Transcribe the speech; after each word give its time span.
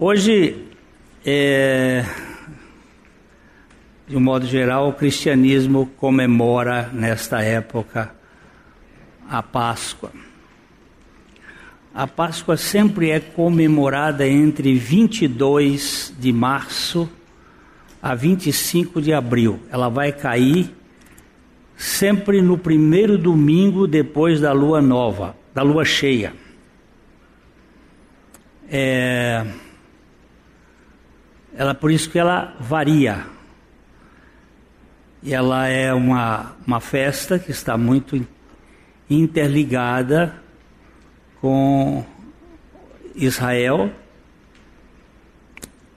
Hoje, 0.00 0.54
é, 1.26 2.04
de 4.06 4.16
um 4.16 4.20
modo 4.20 4.46
geral, 4.46 4.90
o 4.90 4.92
cristianismo 4.92 5.86
comemora 5.96 6.88
nesta 6.92 7.42
época 7.42 8.14
a 9.28 9.42
Páscoa. 9.42 10.12
A 11.92 12.06
Páscoa 12.06 12.56
sempre 12.56 13.10
é 13.10 13.18
comemorada 13.18 14.24
entre 14.24 14.72
22 14.76 16.14
de 16.16 16.32
março 16.32 17.10
a 18.00 18.14
25 18.14 19.02
de 19.02 19.12
abril. 19.12 19.58
Ela 19.68 19.88
vai 19.88 20.12
cair 20.12 20.72
sempre 21.76 22.40
no 22.40 22.56
primeiro 22.56 23.18
domingo 23.18 23.88
depois 23.88 24.40
da 24.40 24.52
lua 24.52 24.80
nova, 24.80 25.34
da 25.52 25.62
lua 25.62 25.84
cheia. 25.84 26.32
É, 28.70 29.44
ela 31.56 31.74
por 31.74 31.90
isso 31.90 32.10
que 32.10 32.18
ela 32.18 32.54
varia. 32.60 33.26
E 35.22 35.34
ela 35.34 35.66
é 35.66 35.92
uma, 35.92 36.56
uma 36.66 36.80
festa 36.80 37.38
que 37.38 37.50
está 37.50 37.76
muito 37.76 38.24
interligada 39.10 40.34
com 41.40 42.04
Israel, 43.14 43.90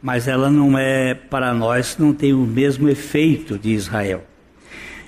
mas 0.02 0.28
ela 0.28 0.50
não 0.50 0.78
é 0.78 1.14
para 1.14 1.54
nós, 1.54 1.98
não 1.98 2.14
tem 2.14 2.34
o 2.34 2.40
mesmo 2.40 2.90
efeito 2.90 3.58
de 3.59 3.70
Israel. 3.70 4.23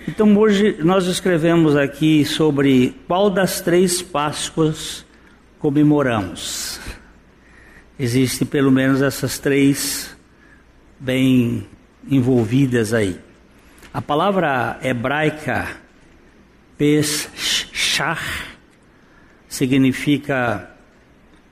Então 0.08 0.38
hoje 0.38 0.78
nós 0.84 1.06
escrevemos 1.08 1.76
aqui 1.76 2.26
sobre 2.26 2.96
qual 3.08 3.30
das 3.30 3.62
três 3.62 4.02
Páscoas 4.02 5.06
comemoramos. 5.60 6.80
Existem 7.98 8.46
pelo 8.46 8.70
menos 8.70 9.02
essas 9.02 9.40
três 9.40 10.13
bem 11.00 11.66
envolvidas 12.10 12.94
aí. 12.94 13.20
A 13.94 14.02
palavra 14.02 14.80
hebraica 14.82 15.68
Peshach 16.78 18.48
significa 19.48 20.70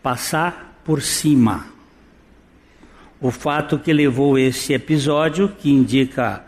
passar 0.01 0.81
por 0.83 1.01
cima. 1.01 1.67
O 3.19 3.29
fato 3.29 3.77
que 3.77 3.93
levou 3.93 4.37
esse 4.37 4.73
episódio, 4.73 5.49
que 5.49 5.69
indica 5.69 6.43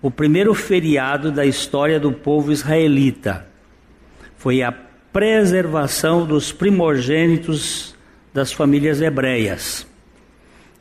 o 0.00 0.10
primeiro 0.10 0.54
feriado 0.54 1.32
da 1.32 1.44
história 1.44 1.98
do 1.98 2.12
povo 2.12 2.52
israelita, 2.52 3.46
foi 4.36 4.62
a 4.62 4.72
preservação 5.12 6.24
dos 6.24 6.52
primogênitos 6.52 7.94
das 8.32 8.52
famílias 8.52 9.00
hebreias. 9.00 9.86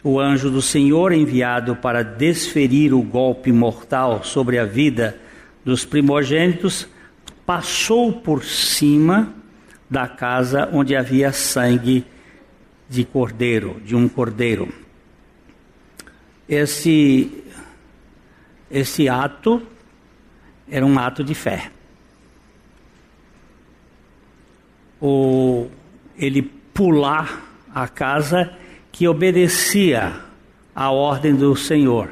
O 0.04 0.20
anjo 0.20 0.50
do 0.50 0.62
Senhor, 0.62 1.12
enviado 1.12 1.76
para 1.76 2.04
desferir 2.04 2.92
o 2.94 3.04
golpe 3.04 3.52
mortal 3.52 4.24
sobre 4.24 4.58
a 4.58 4.66
vida 4.66 5.20
dos 5.64 5.86
primogênitos, 5.86 6.88
passou 7.46 8.12
por 8.12 8.44
cima 8.44 9.34
da 9.88 10.08
casa 10.08 10.70
onde 10.74 10.96
havia 10.96 11.32
sangue 11.32 12.04
de 12.90 13.06
cordeiro, 13.06 13.80
de 13.86 13.96
um 13.96 14.10
cordeiro. 14.10 14.74
Esse, 16.50 17.44
esse 18.72 19.08
ato 19.08 19.62
era 20.70 20.86
um 20.86 20.98
ato 20.98 21.24
de 21.24 21.36
fé. 21.36 21.72
O, 25.00 25.68
ele 26.18 26.42
pular 26.42 27.46
a 27.74 27.88
casa 27.88 28.58
que 28.92 29.08
obedecia 29.08 30.14
à 30.76 30.92
ordem 30.92 31.36
do 31.36 31.56
Senhor. 31.56 32.10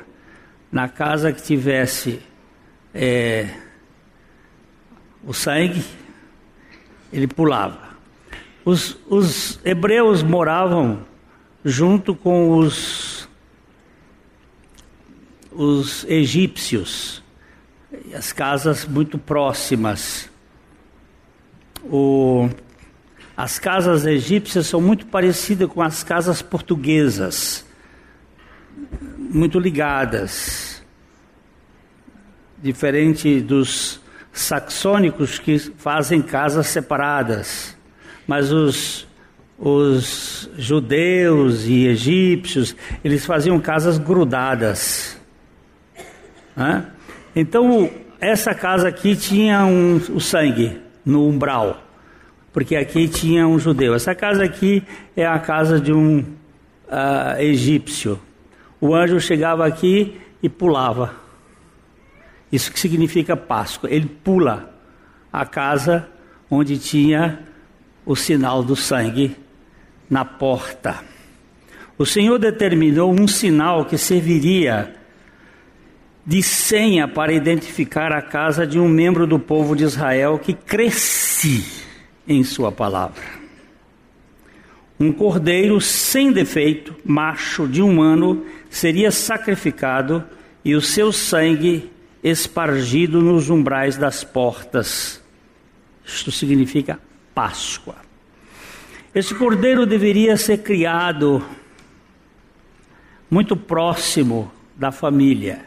Na 0.72 0.88
casa 0.88 1.34
que 1.34 1.42
tivesse 1.42 2.22
é, 2.94 3.50
o 5.24 5.34
sangue, 5.34 5.84
ele 7.12 7.28
pulava. 7.28 7.89
Os, 8.64 8.98
os 9.08 9.60
hebreus 9.66 10.22
moravam 10.22 11.06
junto 11.64 12.16
com 12.16 12.58
os, 12.58 13.28
os 15.52 16.04
egípcios, 16.06 17.23
as 18.14 18.32
casas 18.32 18.86
muito 18.86 19.18
próximas. 19.18 20.30
O, 21.84 22.50
as 23.39 23.58
casas 23.58 24.05
egípcias 24.05 24.67
são 24.67 24.82
muito 24.82 25.05
parecidas 25.05 25.70
com 25.70 25.82
as 25.82 26.04
casas 26.04 26.42
portuguesas, 26.42 27.66
muito 29.17 29.58
ligadas, 29.58 30.83
diferente 32.61 33.39
dos 33.39 34.02
saxônicos 34.33 35.39
que 35.39 35.58
fazem 35.58 36.22
casas 36.22 36.67
separadas, 36.67 37.77
mas 38.27 38.52
os, 38.52 39.08
os 39.58 40.50
judeus 40.58 41.64
e 41.66 41.88
egípcios, 41.88 42.76
eles 43.06 43.26
faziam 43.26 43.58
casas 43.58 43.98
grudadas. 43.98 45.17
Né? 46.58 46.86
Então, 47.33 47.89
essa 48.20 48.54
casa 48.54 48.89
aqui 48.89 49.16
tinha 49.16 49.64
um, 49.64 49.95
o 50.14 50.20
sangue 50.20 50.82
no 51.06 51.26
umbral, 51.26 51.89
porque 52.52 52.76
aqui 52.76 53.08
tinha 53.08 53.48
um 53.48 53.60
judeu. 53.60 53.93
Essa 53.93 54.15
casa 54.15 54.43
aqui 54.43 54.83
é 55.15 55.26
a 55.26 55.39
casa 55.39 55.80
de 55.80 55.93
um 55.93 56.20
uh, 56.20 57.39
egípcio. 57.39 58.20
O 58.82 58.95
anjo 58.95 59.20
chegava 59.20 59.65
aqui 59.65 60.20
e 60.42 60.49
pulava 60.49 61.30
isso 62.52 62.71
que 62.71 62.80
significa 62.80 63.38
Páscoa. 63.38 63.89
Ele 63.92 64.08
pula 64.08 64.73
a 65.32 65.45
casa 65.45 66.08
onde 66.49 66.77
tinha 66.77 67.39
o 68.05 68.15
sinal 68.15 68.64
do 68.64 68.76
sangue 68.76 69.36
na 70.09 70.26
porta. 70.26 70.98
O 71.98 72.05
Senhor 72.05 72.39
determinou 72.39 73.11
um 73.11 73.27
sinal 73.27 73.86
que 73.86 73.98
serviria 73.98 74.95
de 76.26 76.42
senha 76.42 77.08
para 77.08 77.33
identificar 77.33 78.11
a 78.11 78.21
casa 78.21 78.65
de 78.65 78.80
um 78.80 78.88
membro 78.88 79.27
do 79.27 79.39
povo 79.39 79.76
de 79.76 79.83
Israel 79.83 80.39
que 80.39 80.54
cresce 80.54 81.89
em 82.30 82.44
Sua 82.44 82.72
palavra. 82.72 83.23
Um 85.00 85.12
cordeiro 85.12 85.82
sem 85.82 86.32
defeito, 86.32 86.95
macho 87.04 87.67
de 87.67 87.82
um 87.82 88.02
ano, 88.02 88.45
seria 88.70 89.12
sacrificado 89.12 90.23
e 90.64 90.76
o 90.76 90.82
seu 90.82 91.12
sangue 91.12 91.89
espargido 92.23 93.22
nos 93.22 93.50
umbrais 93.50 93.98
das 93.98 94.23
portas. 94.23 95.22
Isto 96.06 96.32
significa 96.32 97.00
Páscoa. 97.34 97.95
Esse 99.16 99.34
cordeiro 99.34 99.86
deveria 99.86 100.38
ser 100.38 100.60
criado 100.60 101.44
muito 103.32 103.56
próximo 103.56 104.52
da 104.76 104.92
família. 104.92 105.66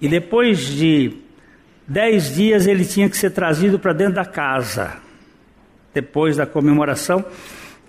E 0.00 0.08
depois 0.08 0.66
de 0.66 1.12
dez 1.86 2.34
dias 2.34 2.66
ele 2.66 2.84
tinha 2.84 3.10
que 3.10 3.16
ser 3.16 3.30
trazido 3.30 3.78
para 3.78 3.92
dentro 3.92 4.14
da 4.14 4.24
casa. 4.24 5.05
Depois 5.96 6.36
da 6.36 6.44
comemoração 6.44 7.24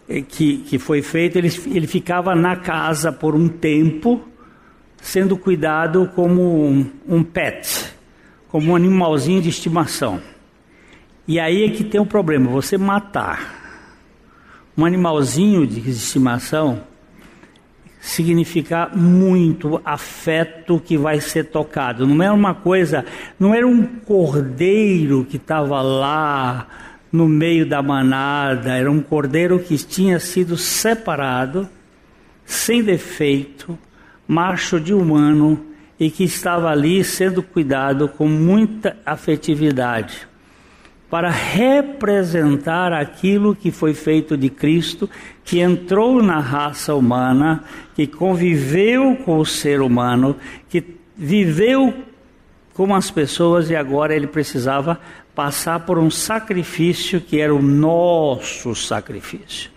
eh, 0.08 0.22
que, 0.22 0.60
que 0.60 0.80
foi 0.80 1.02
feita, 1.02 1.38
ele, 1.38 1.52
ele 1.70 1.86
ficava 1.86 2.34
na 2.34 2.56
casa 2.56 3.12
por 3.12 3.36
um 3.36 3.50
tempo 3.50 4.26
sendo 5.02 5.36
cuidado 5.36 6.10
como 6.16 6.66
um, 6.66 6.90
um 7.06 7.22
pet, 7.22 7.94
como 8.48 8.72
um 8.72 8.78
animalzinho 8.78 9.42
de 9.42 9.50
estimação. 9.50 10.22
E 11.28 11.38
aí 11.38 11.66
é 11.66 11.70
que 11.70 11.84
tem 11.84 12.00
o 12.00 12.06
um 12.06 12.08
problema: 12.08 12.50
você 12.50 12.78
matar 12.78 13.84
um 14.78 14.86
animalzinho 14.86 15.68
de 15.68 15.90
estimação 15.90 16.84
significa 18.00 18.90
muito 18.96 19.82
afeto 19.84 20.80
que 20.80 20.98
vai 20.98 21.20
ser 21.20 21.50
tocado. 21.50 22.08
Não 22.08 22.24
era 22.24 22.34
uma 22.34 22.56
coisa, 22.56 23.04
não 23.38 23.54
era 23.54 23.68
um 23.68 23.86
cordeiro 23.86 25.26
que 25.30 25.36
estava 25.36 25.82
lá 25.82 26.87
no 27.12 27.28
meio 27.28 27.66
da 27.66 27.82
manada, 27.82 28.76
era 28.76 28.92
um 28.92 29.02
cordeiro 29.02 29.60
que 29.60 29.78
tinha 29.78 30.20
sido 30.20 30.58
separado, 30.58 31.68
sem 32.46 32.84
defeito, 32.84 33.78
macho 34.28 34.80
de 34.80 34.94
humano 34.94 35.66
e 36.00 36.12
que 36.12 36.24
estava 36.24 36.70
ali 36.70 37.04
sendo 37.04 37.42
cuidado 37.42 38.08
com 38.08 38.28
muita 38.28 38.98
afetividade 39.06 40.28
para 41.10 41.30
representar 41.30 42.92
aquilo 42.92 43.56
que 43.56 43.72
foi 43.72 43.94
feito 43.94 44.36
de 44.36 44.50
Cristo, 44.50 45.10
que 45.44 45.60
entrou 45.60 46.22
na 46.22 46.40
raça 46.40 46.94
humana, 46.94 47.64
que 47.96 48.06
conviveu 48.06 49.16
com 49.24 49.40
o 49.40 49.46
ser 49.46 49.80
humano, 49.82 50.36
que 50.70 50.84
viveu 51.16 51.94
com 52.74 52.94
as 52.94 53.10
pessoas 53.10 53.70
e 53.70 53.76
agora 53.76 54.14
ele 54.14 54.28
precisava 54.28 55.00
passar 55.38 55.82
por 55.82 56.00
um 56.00 56.10
sacrifício 56.10 57.22
que 57.22 57.40
era 57.40 57.54
o 57.54 57.62
nosso 57.62 58.74
sacrifício. 58.74 59.70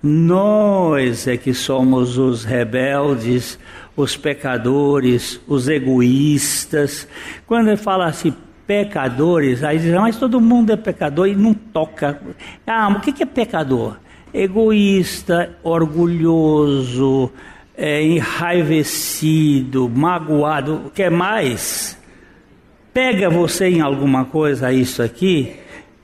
Nós 0.00 1.26
é 1.26 1.36
que 1.36 1.52
somos 1.52 2.16
os 2.16 2.44
rebeldes, 2.44 3.58
os 3.96 4.16
pecadores, 4.16 5.40
os 5.48 5.68
egoístas. 5.68 7.08
Quando 7.44 7.66
ele 7.66 7.76
fala 7.76 8.06
assim, 8.06 8.32
pecadores, 8.68 9.64
aí 9.64 9.80
diz, 9.80 9.92
mas 9.94 10.16
todo 10.16 10.40
mundo 10.40 10.70
é 10.70 10.76
pecador 10.76 11.26
e 11.26 11.34
não 11.34 11.54
toca. 11.54 12.20
Ah, 12.64 12.88
o 12.96 13.00
que 13.00 13.20
é 13.20 13.26
pecador? 13.26 13.96
Egoísta, 14.32 15.58
orgulhoso, 15.64 17.32
é, 17.76 18.00
enraivecido, 18.00 19.88
magoado, 19.88 20.82
o 20.86 20.90
que 20.90 21.02
é 21.02 21.10
mais? 21.10 21.99
Pega 22.92 23.30
você 23.30 23.68
em 23.68 23.80
alguma 23.80 24.24
coisa 24.24 24.72
isso 24.72 25.02
aqui, 25.02 25.52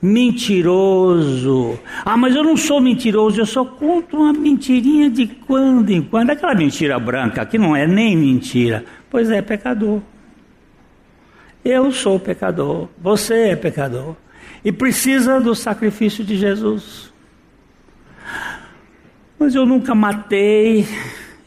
mentiroso. 0.01 1.77
Ah, 2.05 2.15
mas 2.15 2.35
eu 2.35 2.43
não 2.43 2.55
sou 2.55 2.79
mentiroso, 2.79 3.41
eu 3.41 3.45
só 3.45 3.65
conto 3.65 4.17
uma 4.17 4.31
mentirinha 4.31 5.09
de 5.09 5.27
quando 5.27 5.89
em 5.89 6.01
quando. 6.01 6.29
Aquela 6.29 6.55
mentira 6.55 6.97
branca 6.97 7.45
que 7.45 7.57
não 7.57 7.75
é 7.75 7.85
nem 7.85 8.15
mentira. 8.15 8.85
Pois 9.09 9.29
é, 9.29 9.41
pecador. 9.41 10.01
Eu 11.63 11.91
sou 11.91 12.17
pecador, 12.17 12.87
você 12.97 13.49
é 13.49 13.55
pecador. 13.55 14.15
E 14.63 14.71
precisa 14.71 15.39
do 15.39 15.53
sacrifício 15.53 16.23
de 16.23 16.37
Jesus. 16.37 17.11
Mas 19.37 19.53
eu 19.53 19.65
nunca 19.65 19.93
matei, 19.93 20.87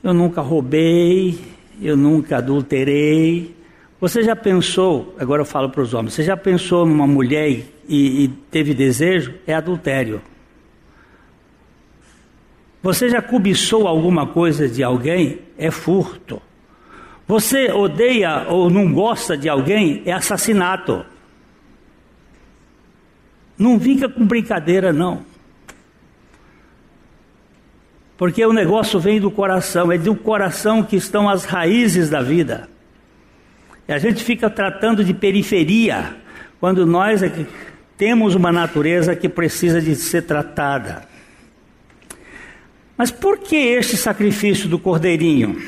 eu 0.03 0.13
nunca 0.13 0.41
roubei, 0.41 1.39
eu 1.81 1.97
nunca 1.97 2.37
adulterei. 2.39 3.60
Você 4.01 4.23
já 4.23 4.35
pensou, 4.35 5.15
agora 5.19 5.43
eu 5.43 5.47
falo 5.47 5.69
para 5.69 5.83
os 5.83 5.93
homens, 5.93 6.15
você 6.15 6.23
já 6.23 6.37
pensou 6.37 6.87
numa 6.87 7.07
mulher 7.07 7.51
e, 7.87 8.25
e 8.25 8.29
teve 8.51 8.73
desejo? 8.73 9.35
É 9.47 9.55
adultério. 9.55 10.23
Você 12.83 13.11
já 13.11 13.21
cobiçou 13.21 13.87
alguma 13.87 14.27
coisa 14.27 14.67
de 14.67 14.83
alguém? 14.83 15.41
É 15.59 15.71
furto. 15.71 16.41
Você 17.29 17.71
odeia 17.71 18.47
ou 18.49 18.71
não 18.71 18.91
gosta 18.91 19.37
de 19.37 19.51
alguém, 19.51 20.03
é 20.07 20.13
assassinato. 20.13 21.05
Não 23.59 23.79
fica 23.79 24.09
com 24.09 24.27
brincadeira, 24.27 24.95
não. 24.95 25.23
Porque 28.17 28.45
o 28.45 28.53
negócio 28.53 28.99
vem 28.99 29.21
do 29.21 29.31
coração, 29.31 29.93
é 29.93 29.99
do 29.99 30.15
coração 30.15 30.83
que 30.83 30.97
estão 30.97 31.29
as 31.29 31.45
raízes 31.45 32.09
da 32.09 32.23
vida. 32.23 32.69
A 33.93 33.99
gente 33.99 34.23
fica 34.23 34.49
tratando 34.49 35.05
de 35.05 35.13
periferia, 35.13 36.17
quando 36.61 36.87
nós 36.87 37.23
é 37.23 37.31
temos 37.97 38.35
uma 38.35 38.51
natureza 38.51 39.15
que 39.15 39.29
precisa 39.29 39.81
de 39.81 39.95
ser 39.95 40.23
tratada. 40.23 41.03
Mas 42.97 43.11
por 43.11 43.39
que 43.39 43.57
este 43.57 43.97
sacrifício 43.97 44.69
do 44.69 44.79
cordeirinho? 44.79 45.61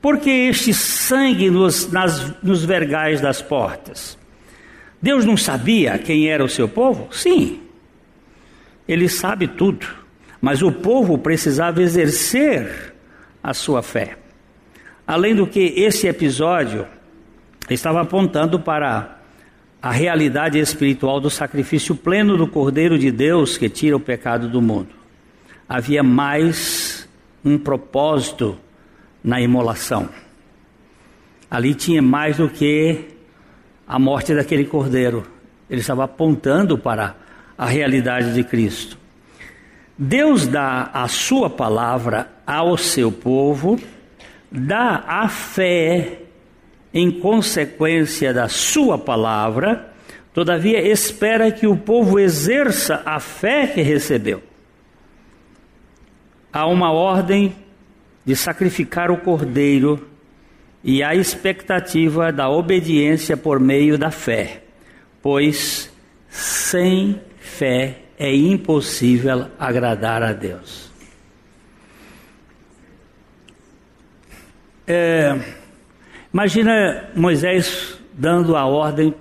Porque 0.00 0.30
este 0.30 0.72
sangue 0.72 1.50
nos, 1.50 1.90
nas, 1.90 2.32
nos 2.42 2.64
vergais 2.64 3.20
das 3.20 3.42
portas? 3.42 4.16
Deus 5.00 5.24
não 5.24 5.36
sabia 5.36 5.98
quem 5.98 6.28
era 6.28 6.44
o 6.44 6.48
seu 6.48 6.68
povo? 6.68 7.08
Sim, 7.10 7.60
ele 8.86 9.08
sabe 9.08 9.48
tudo, 9.48 9.86
mas 10.40 10.62
o 10.62 10.70
povo 10.70 11.18
precisava 11.18 11.82
exercer 11.82 12.94
a 13.42 13.52
sua 13.54 13.82
fé. 13.82 14.16
Além 15.06 15.34
do 15.34 15.46
que 15.46 15.74
esse 15.76 16.06
episódio 16.06 16.86
estava 17.74 18.00
apontando 18.00 18.58
para 18.58 19.18
a 19.80 19.90
realidade 19.90 20.58
espiritual 20.58 21.20
do 21.20 21.30
sacrifício 21.30 21.94
pleno 21.94 22.36
do 22.36 22.46
Cordeiro 22.46 22.98
de 22.98 23.10
Deus 23.10 23.56
que 23.56 23.68
tira 23.68 23.96
o 23.96 24.00
pecado 24.00 24.48
do 24.48 24.60
mundo. 24.60 24.88
Havia 25.68 26.02
mais 26.02 27.08
um 27.44 27.58
propósito 27.58 28.58
na 29.22 29.40
imolação. 29.40 30.08
Ali 31.50 31.74
tinha 31.74 32.02
mais 32.02 32.36
do 32.36 32.48
que 32.48 33.04
a 33.86 33.98
morte 33.98 34.34
daquele 34.34 34.64
cordeiro. 34.64 35.26
Ele 35.70 35.80
estava 35.80 36.04
apontando 36.04 36.76
para 36.76 37.16
a 37.56 37.66
realidade 37.66 38.34
de 38.34 38.44
Cristo. 38.44 38.98
Deus 39.96 40.46
dá 40.46 40.90
a 40.92 41.08
sua 41.08 41.50
palavra 41.50 42.30
ao 42.46 42.76
seu 42.76 43.10
povo, 43.10 43.78
dá 44.50 45.04
a 45.06 45.28
fé 45.28 46.27
em 46.92 47.10
consequência 47.10 48.32
da 48.32 48.48
sua 48.48 48.98
palavra, 48.98 49.92
todavia 50.32 50.80
espera 50.80 51.50
que 51.50 51.66
o 51.66 51.76
povo 51.76 52.18
exerça 52.18 53.02
a 53.04 53.20
fé 53.20 53.66
que 53.66 53.82
recebeu. 53.82 54.42
Há 56.52 56.66
uma 56.66 56.92
ordem 56.92 57.54
de 58.24 58.34
sacrificar 58.34 59.10
o 59.10 59.18
cordeiro 59.18 60.08
e 60.82 61.02
a 61.02 61.14
expectativa 61.14 62.32
da 62.32 62.48
obediência 62.48 63.36
por 63.36 63.60
meio 63.60 63.98
da 63.98 64.10
fé, 64.10 64.62
pois 65.22 65.92
sem 66.28 67.20
fé 67.38 67.98
é 68.18 68.34
impossível 68.34 69.46
agradar 69.58 70.22
a 70.22 70.32
Deus. 70.32 70.90
É, 74.86 75.38
imagina 76.38 77.10
Moisés 77.16 77.98
dando 78.12 78.54
a 78.54 78.64
ordem 78.64 79.12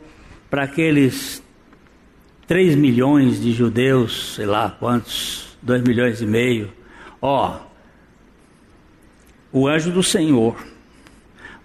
para 0.52 0.66
aqueles 0.66 1.42
3 2.46 2.75
milhões 2.75 3.42
de 3.42 3.54
judeus, 3.54 4.36
sei 4.36 4.46
lá 4.46 4.69
quantos, 4.80 5.58
2 5.64 5.81
milhões 5.81 6.22
e 6.22 6.28
meio, 6.28 6.72
ó, 7.19 7.60
o 9.52 9.68
anjo 9.68 9.90
do 9.90 10.04
Senhor 10.04 10.64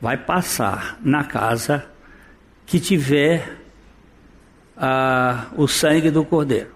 vai 0.01 0.17
passar 0.17 0.99
na 1.03 1.23
casa 1.23 1.85
que 2.65 2.81
tiver 2.81 3.59
ah, 4.75 5.49
o 5.55 5.69
sangue 5.69 6.11
do 6.11 6.25
cordeiro. 6.25 6.71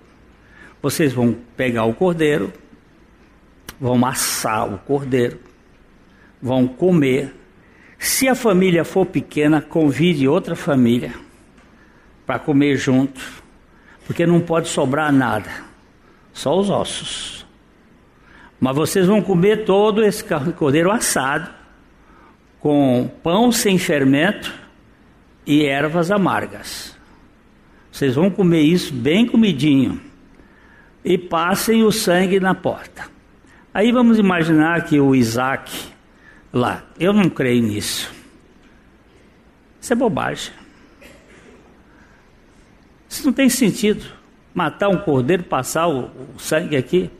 Vocês 0.83 1.15
vão 1.15 1.35
pegar 1.57 1.87
o 1.87 1.95
cordeiro, 1.95 2.53
vão 3.81 4.05
assar 4.05 4.71
o 4.71 4.77
cordeiro, 4.77 5.41
vão 6.43 6.69
comer. 6.69 7.35
Se 7.99 8.29
a 8.29 8.35
família 8.35 8.85
for 8.85 9.07
pequena, 9.07 9.61
convide 9.61 10.29
outra 10.29 10.55
família 10.55 11.15
para 12.27 12.39
comer 12.39 12.77
junto, 12.77 13.21
porque 14.07 14.27
não 14.27 14.41
pode 14.41 14.69
sobrar 14.69 15.13
nada, 15.13 15.51
só 16.33 16.59
os 16.59 16.69
ossos. 16.69 17.47
Mas 18.59 18.75
vocês 18.75 19.07
vão 19.07 19.23
comer 19.23 19.65
todo 19.65 20.03
esse 20.03 20.25
cordeiro 20.57 20.91
assado, 20.91 21.51
com 22.61 23.11
pão 23.23 23.53
sem 23.53 23.79
fermento 23.79 24.53
e 25.47 25.65
ervas 25.65 26.11
amargas. 26.11 26.97
Vocês 27.93 28.15
vão 28.15 28.29
comer 28.29 28.63
isso 28.63 28.93
bem 28.93 29.27
comidinho 29.27 30.01
e 31.05 31.17
passem 31.17 31.85
o 31.85 31.93
sangue 31.93 32.41
na 32.41 32.55
porta. 32.55 33.05
Aí 33.73 33.93
vamos 33.93 34.19
imaginar 34.19 34.85
que 34.85 34.99
o 34.99 35.15
Isaac 35.15 35.71
lá, 36.53 36.85
eu 36.99 37.13
não 37.13 37.29
creio 37.29 37.63
nisso. 37.63 38.13
Isso 39.81 39.93
é 39.93 39.97
bobagem. 39.97 40.53
Isso 43.09 43.25
não 43.25 43.33
tem 43.33 43.49
sentido. 43.49 44.05
Matar 44.55 44.89
um 44.89 44.99
cordeiro, 44.99 45.45
passar 45.45 45.87
o, 45.87 46.11
o 46.35 46.39
sangue 46.39 46.77
aqui. 46.77 47.11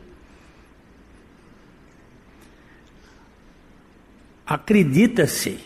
Acredita-se 4.45 5.59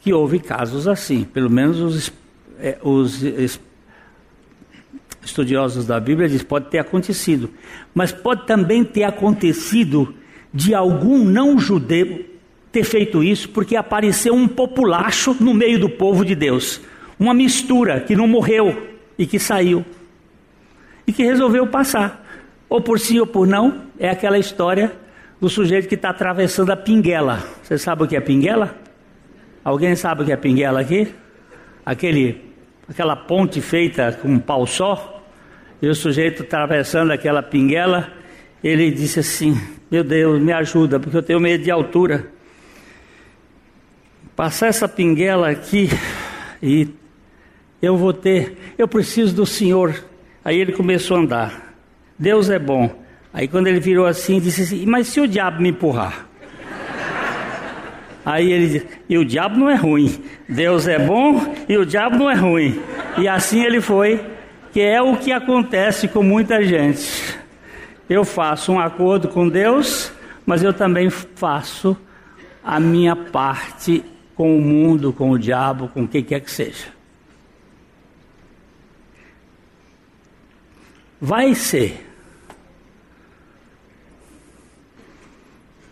que 0.00 0.12
houve 0.12 0.38
casos 0.38 0.86
assim, 0.88 1.24
pelo 1.24 1.50
menos 1.50 1.80
os, 1.80 2.12
é, 2.58 2.78
os 2.82 3.22
estudiosos 5.22 5.86
da 5.86 6.00
Bíblia 6.00 6.28
dizem 6.28 6.46
pode 6.46 6.70
ter 6.70 6.78
acontecido, 6.78 7.50
mas 7.94 8.12
pode 8.12 8.46
também 8.46 8.84
ter 8.84 9.04
acontecido 9.04 10.14
de 10.52 10.74
algum 10.74 11.24
não 11.24 11.58
judeu 11.58 12.24
ter 12.70 12.84
feito 12.84 13.22
isso 13.22 13.48
porque 13.48 13.76
apareceu 13.76 14.34
um 14.34 14.46
populacho 14.46 15.36
no 15.40 15.54
meio 15.54 15.78
do 15.78 15.88
povo 15.88 16.24
de 16.24 16.34
Deus, 16.34 16.80
uma 17.18 17.34
mistura 17.34 18.00
que 18.00 18.14
não 18.14 18.26
morreu 18.26 18.96
e 19.18 19.26
que 19.26 19.38
saiu 19.38 19.84
e 21.08 21.12
que 21.12 21.24
resolveu 21.24 21.66
passar, 21.66 22.22
ou 22.68 22.82
por 22.82 23.00
sim 23.00 23.18
ou 23.18 23.26
por 23.26 23.46
não, 23.46 23.86
é 23.98 24.10
aquela 24.10 24.38
história 24.38 24.92
do 25.40 25.48
sujeito 25.48 25.88
que 25.88 25.94
está 25.94 26.10
atravessando 26.10 26.70
a 26.70 26.76
pinguela. 26.76 27.42
Você 27.62 27.78
sabe 27.78 28.02
o 28.02 28.06
que 28.06 28.14
é 28.14 28.20
pinguela? 28.20 28.76
Alguém 29.64 29.96
sabe 29.96 30.22
o 30.22 30.24
que 30.26 30.32
é 30.32 30.36
pinguela 30.36 30.80
aqui? 30.80 31.08
Aquele, 31.84 32.44
aquela 32.86 33.16
ponte 33.16 33.62
feita 33.62 34.18
com 34.20 34.28
um 34.28 34.38
pau 34.38 34.66
só. 34.66 35.24
E 35.80 35.88
o 35.88 35.94
sujeito 35.94 36.42
atravessando 36.42 37.10
aquela 37.10 37.42
pinguela, 37.42 38.08
ele 38.62 38.90
disse 38.90 39.20
assim: 39.20 39.58
Meu 39.90 40.02
Deus, 40.02 40.40
me 40.40 40.52
ajuda, 40.52 40.98
porque 40.98 41.16
eu 41.16 41.22
tenho 41.22 41.40
medo 41.40 41.62
de 41.62 41.70
altura. 41.70 42.30
Passar 44.34 44.68
essa 44.68 44.88
pinguela 44.88 45.50
aqui 45.50 45.88
e 46.62 46.88
eu 47.80 47.96
vou 47.96 48.12
ter, 48.12 48.56
eu 48.76 48.88
preciso 48.88 49.34
do 49.34 49.46
Senhor. 49.46 50.04
Aí 50.44 50.58
ele 50.58 50.72
começou 50.72 51.16
a 51.16 51.20
andar. 51.20 51.74
Deus 52.18 52.50
é 52.50 52.58
bom. 52.58 53.02
Aí 53.32 53.46
quando 53.46 53.68
ele 53.68 53.80
virou 53.80 54.06
assim, 54.06 54.40
disse 54.40 54.62
assim: 54.62 54.86
Mas 54.86 55.08
se 55.08 55.20
o 55.20 55.28
diabo 55.28 55.60
me 55.60 55.70
empurrar? 55.70 56.26
Aí 58.24 58.50
ele 58.50 58.66
disse: 58.66 58.86
E 59.08 59.18
o 59.18 59.24
diabo 59.24 59.56
não 59.56 59.70
é 59.70 59.76
ruim. 59.76 60.20
Deus 60.48 60.88
é 60.88 60.98
bom 60.98 61.54
e 61.68 61.76
o 61.76 61.86
diabo 61.86 62.16
não 62.16 62.30
é 62.30 62.34
ruim. 62.34 62.80
E 63.18 63.28
assim 63.28 63.62
ele 63.62 63.80
foi, 63.80 64.20
que 64.72 64.80
é 64.80 65.00
o 65.00 65.16
que 65.16 65.30
acontece 65.30 66.08
com 66.08 66.22
muita 66.22 66.62
gente. 66.62 67.37
Eu 68.08 68.24
faço 68.24 68.72
um 68.72 68.80
acordo 68.80 69.28
com 69.28 69.48
Deus, 69.48 70.10
mas 70.46 70.62
eu 70.62 70.72
também 70.72 71.10
faço 71.10 71.96
a 72.64 72.80
minha 72.80 73.14
parte 73.14 74.02
com 74.34 74.56
o 74.56 74.60
mundo, 74.60 75.12
com 75.12 75.30
o 75.30 75.38
diabo, 75.38 75.88
com 75.88 76.04
o 76.04 76.08
que 76.08 76.22
quer 76.22 76.40
que 76.40 76.50
seja. 76.50 76.86
Vai 81.20 81.54
ser 81.54 82.06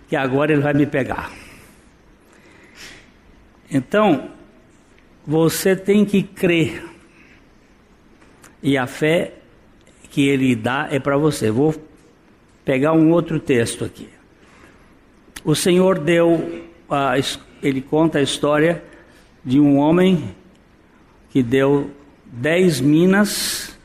que 0.08 0.16
agora 0.16 0.52
ele 0.52 0.62
vai 0.62 0.73
me 0.73 0.87
pegar. 0.87 1.30
Então, 3.70 4.30
você 5.26 5.75
tem 5.75 6.04
que 6.04 6.23
crer. 6.23 6.85
E 8.62 8.78
a 8.78 8.87
fé 8.87 9.35
que 10.11 10.28
ele 10.28 10.54
dá 10.54 10.88
é 10.90 11.00
para 11.00 11.16
você. 11.16 11.50
Vou 11.50 11.75
pegar 12.66 12.92
um 12.92 13.12
outro 13.12 13.38
texto 13.38 13.85
aqui. 13.85 14.08
O 15.44 15.54
Senhor 15.54 16.00
deu, 16.00 16.64
ele 17.62 17.80
conta 17.80 18.18
a 18.18 18.23
história 18.23 18.82
de 19.44 19.61
um 19.61 19.78
homem 19.78 20.35
que 21.30 21.44
deu 21.44 21.92
dez 22.25 22.80
minas, 22.80 23.78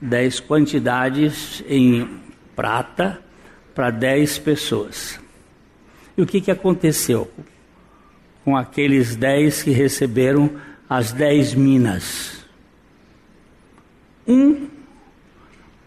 dez 0.00 0.38
quantidades 0.38 1.64
em 1.68 2.20
prata 2.54 3.20
para 3.74 3.90
dez 3.90 4.38
pessoas. 4.38 5.18
E 6.16 6.22
o 6.22 6.26
que, 6.26 6.40
que 6.40 6.52
aconteceu 6.52 7.28
com 8.44 8.56
aqueles 8.56 9.16
dez 9.16 9.60
que 9.60 9.72
receberam 9.72 10.52
as 10.88 11.10
dez 11.10 11.52
minas? 11.52 12.46
Um 14.24 14.68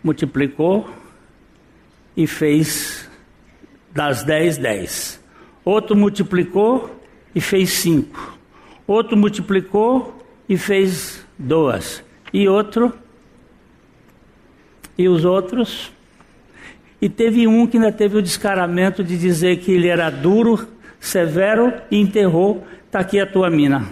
multiplicou 0.04 0.90
e 2.16 2.28
fez 2.28 3.10
das 3.94 4.24
dez, 4.24 4.58
dez. 4.58 5.20
Outro 5.64 5.96
multiplicou 5.96 7.02
e 7.34 7.42
fez 7.42 7.72
cinco. 7.72 8.38
Outro 8.86 9.18
multiplicou 9.18 10.24
e 10.48 10.58
fez 10.58 11.26
duas. 11.38 12.04
E 12.32 12.48
outro. 12.48 12.94
E 14.98 15.08
os 15.10 15.26
outros 15.26 15.92
e 17.02 17.10
teve 17.10 17.48
um 17.48 17.68
que 17.68 17.78
ainda 17.78 17.92
teve 17.92 18.18
o 18.18 18.22
descaramento 18.22 19.04
de 19.04 19.18
dizer 19.18 19.58
que 19.58 19.72
ele 19.72 19.88
era 19.88 20.10
duro, 20.10 20.68
severo 21.00 21.72
e 21.92 22.00
enterrou: 22.00 22.66
está 22.86 23.00
aqui 23.00 23.20
a 23.20 23.28
tua 23.28 23.50
mina. 23.50 23.86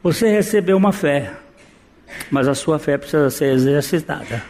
Você 0.00 0.28
recebeu 0.28 0.76
uma 0.76 0.92
fé, 0.92 1.32
mas 2.30 2.46
a 2.46 2.54
sua 2.54 2.78
fé 2.78 2.96
precisa 2.96 3.30
ser 3.30 3.52
exercitada. 3.52 4.42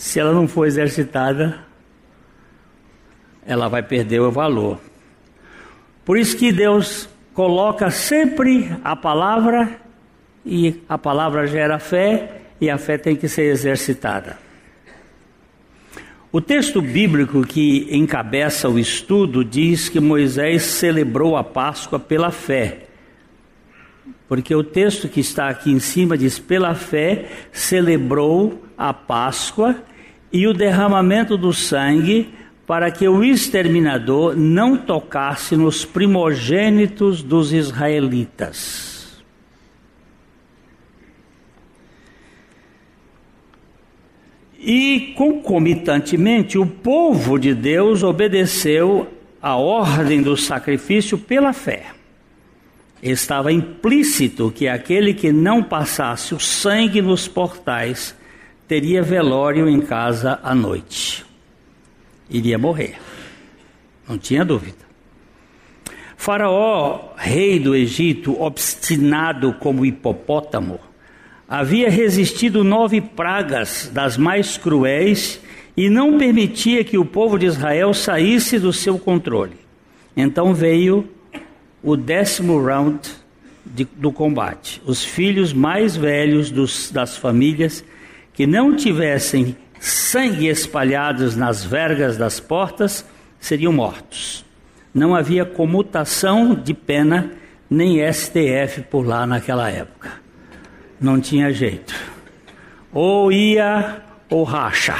Se 0.00 0.18
ela 0.18 0.32
não 0.32 0.48
for 0.48 0.66
exercitada, 0.66 1.58
ela 3.44 3.68
vai 3.68 3.82
perder 3.82 4.18
o 4.18 4.30
valor. 4.30 4.80
Por 6.06 6.16
isso 6.16 6.38
que 6.38 6.50
Deus 6.50 7.06
coloca 7.34 7.90
sempre 7.90 8.74
a 8.82 8.96
palavra 8.96 9.78
e 10.44 10.80
a 10.88 10.96
palavra 10.96 11.46
gera 11.46 11.78
fé 11.78 12.40
e 12.58 12.70
a 12.70 12.78
fé 12.78 12.96
tem 12.96 13.14
que 13.14 13.28
ser 13.28 13.52
exercitada. 13.52 14.38
O 16.32 16.40
texto 16.40 16.80
bíblico 16.80 17.42
que 17.42 17.86
encabeça 17.94 18.70
o 18.70 18.78
estudo 18.78 19.44
diz 19.44 19.90
que 19.90 20.00
Moisés 20.00 20.62
celebrou 20.62 21.36
a 21.36 21.44
Páscoa 21.44 22.00
pela 22.00 22.30
fé. 22.30 22.86
Porque 24.26 24.54
o 24.54 24.64
texto 24.64 25.10
que 25.10 25.20
está 25.20 25.50
aqui 25.50 25.70
em 25.70 25.78
cima 25.78 26.16
diz: 26.16 26.38
pela 26.38 26.74
fé 26.74 27.26
celebrou 27.52 28.64
a 28.78 28.94
Páscoa 28.94 29.89
e 30.32 30.46
o 30.46 30.52
derramamento 30.52 31.36
do 31.36 31.52
sangue 31.52 32.32
para 32.66 32.90
que 32.90 33.08
o 33.08 33.24
exterminador 33.24 34.36
não 34.36 34.76
tocasse 34.76 35.56
nos 35.56 35.84
primogênitos 35.84 37.22
dos 37.22 37.52
israelitas. 37.52 38.90
E 44.60 45.14
concomitantemente, 45.16 46.58
o 46.58 46.66
povo 46.66 47.38
de 47.38 47.54
Deus 47.54 48.02
obedeceu 48.02 49.08
a 49.42 49.56
ordem 49.56 50.22
do 50.22 50.36
sacrifício 50.36 51.18
pela 51.18 51.52
fé. 51.52 51.86
Estava 53.02 53.50
implícito 53.50 54.52
que 54.54 54.68
aquele 54.68 55.14
que 55.14 55.32
não 55.32 55.62
passasse 55.62 56.34
o 56.34 56.38
sangue 56.38 57.00
nos 57.00 57.26
portais 57.26 58.14
teria 58.70 59.02
velório 59.02 59.68
em 59.68 59.80
casa 59.80 60.38
à 60.44 60.54
noite. 60.54 61.26
Iria 62.30 62.56
morrer. 62.56 63.00
Não 64.08 64.16
tinha 64.16 64.44
dúvida. 64.44 64.78
Faraó, 66.16 67.14
rei 67.16 67.58
do 67.58 67.74
Egito, 67.74 68.40
obstinado 68.40 69.54
como 69.54 69.84
hipopótamo, 69.84 70.78
havia 71.48 71.90
resistido 71.90 72.62
nove 72.62 73.00
pragas 73.00 73.90
das 73.92 74.16
mais 74.16 74.56
cruéis 74.56 75.40
e 75.76 75.90
não 75.90 76.16
permitia 76.16 76.84
que 76.84 76.96
o 76.96 77.04
povo 77.04 77.40
de 77.40 77.46
Israel 77.46 77.92
saísse 77.92 78.56
do 78.56 78.72
seu 78.72 79.00
controle. 79.00 79.56
Então 80.16 80.54
veio 80.54 81.08
o 81.82 81.96
décimo 81.96 82.64
round 82.64 83.00
de, 83.66 83.84
do 83.96 84.12
combate. 84.12 84.80
Os 84.86 85.04
filhos 85.04 85.52
mais 85.52 85.96
velhos 85.96 86.52
dos, 86.52 86.92
das 86.92 87.16
famílias 87.16 87.84
que 88.40 88.46
não 88.46 88.74
tivessem 88.74 89.54
sangue 89.78 90.48
espalhados 90.48 91.36
nas 91.36 91.62
vergas 91.62 92.16
das 92.16 92.40
portas 92.40 93.04
seriam 93.38 93.70
mortos. 93.70 94.46
Não 94.94 95.14
havia 95.14 95.44
comutação 95.44 96.54
de 96.54 96.72
pena 96.72 97.32
nem 97.68 98.00
STF 98.10 98.80
por 98.88 99.06
lá 99.06 99.26
naquela 99.26 99.68
época 99.68 100.12
não 100.98 101.20
tinha 101.20 101.52
jeito. 101.52 101.94
Ou 102.90 103.30
ia 103.30 104.00
ou 104.30 104.42
racha. 104.42 104.96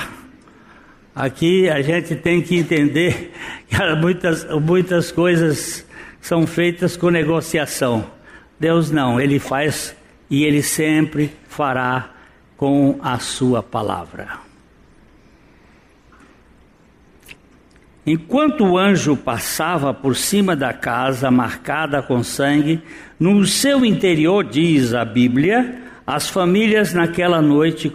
Aqui 1.15 1.67
a 1.71 1.81
gente 1.81 2.15
tem 2.17 2.43
que 2.43 2.59
entender 2.59 3.33
que 3.67 3.77
muitas, 4.03 4.45
muitas 4.61 5.11
coisas 5.11 5.87
são 6.21 6.47
feitas 6.47 6.95
com 6.95 7.09
negociação. 7.09 8.05
Deus 8.59 8.91
não, 8.91 9.19
Ele 9.19 9.39
faz 9.39 9.97
e 10.29 10.45
Ele 10.45 10.63
sempre 10.63 11.33
fará 11.49 12.20
com 12.61 12.99
a 13.03 13.19
Sua 13.19 13.63
palavra. 13.63 14.33
Enquanto 18.07 18.65
o 18.67 18.77
anjo 18.77 19.17
passava 19.17 19.95
por 19.95 20.15
cima 20.15 20.55
da 20.55 20.75
casa 20.75 21.31
marcada 21.31 22.03
com 22.03 22.23
sangue, 22.23 22.83
no 23.19 23.47
seu 23.47 23.83
interior, 23.83 24.45
diz 24.45 24.93
a 24.93 25.07
Bíblia, 25.07 25.85
as 26.07 26.29
famílias 26.29 26.93
naquela 26.93 27.41
noite 27.41 27.95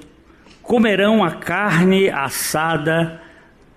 comerão 0.64 1.24
a 1.24 1.30
carne 1.30 2.10
assada 2.10 3.22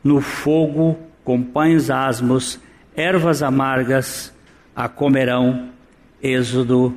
no 0.03 0.23
fogo 0.23 0.99
com 1.23 1.43
pães 1.43 1.91
asmos, 1.91 2.59
ervas 2.97 3.43
amargas 3.43 4.33
a 4.75 4.89
comerão. 4.89 5.69
Êxodo 6.23 6.97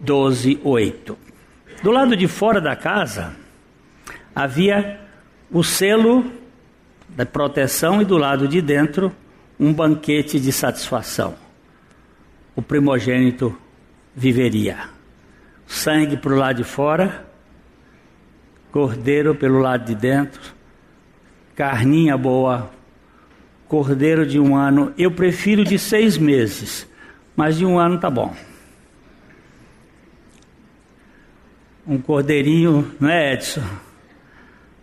12, 0.00 0.58
8. 0.64 1.27
Do 1.82 1.92
lado 1.92 2.16
de 2.16 2.26
fora 2.26 2.60
da 2.60 2.74
casa 2.74 3.36
havia 4.34 5.00
o 5.50 5.62
selo 5.62 6.30
da 7.08 7.24
proteção 7.24 8.02
e 8.02 8.04
do 8.04 8.16
lado 8.16 8.48
de 8.48 8.60
dentro 8.60 9.12
um 9.58 9.72
banquete 9.72 10.40
de 10.40 10.50
satisfação. 10.52 11.36
O 12.56 12.62
primogênito 12.62 13.56
viveria 14.14 14.88
sangue 15.68 16.16
para 16.16 16.32
o 16.32 16.36
lado 16.36 16.56
de 16.56 16.64
fora, 16.64 17.26
cordeiro 18.72 19.34
pelo 19.34 19.60
lado 19.60 19.84
de 19.84 19.94
dentro, 19.94 20.52
carninha 21.54 22.16
boa, 22.16 22.70
cordeiro 23.68 24.26
de 24.26 24.40
um 24.40 24.56
ano. 24.56 24.92
Eu 24.98 25.12
prefiro 25.12 25.64
de 25.64 25.78
seis 25.78 26.18
meses, 26.18 26.88
mas 27.36 27.56
de 27.56 27.64
um 27.64 27.78
ano 27.78 27.98
tá 27.98 28.10
bom. 28.10 28.34
Um 31.88 31.96
cordeirinho, 31.96 32.92
não 33.00 33.08
é, 33.08 33.32
Edson? 33.32 33.62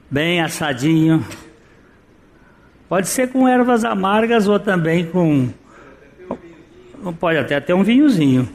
Bem 0.09 0.41
assadinho. 0.41 1.23
Pode 2.89 3.07
ser 3.07 3.29
com 3.31 3.47
ervas 3.47 3.85
amargas 3.85 4.47
ou 4.47 4.59
também 4.59 5.05
com. 5.05 5.49
Pode 7.19 7.37
até 7.37 7.59
ter 7.59 7.75
um 7.75 7.83
vinhozinho. 7.83 8.49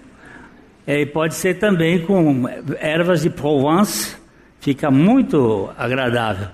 É, 0.84 1.00
e 1.00 1.06
pode 1.06 1.34
ser 1.34 1.60
também 1.60 2.04
com 2.04 2.48
ervas 2.80 3.22
de 3.22 3.30
Provence, 3.30 4.16
fica 4.58 4.90
muito 4.90 5.70
agradável. 5.78 6.48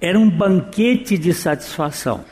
era 0.00 0.18
um 0.18 0.28
banquete 0.28 1.16
de 1.16 1.32
satisfação. 1.32 2.24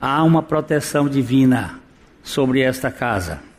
Há 0.00 0.22
uma 0.22 0.44
proteção 0.44 1.08
divina 1.08 1.80
sobre 2.22 2.60
esta 2.60 2.88
casa. 2.88 3.51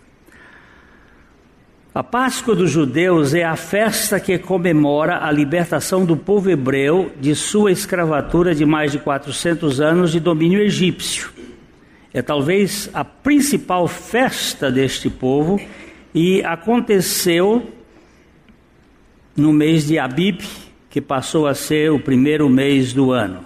A 1.96 2.02
Páscoa 2.04 2.56
dos 2.56 2.72
judeus 2.72 3.36
é 3.36 3.44
a 3.44 3.56
festa 3.56 4.20
que 4.20 4.40
comemora 4.40 5.24
a 5.24 5.32
libertação 5.32 6.04
do 6.04 6.18
povo 6.18 6.50
hebreu 6.50 7.12
de 7.22 7.36
sua 7.36 7.72
escravatura 7.72 8.56
de 8.56 8.66
mais 8.66 8.92
de 8.92 8.98
400 8.98 9.80
anos 9.80 10.12
de 10.12 10.20
domínio 10.20 10.60
egípcio. 10.60 11.32
É 12.12 12.20
talvez 12.20 12.90
a 12.96 13.06
principal 13.06 13.88
festa 13.88 14.72
deste 14.72 15.08
povo 15.08 15.62
e 16.16 16.44
aconteceu 16.44 17.72
no 19.38 19.54
mês 19.54 19.86
de 19.86 20.00
Abib, 20.00 20.42
que 20.90 21.00
passou 21.00 21.46
a 21.46 21.54
ser 21.54 21.92
o 21.92 22.00
primeiro 22.00 22.50
mês 22.50 22.92
do 22.92 23.12
ano. 23.12 23.46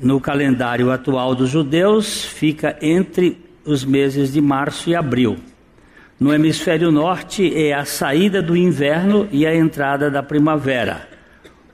No 0.00 0.20
calendário 0.20 0.92
atual 0.92 1.34
dos 1.34 1.50
judeus, 1.50 2.24
fica 2.24 2.76
entre 2.80 3.36
os 3.64 3.84
meses 3.84 4.32
de 4.32 4.40
março 4.40 4.88
e 4.88 4.94
abril. 4.94 5.36
No 6.18 6.32
hemisfério 6.32 6.92
norte 6.92 7.52
é 7.56 7.74
a 7.74 7.84
saída 7.84 8.40
do 8.40 8.56
inverno 8.56 9.28
e 9.32 9.44
a 9.44 9.54
entrada 9.54 10.08
da 10.08 10.22
primavera. 10.22 11.08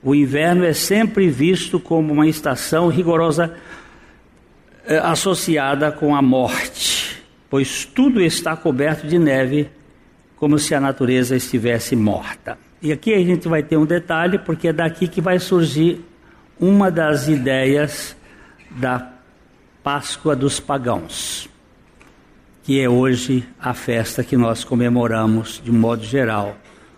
O 0.01 0.15
inverno 0.15 0.65
é 0.65 0.73
sempre 0.73 1.29
visto 1.29 1.79
como 1.79 2.11
uma 2.11 2.27
estação 2.27 2.87
rigorosa 2.87 3.53
eh, 4.87 4.97
associada 4.97 5.91
com 5.91 6.15
a 6.15 6.23
morte, 6.23 7.21
pois 7.51 7.85
tudo 7.85 8.19
está 8.19 8.55
coberto 8.55 9.05
de 9.05 9.19
neve, 9.19 9.69
como 10.35 10.57
se 10.57 10.73
a 10.73 10.79
natureza 10.79 11.35
estivesse 11.35 11.95
morta. 11.95 12.57
E 12.81 12.91
aqui 12.91 13.13
a 13.13 13.19
gente 13.19 13.47
vai 13.47 13.61
ter 13.61 13.77
um 13.77 13.85
detalhe, 13.85 14.39
porque 14.39 14.69
é 14.69 14.73
daqui 14.73 15.07
que 15.07 15.21
vai 15.21 15.37
surgir 15.37 16.03
uma 16.59 16.89
das 16.89 17.27
ideias 17.27 18.15
da 18.71 19.07
Páscoa 19.83 20.35
dos 20.35 20.59
pagãos 20.59 21.51
que 22.71 22.79
é 22.79 22.87
hoje 22.87 23.43
a 23.59 23.73
festa 23.73 24.23
que 24.23 24.37
nós 24.37 24.63
comemoramos 24.63 25.61
de 25.61 25.69
modo 25.69 26.05
geral. 26.05 26.55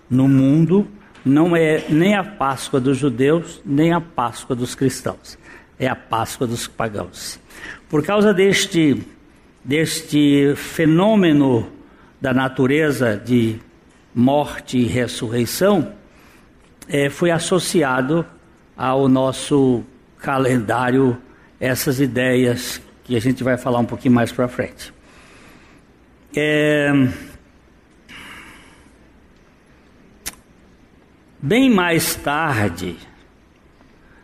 No 0.07 0.27
mundo, 0.27 0.87
não 1.25 1.55
é 1.55 1.83
nem 1.89 2.13
a 2.13 2.23
Páscoa 2.23 2.79
dos 2.79 2.95
judeus, 2.95 3.59
nem 3.65 3.91
a 3.91 3.99
Páscoa 3.99 4.55
dos 4.55 4.75
cristãos. 4.75 5.35
É 5.79 5.87
a 5.87 5.95
Páscoa 5.95 6.45
dos 6.45 6.67
pagãos. 6.67 7.39
Por 7.89 8.05
causa 8.05 8.31
deste, 8.31 9.01
deste 9.63 10.53
fenômeno 10.55 11.67
da 12.21 12.35
natureza 12.35 13.17
de 13.17 13.59
morte 14.13 14.77
e 14.77 14.85
ressurreição, 14.85 15.91
é, 16.87 17.09
foi 17.09 17.31
associado 17.31 18.23
ao 18.77 19.09
nosso 19.09 19.83
calendário 20.19 21.17
essas 21.59 21.99
ideias 21.99 22.79
que 23.03 23.15
a 23.15 23.19
gente 23.19 23.43
vai 23.43 23.57
falar 23.57 23.79
um 23.79 23.85
pouquinho 23.85 24.13
mais 24.13 24.31
para 24.31 24.47
frente. 24.47 24.93
É... 26.35 26.91
Bem 31.39 31.69
mais 31.69 32.15
tarde, 32.15 32.95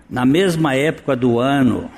na 0.09 0.25
mesma 0.25 0.73
época 0.73 1.15
do 1.15 1.37
ano, 1.37 1.91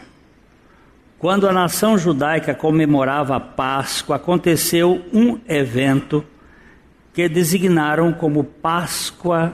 quando 1.17 1.47
a 1.47 1.53
nação 1.53 1.97
judaica 1.97 2.53
comemorava 2.53 3.37
a 3.37 3.39
Páscoa, 3.39 4.17
aconteceu 4.17 5.01
um 5.13 5.39
evento 5.47 6.25
que 7.13 7.29
designaram 7.29 8.11
como 8.11 8.43
Páscoa 8.43 9.53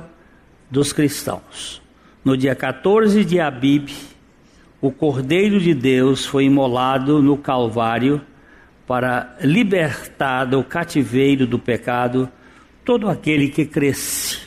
dos 0.72 0.92
cristãos. 0.92 1.82
No 2.26 2.36
dia 2.36 2.56
14 2.56 3.24
de 3.24 3.40
Abib, 3.40 3.90
o 4.82 4.92
Cordeiro 4.92 5.60
de 5.60 5.76
Deus 5.76 6.26
foi 6.26 6.46
imolado 6.46 7.22
no 7.22 7.38
Calvário 7.38 8.22
para 8.88 9.36
libertar 9.42 10.46
do 10.46 10.64
cativeiro 10.64 11.46
do 11.46 11.60
pecado 11.60 12.32
todo 12.86 13.10
aquele 13.10 13.50
que 13.50 13.66
cresce. 13.66 14.40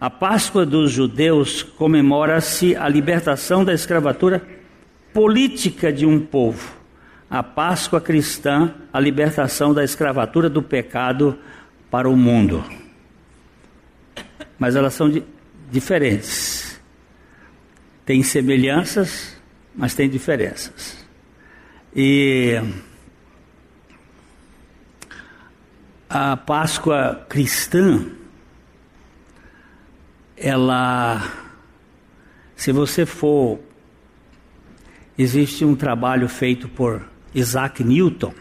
A 0.00 0.10
Páscoa 0.10 0.66
dos 0.66 0.90
judeus 0.90 1.62
comemora-se 1.62 2.74
a 2.74 2.88
libertação 2.88 3.64
da 3.64 3.72
escravatura 3.72 4.42
política 5.12 5.92
de 5.92 6.04
um 6.04 6.18
povo. 6.20 6.76
A 7.30 7.42
Páscoa 7.42 8.00
cristã, 8.00 8.74
a 8.92 8.98
libertação 8.98 9.72
da 9.72 9.84
escravatura 9.84 10.50
do 10.50 10.60
pecado 10.60 11.38
para 11.90 12.08
o 12.08 12.16
mundo. 12.16 12.64
Mas 14.58 14.74
elas 14.74 14.92
são 14.92 15.08
di 15.08 15.22
diferentes. 15.70 16.80
Tem 18.04 18.22
semelhanças, 18.22 19.36
mas 19.74 19.94
tem 19.94 20.08
diferenças. 20.08 21.04
E 21.96 22.60
a 26.14 26.36
Páscoa 26.36 27.26
cristã, 27.28 28.06
ela, 30.36 31.20
se 32.54 32.70
você 32.70 33.04
for, 33.04 33.58
existe 35.18 35.64
um 35.64 35.74
trabalho 35.74 36.28
feito 36.28 36.68
por 36.68 37.02
Isaac 37.34 37.82
Newton. 37.82 38.32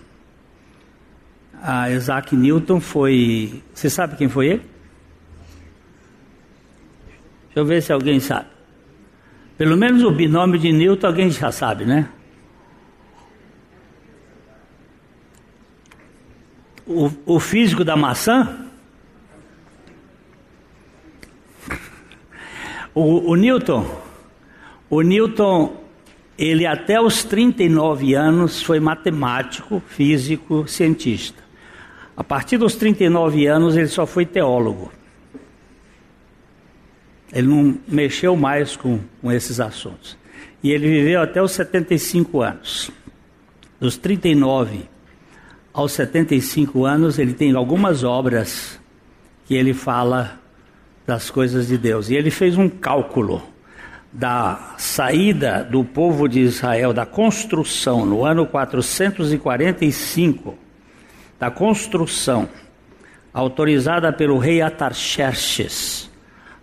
A 1.64 1.90
Isaac 1.90 2.36
Newton 2.36 2.80
foi, 2.80 3.64
você 3.74 3.90
sabe 3.90 4.18
quem 4.18 4.30
foi 4.30 4.50
ele? 4.50 4.62
Deixa 7.46 7.60
eu 7.60 7.66
ver 7.66 7.82
se 7.82 7.92
alguém 7.92 8.20
sabe. 8.20 8.50
Pelo 9.58 9.76
menos 9.76 10.04
o 10.04 10.12
binômio 10.12 10.60
de 10.60 10.72
Newton 10.72 11.08
alguém 11.08 11.32
já 11.32 11.52
sabe, 11.52 11.86
né? 11.86 12.08
O, 16.88 17.12
o 17.26 17.40
físico 17.40 17.84
da 17.84 17.96
maçã? 17.96 18.68
O, 22.94 23.32
o 23.32 23.36
Newton, 23.36 23.86
o 24.90 25.02
Newton, 25.02 25.76
ele 26.38 26.66
até 26.66 27.02
os 27.02 27.24
39 27.24 28.14
anos 28.14 28.62
foi 28.62 28.80
matemático, 28.80 29.82
físico, 29.88 30.68
cientista. 30.68 31.42
A 32.16 32.24
partir 32.24 32.58
dos 32.58 32.76
39 32.76 33.48
anos 33.48 33.76
ele 33.76 33.88
só 33.88 34.06
foi 34.06 34.26
teólogo. 34.26 34.92
Ele 37.32 37.48
não 37.48 37.80
mexeu 37.88 38.36
mais 38.36 38.76
com, 38.76 39.00
com 39.20 39.32
esses 39.32 39.60
assuntos. 39.60 40.16
E 40.62 40.70
ele 40.72 40.88
viveu 40.88 41.22
até 41.22 41.42
os 41.42 41.52
75 41.54 42.42
anos. 42.42 42.92
Dos 43.80 43.98
39 43.98 44.93
aos 45.74 45.94
75 45.94 46.86
anos, 46.86 47.18
ele 47.18 47.34
tem 47.34 47.56
algumas 47.56 48.04
obras 48.04 48.80
que 49.46 49.56
ele 49.56 49.74
fala 49.74 50.40
das 51.06 51.30
coisas 51.32 51.68
de 51.68 51.78
Deus. 51.78 52.10
E 52.10 52.16
ele 52.16 52.30
fez 52.30 52.58
um 52.58 52.70
cálculo 52.70 53.42
da 54.12 54.76
saída 54.78 55.64
do 55.64 55.84
povo 55.84 56.30
de 56.30 56.42
Israel, 56.42 56.94
da 56.94 57.08
construção, 57.08 58.06
no 58.06 58.24
ano 58.24 58.46
445, 58.46 60.56
da 61.40 61.50
construção, 61.50 62.48
autorizada 63.34 64.14
pelo 64.14 64.38
rei 64.38 64.62
Atarxerxes, 64.62 66.08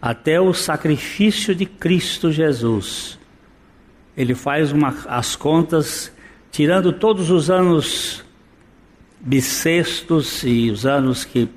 até 0.00 0.40
o 0.40 0.54
sacrifício 0.54 1.52
de 1.54 1.66
Cristo 1.66 2.30
Jesus. 2.30 3.18
Ele 4.16 4.36
faz 4.36 4.70
uma, 4.70 4.96
as 5.08 5.34
contas, 5.34 6.12
tirando 6.52 6.92
todos 6.92 7.28
os 7.30 7.50
anos 7.50 8.24
bissextos 9.20 10.42
e 10.44 10.70
os 10.70 10.86
anos 10.86 11.24
que 11.24 11.48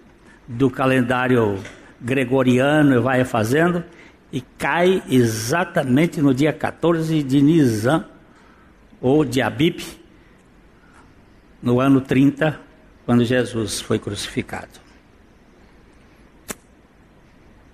do 0.47 0.69
calendário 0.69 1.60
gregoriano 1.99 3.02
vai 3.02 3.23
fazendo 3.23 3.84
e 4.32 4.41
cai 4.41 5.02
exatamente 5.10 6.21
no 6.21 6.34
dia 6.34 6.52
14 6.52 7.23
de 7.23 7.41
Nisan 7.41 8.06
ou 8.99 9.23
de 9.23 9.41
Abib, 9.41 9.82
no 11.62 11.80
ano 11.80 12.02
30, 12.02 12.60
quando 13.06 13.23
Jesus 13.23 13.80
foi 13.80 13.99
crucificado. 13.99 14.82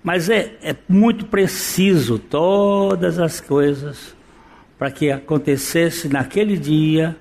Mas 0.02 0.28
é, 0.28 0.56
é 0.62 0.76
muito 0.88 1.26
preciso 1.26 2.18
todas 2.18 3.18
as 3.18 3.40
coisas 3.40 4.14
para 4.78 4.90
que 4.90 5.10
acontecesse 5.10 6.08
naquele 6.08 6.56
dia 6.56 7.16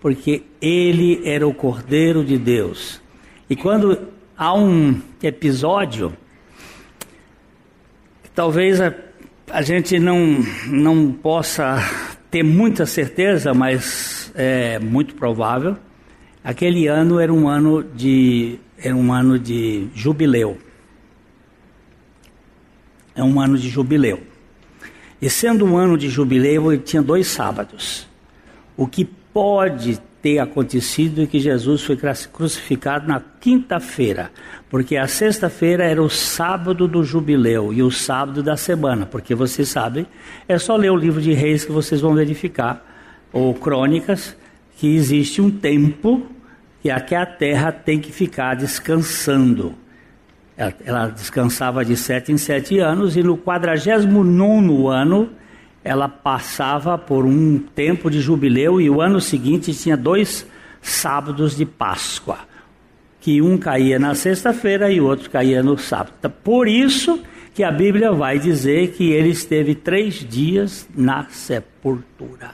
porque 0.00 0.42
ele 0.60 1.20
era 1.24 1.46
o 1.46 1.52
Cordeiro 1.52 2.24
de 2.24 2.38
Deus. 2.38 3.00
E 3.48 3.54
quando 3.54 4.08
há 4.36 4.54
um 4.54 5.00
episódio, 5.22 6.16
que 8.22 8.30
talvez 8.30 8.80
a, 8.80 8.94
a 9.50 9.60
gente 9.60 9.98
não, 9.98 10.42
não 10.66 11.12
possa 11.12 11.78
ter 12.30 12.42
muita 12.42 12.86
certeza, 12.86 13.52
mas 13.52 14.32
é 14.34 14.78
muito 14.78 15.14
provável, 15.14 15.76
aquele 16.42 16.86
ano 16.86 17.20
era 17.20 17.32
um 17.32 17.46
ano 17.46 17.82
de, 17.82 18.58
era 18.78 18.96
um 18.96 19.12
ano 19.12 19.38
de 19.38 19.88
jubileu. 19.94 20.56
É 23.14 23.22
um 23.22 23.38
ano 23.38 23.58
de 23.58 23.68
jubileu. 23.68 24.22
E 25.20 25.28
sendo 25.28 25.66
um 25.66 25.76
ano 25.76 25.98
de 25.98 26.08
jubileu, 26.08 26.72
ele 26.72 26.80
tinha 26.80 27.02
dois 27.02 27.26
sábados. 27.26 28.08
O 28.74 28.86
que 28.86 29.04
pode 29.32 30.00
ter 30.22 30.38
acontecido 30.38 31.26
que 31.26 31.38
Jesus 31.38 31.82
foi 31.82 31.98
crucificado 32.32 33.08
na 33.08 33.22
quinta-feira, 33.40 34.30
porque 34.68 34.96
a 34.96 35.06
sexta-feira 35.06 35.84
era 35.84 36.02
o 36.02 36.10
sábado 36.10 36.86
do 36.86 37.02
jubileu 37.02 37.72
e 37.72 37.82
o 37.82 37.90
sábado 37.90 38.42
da 38.42 38.56
semana, 38.56 39.06
porque 39.06 39.34
vocês 39.34 39.68
sabem, 39.68 40.06
é 40.46 40.58
só 40.58 40.76
ler 40.76 40.90
o 40.90 40.96
livro 40.96 41.22
de 41.22 41.32
Reis 41.32 41.64
que 41.64 41.72
vocês 41.72 42.00
vão 42.00 42.14
verificar, 42.14 42.86
ou 43.32 43.54
Crônicas, 43.54 44.36
que 44.76 44.94
existe 44.94 45.40
um 45.40 45.50
tempo 45.50 46.26
que 46.82 46.90
aqui 46.90 47.14
a 47.14 47.24
terra 47.24 47.72
tem 47.72 47.98
que 47.98 48.12
ficar 48.12 48.54
descansando. 48.56 49.74
Ela, 50.56 50.74
ela 50.84 51.06
descansava 51.08 51.84
de 51.84 51.96
sete 51.96 52.32
em 52.32 52.36
sete 52.36 52.78
anos 52.78 53.16
e 53.16 53.22
no 53.22 53.38
quadragésimo 53.38 54.22
nono 54.22 54.88
ano 54.88 55.30
ela 55.82 56.08
passava 56.08 56.98
por 56.98 57.24
um 57.24 57.58
tempo 57.58 58.10
de 58.10 58.20
jubileu 58.20 58.80
e 58.80 58.90
o 58.90 59.00
ano 59.00 59.20
seguinte 59.20 59.74
tinha 59.74 59.96
dois 59.96 60.46
sábados 60.82 61.56
de 61.56 61.64
Páscoa, 61.64 62.38
que 63.20 63.40
um 63.40 63.56
caía 63.56 63.98
na 63.98 64.14
sexta-feira 64.14 64.90
e 64.90 65.00
o 65.00 65.06
outro 65.06 65.30
caía 65.30 65.62
no 65.62 65.78
sábado. 65.78 66.12
Então, 66.18 66.32
por 66.42 66.68
isso 66.68 67.20
que 67.54 67.64
a 67.64 67.72
Bíblia 67.72 68.12
vai 68.12 68.38
dizer 68.38 68.92
que 68.92 69.10
ele 69.10 69.30
esteve 69.30 69.74
três 69.74 70.14
dias 70.14 70.88
na 70.94 71.24
sepultura. 71.28 72.52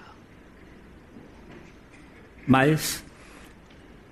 Mas 2.47 3.05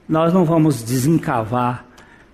nós 0.08 0.32
não 0.32 0.44
vamos 0.44 0.82
desencavar 0.82 1.86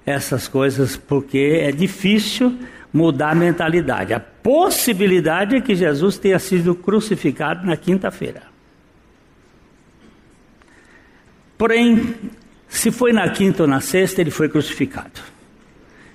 essas 0.05 0.49
coisas 0.49 0.97
porque 0.97 1.61
é 1.63 1.71
difícil 1.71 2.59
mudar 2.93 3.31
a 3.31 3.35
mentalidade. 3.35 4.13
A 4.13 4.21
possibilidade 4.21 5.57
é 5.57 5.61
que 5.61 5.75
Jesus 5.75 6.19
tenha 6.19 6.39
sido 6.39 6.75
crucificado 6.75 7.67
na 7.67 7.77
quinta-feira. 7.77 8.43
Porém, 11.57 12.15
se 12.69 12.91
foi 12.91 13.13
na 13.13 13.29
quinta 13.29 13.65
ou 13.65 13.69
na 13.69 13.81
sexta, 13.81 14.21
ele 14.21 14.31
foi 14.31 14.49
crucificado. 14.49 15.21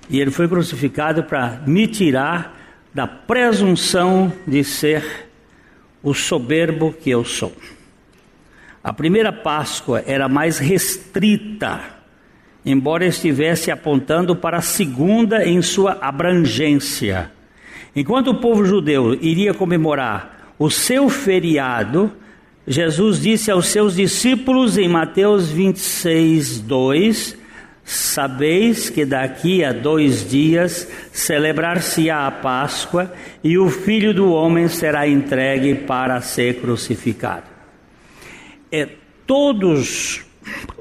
E 0.08 0.20
ele 0.20 0.30
foi 0.30 0.48
crucificado 0.48 1.24
para 1.24 1.62
me 1.66 1.86
tirar 1.86 2.56
da 2.92 3.06
presunção 3.06 4.32
de 4.46 4.64
ser 4.64 5.28
o 6.02 6.14
soberbo 6.14 6.92
que 6.92 7.10
eu 7.10 7.24
sou. 7.24 7.54
A 8.82 8.92
primeira 8.92 9.32
Páscoa 9.32 10.02
era 10.06 10.28
mais 10.28 10.58
restrita 10.58 11.95
embora 12.66 13.06
estivesse 13.06 13.70
apontando 13.70 14.34
para 14.34 14.58
a 14.58 14.62
segunda 14.62 15.46
em 15.46 15.62
sua 15.62 15.98
abrangência. 16.00 17.30
Enquanto 17.94 18.32
o 18.32 18.40
povo 18.40 18.66
judeu 18.66 19.14
iria 19.14 19.54
comemorar 19.54 20.52
o 20.58 20.68
seu 20.68 21.08
feriado, 21.08 22.12
Jesus 22.66 23.22
disse 23.22 23.52
aos 23.52 23.68
seus 23.68 23.94
discípulos 23.94 24.76
em 24.76 24.88
Mateus 24.88 25.48
26, 25.48 26.58
2: 26.58 27.38
Sabeis 27.84 28.90
que 28.90 29.04
daqui 29.04 29.62
a 29.62 29.72
dois 29.72 30.28
dias 30.28 30.88
celebrar-se-á 31.12 32.26
a 32.26 32.32
Páscoa 32.32 33.12
e 33.44 33.56
o 33.56 33.70
filho 33.70 34.12
do 34.12 34.32
homem 34.32 34.66
será 34.66 35.06
entregue 35.06 35.76
para 35.76 36.20
ser 36.20 36.60
crucificado. 36.60 37.44
É, 38.72 38.88
todos 39.24 40.25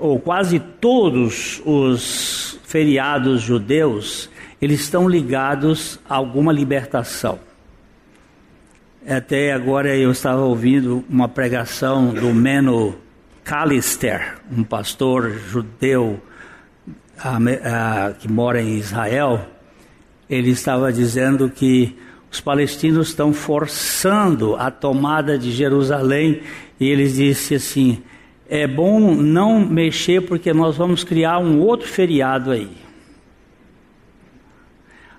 ou 0.05 0.19
quase 0.19 0.59
todos 0.59 1.61
os 1.65 2.59
feriados 2.63 3.41
judeus, 3.41 4.29
eles 4.61 4.81
estão 4.81 5.09
ligados 5.09 5.99
a 6.07 6.15
alguma 6.15 6.53
libertação. 6.53 7.39
Até 9.07 9.53
agora 9.53 9.95
eu 9.95 10.11
estava 10.11 10.41
ouvindo 10.41 11.03
uma 11.09 11.27
pregação 11.27 12.13
do 12.13 12.33
Meno 12.33 12.95
Callister, 13.43 14.35
um 14.51 14.63
pastor 14.63 15.31
judeu 15.31 16.19
que 18.19 18.31
mora 18.31 18.61
em 18.61 18.77
Israel. 18.77 19.47
Ele 20.29 20.49
estava 20.49 20.91
dizendo 20.91 21.49
que 21.49 21.95
os 22.31 22.41
palestinos 22.41 23.09
estão 23.09 23.31
forçando 23.31 24.55
a 24.55 24.71
tomada 24.71 25.37
de 25.37 25.51
Jerusalém 25.51 26.41
e 26.79 26.89
ele 26.89 27.07
disse 27.07 27.55
assim: 27.55 28.01
é 28.49 28.67
bom 28.67 29.15
não 29.15 29.59
mexer 29.59 30.21
porque 30.21 30.53
nós 30.53 30.77
vamos 30.77 31.03
criar 31.03 31.39
um 31.39 31.59
outro 31.59 31.87
feriado 31.87 32.51
aí. 32.51 32.69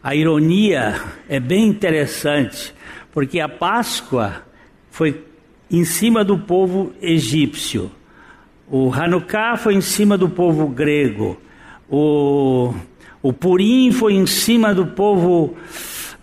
A 0.03 0.15
ironia 0.15 1.01
é 1.29 1.41
bem 1.41 1.67
interessante, 1.67 2.73
porque 3.13 3.41
a 3.41 3.49
Páscoa 3.49 4.43
foi 4.91 5.25
em 5.71 5.85
cima 5.85 6.25
do 6.25 6.39
povo 6.39 6.93
egípcio, 7.03 7.91
o 8.69 8.93
Hanukkah 8.93 9.57
foi 9.57 9.75
em 9.75 9.81
cima 9.81 10.17
do 10.17 10.29
povo 10.29 10.69
grego, 10.69 11.37
o, 11.89 12.73
o 13.21 13.33
Purim 13.33 13.91
foi 13.91 14.15
em 14.15 14.27
cima 14.27 14.73
do 14.73 14.87
povo 14.87 15.57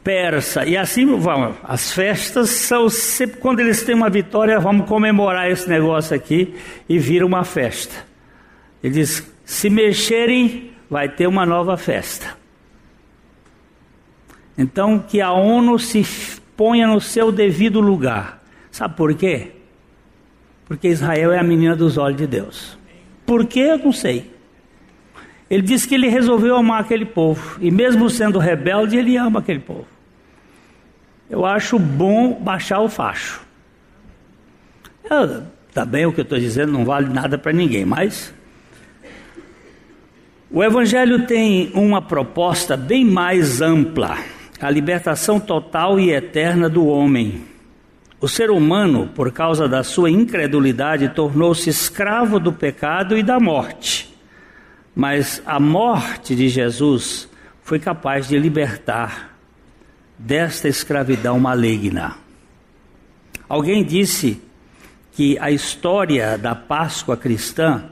persa. 0.03 0.65
E 0.65 0.75
assim 0.75 1.05
vamos. 1.17 1.55
As 1.63 1.91
festas 1.91 2.49
são 2.49 2.89
sempre 2.89 3.37
quando 3.37 3.61
eles 3.61 3.83
têm 3.83 3.95
uma 3.95 4.09
vitória, 4.09 4.59
vamos 4.59 4.87
comemorar 4.87 5.49
esse 5.49 5.67
negócio 5.69 6.15
aqui 6.15 6.53
e 6.87 6.99
vira 6.99 7.25
uma 7.25 7.43
festa. 7.43 8.05
Ele 8.83 8.93
diz: 8.93 9.31
se 9.45 9.69
mexerem, 9.69 10.71
vai 10.89 11.07
ter 11.07 11.27
uma 11.27 11.45
nova 11.45 11.77
festa. 11.77 12.37
Então 14.57 14.99
que 14.99 15.21
a 15.21 15.31
ONU 15.31 15.79
se 15.79 16.05
ponha 16.55 16.85
no 16.85 16.99
seu 16.99 17.31
devido 17.31 17.79
lugar. 17.79 18.43
Sabe 18.69 18.95
por 18.95 19.13
quê? 19.15 19.51
Porque 20.65 20.87
Israel 20.87 21.31
é 21.31 21.39
a 21.39 21.43
menina 21.43 21.75
dos 21.75 21.97
olhos 21.97 22.17
de 22.17 22.27
Deus. 22.27 22.77
Por 23.25 23.45
quê? 23.45 23.59
Eu 23.59 23.77
não 23.77 23.91
sei. 23.91 24.31
Ele 25.49 25.61
disse 25.61 25.87
que 25.87 25.93
ele 25.93 26.07
resolveu 26.07 26.55
amar 26.55 26.81
aquele 26.81 27.05
povo. 27.05 27.59
E 27.61 27.69
mesmo 27.69 28.09
sendo 28.09 28.39
rebelde, 28.39 28.97
ele 28.97 29.15
ama 29.17 29.39
aquele 29.39 29.59
povo 29.59 29.92
eu 31.29 31.45
acho 31.45 31.79
bom 31.79 32.33
baixar 32.33 32.79
o 32.79 32.89
facho. 32.89 33.41
Também 35.73 36.05
o 36.05 36.13
que 36.13 36.21
eu 36.21 36.23
estou 36.23 36.39
dizendo 36.39 36.71
não 36.71 36.86
vale 36.86 37.09
nada 37.09 37.38
para 37.38 37.51
ninguém, 37.51 37.86
mas 37.86 38.33
o 40.51 40.63
Evangelho 40.63 41.25
tem 41.25 41.71
uma 41.73 42.01
proposta 42.01 42.77
bem 42.77 43.03
mais 43.03 43.62
ampla: 43.62 44.17
a 44.62 44.69
libertação 44.69 45.39
total 45.39 45.99
e 45.99 46.12
eterna 46.12 46.69
do 46.69 46.86
homem. 46.86 47.43
O 48.21 48.27
ser 48.27 48.51
humano, 48.51 49.09
por 49.13 49.31
causa 49.31 49.67
da 49.67 49.83
sua 49.83 50.09
incredulidade, 50.09 51.09
tornou-se 51.09 51.69
escravo 51.69 52.39
do 52.39 52.53
pecado 52.53 53.17
e 53.17 53.23
da 53.23 53.39
morte. 53.39 54.15
Mas 54.95 55.41
a 55.45 55.59
morte 55.59 56.36
de 56.36 56.47
Jesus 56.47 57.27
foi 57.63 57.79
capaz 57.79 58.27
de 58.27 58.38
libertar 58.38 59.33
desta 60.17 60.67
escravidão 60.67 61.39
maligna. 61.39 62.15
Alguém 63.47 63.84
disse 63.84 64.41
que 65.12 65.38
a 65.39 65.52
história 65.52 66.38
da 66.38 66.56
Páscoa 66.56 67.15
cristã 67.15 67.86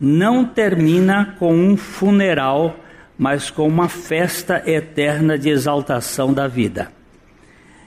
não 0.00 0.44
termina 0.44 1.36
com 1.38 1.54
um 1.54 1.76
funeral, 1.76 2.76
mas 3.16 3.48
com 3.48 3.66
uma 3.66 3.88
festa 3.88 4.62
eterna 4.66 5.38
de 5.38 5.48
exaltação 5.48 6.32
da 6.32 6.48
vida. 6.48 6.90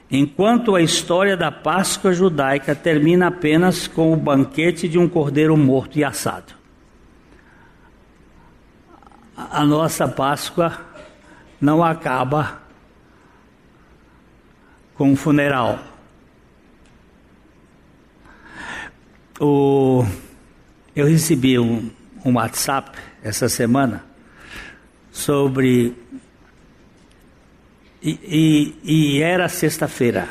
Enquanto 0.10 0.73
a 0.73 0.82
história 0.82 1.36
da 1.36 1.52
Páscoa 1.52 2.13
judaica 2.13 2.73
termina 2.73 3.28
apenas 3.28 3.88
com 3.88 4.13
o 4.13 4.15
banquete 4.15 4.88
de 4.88 4.97
um 4.97 5.10
cordeiro 5.10 5.58
morto 5.58 6.00
e 6.00 6.04
assado. 6.04 6.54
A 9.36 9.65
nossa 9.65 10.08
Páscoa 10.08 10.80
não 11.60 11.84
acaba 11.84 12.62
com 14.97 15.12
um 15.12 15.15
funeral. 15.15 15.79
O, 19.39 20.03
eu 20.95 21.05
recebi 21.05 21.60
um, 21.60 21.91
um 22.25 22.33
WhatsApp 22.33 22.97
essa 23.23 23.47
semana 23.47 24.03
sobre. 25.12 25.93
E, 28.01 28.73
e, 28.83 29.17
e 29.17 29.21
era 29.21 29.47
sexta-feira. 29.47 30.27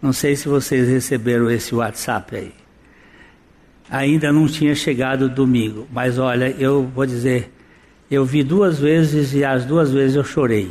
Não 0.00 0.12
sei 0.12 0.36
se 0.36 0.46
vocês 0.46 0.88
receberam 0.88 1.50
esse 1.50 1.74
WhatsApp 1.74 2.36
aí. 2.36 2.54
Ainda 3.90 4.30
não 4.30 4.46
tinha 4.46 4.74
chegado 4.74 5.30
domingo, 5.30 5.88
mas 5.90 6.18
olha, 6.18 6.50
eu 6.58 6.84
vou 6.84 7.06
dizer, 7.06 7.50
eu 8.10 8.24
vi 8.24 8.44
duas 8.44 8.78
vezes 8.78 9.32
e 9.32 9.42
as 9.42 9.64
duas 9.64 9.90
vezes 9.90 10.14
eu 10.14 10.22
chorei 10.22 10.70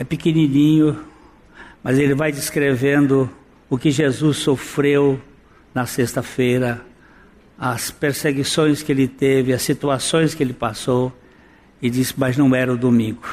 é 0.00 0.04
pequenininho, 0.04 0.98
mas 1.82 1.98
ele 1.98 2.14
vai 2.14 2.32
descrevendo 2.32 3.28
o 3.68 3.76
que 3.76 3.90
Jesus 3.90 4.38
sofreu 4.38 5.20
na 5.74 5.84
sexta-feira, 5.84 6.80
as 7.58 7.90
perseguições 7.90 8.82
que 8.82 8.90
ele 8.90 9.06
teve, 9.06 9.52
as 9.52 9.60
situações 9.60 10.34
que 10.34 10.42
ele 10.42 10.54
passou, 10.54 11.12
e 11.82 11.90
diz: 11.90 12.14
Mas 12.14 12.38
não 12.38 12.54
era 12.54 12.72
o 12.72 12.78
domingo. 12.78 13.28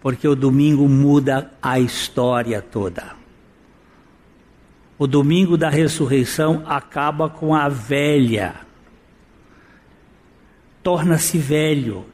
Porque 0.00 0.28
o 0.28 0.36
domingo 0.36 0.88
muda 0.88 1.50
a 1.60 1.80
história 1.80 2.62
toda. 2.62 3.16
O 4.96 5.04
domingo 5.08 5.56
da 5.56 5.68
ressurreição 5.68 6.62
acaba 6.64 7.28
com 7.28 7.56
a 7.56 7.68
velha, 7.68 8.54
torna-se 10.80 11.38
velho. 11.38 12.06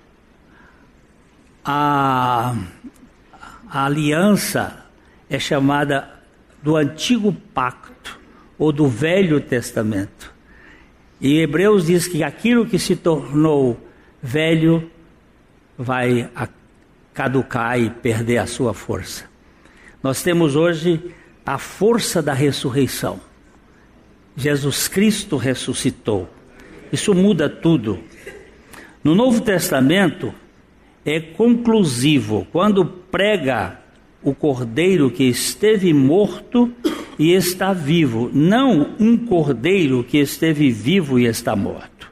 A, 1.69 2.55
a 3.69 3.85
aliança 3.87 4.87
é 5.29 5.37
chamada 5.37 6.09
do 6.63 6.77
antigo 6.77 7.33
pacto 7.53 8.21
ou 8.57 8.71
do 8.71 8.87
Velho 8.87 9.41
Testamento. 9.41 10.33
E 11.21 11.41
Hebreus 11.41 11.87
diz 11.87 12.07
que 12.07 12.23
aquilo 12.23 12.67
que 12.67 12.79
se 12.79 12.95
tornou 12.95 13.81
velho 14.23 14.89
vai 15.77 16.31
caducar 17.13 17.81
e 17.81 17.91
perder 17.91 18.39
a 18.39 18.47
sua 18.47 18.73
força. 18.73 19.25
Nós 20.03 20.23
temos 20.23 20.55
hoje 20.55 21.15
a 21.45 21.59
força 21.59 22.23
da 22.23 22.33
ressurreição. 22.33 23.21
Jesus 24.37 24.87
Cristo 24.87 25.37
ressuscitou. 25.37 26.29
Isso 26.93 27.15
muda 27.15 27.49
tudo. 27.49 27.99
No 29.03 29.15
Novo 29.15 29.41
Testamento 29.41 30.35
é 31.07 31.21
conclusivo 31.21 32.45
quando 32.51 32.85
prega 32.85 33.79
o 34.21 34.35
cordeiro 34.35 35.09
que 35.09 35.23
esteve 35.23 35.95
morto 35.95 36.73
e 37.17 37.33
está 37.33 37.73
vivo, 37.73 38.29
não 38.35 38.95
um 38.99 39.17
cordeiro 39.17 40.03
que 40.03 40.19
esteve 40.19 40.69
vivo 40.69 41.17
e 41.17 41.27
está 41.27 41.55
morto. 41.55 42.11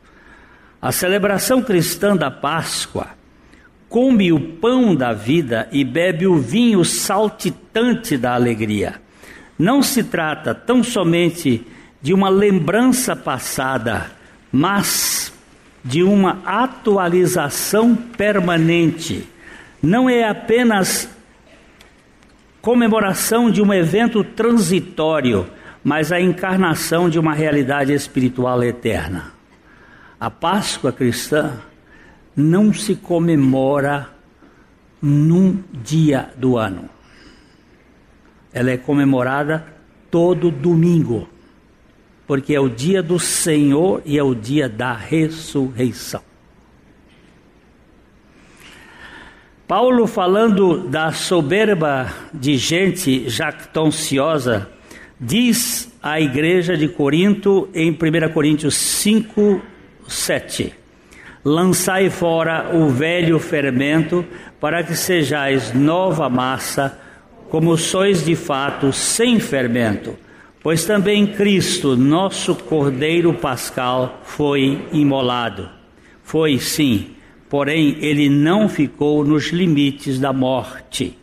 A 0.80 0.92
celebração 0.92 1.60
cristã 1.60 2.16
da 2.16 2.30
Páscoa 2.30 3.08
come 3.88 4.32
o 4.32 4.38
pão 4.38 4.94
da 4.94 5.12
vida 5.12 5.68
e 5.72 5.84
bebe 5.84 6.26
o 6.28 6.38
vinho 6.38 6.84
saltitante 6.84 8.16
da 8.16 8.34
alegria. 8.34 9.02
Não 9.58 9.82
se 9.82 10.04
trata 10.04 10.54
tão 10.54 10.84
somente 10.84 11.66
de 12.00 12.14
uma 12.14 12.28
lembrança 12.28 13.16
passada, 13.16 14.12
mas 14.52 15.33
de 15.84 16.02
uma 16.02 16.40
atualização 16.46 17.94
permanente. 17.94 19.28
Não 19.82 20.08
é 20.08 20.26
apenas 20.26 21.08
comemoração 22.62 23.50
de 23.50 23.60
um 23.60 23.72
evento 23.74 24.24
transitório, 24.24 25.46
mas 25.84 26.10
a 26.10 26.18
encarnação 26.18 27.10
de 27.10 27.18
uma 27.18 27.34
realidade 27.34 27.92
espiritual 27.92 28.62
eterna. 28.62 29.34
A 30.18 30.30
Páscoa 30.30 30.90
cristã 30.90 31.60
não 32.34 32.72
se 32.72 32.96
comemora 32.96 34.08
num 35.02 35.62
dia 35.70 36.30
do 36.38 36.56
ano. 36.56 36.88
Ela 38.50 38.70
é 38.70 38.78
comemorada 38.78 39.66
todo 40.10 40.50
domingo, 40.50 41.28
porque 42.26 42.54
é 42.54 42.60
o 42.60 42.68
dia 42.68 43.02
do 43.02 43.18
Senhor 43.18 44.02
e 44.04 44.18
é 44.18 44.22
o 44.22 44.34
dia 44.34 44.68
da 44.68 44.94
ressurreição. 44.94 46.22
Paulo, 49.66 50.06
falando 50.06 50.88
da 50.88 51.10
soberba 51.12 52.12
de 52.32 52.56
gente 52.56 53.28
jactanciosa, 53.30 54.68
diz 55.18 55.90
à 56.02 56.20
igreja 56.20 56.76
de 56.76 56.86
Corinto, 56.86 57.68
em 57.74 57.90
1 57.90 58.32
Coríntios 58.32 58.74
5, 58.74 59.62
7: 60.06 60.74
Lançai 61.42 62.10
fora 62.10 62.70
o 62.74 62.88
velho 62.88 63.38
fermento, 63.38 64.24
para 64.60 64.82
que 64.82 64.94
sejais 64.94 65.72
nova 65.72 66.28
massa, 66.28 66.98
como 67.48 67.76
sois 67.78 68.24
de 68.24 68.36
fato 68.36 68.92
sem 68.92 69.40
fermento. 69.40 70.23
Pois 70.64 70.84
também 70.84 71.28
Cristo, 71.28 71.96
nosso 71.96 72.56
Cordeiro 72.56 73.32
Pascal, 73.34 74.20
foi 74.24 74.84
imolado. 74.92 75.68
Foi 76.24 76.58
sim 76.58 77.14
porém 77.54 77.96
ele 78.00 78.28
não 78.28 78.68
ficou 78.68 79.24
nos 79.24 79.52
limites 79.52 80.18
da 80.18 80.32
morte. 80.32 81.16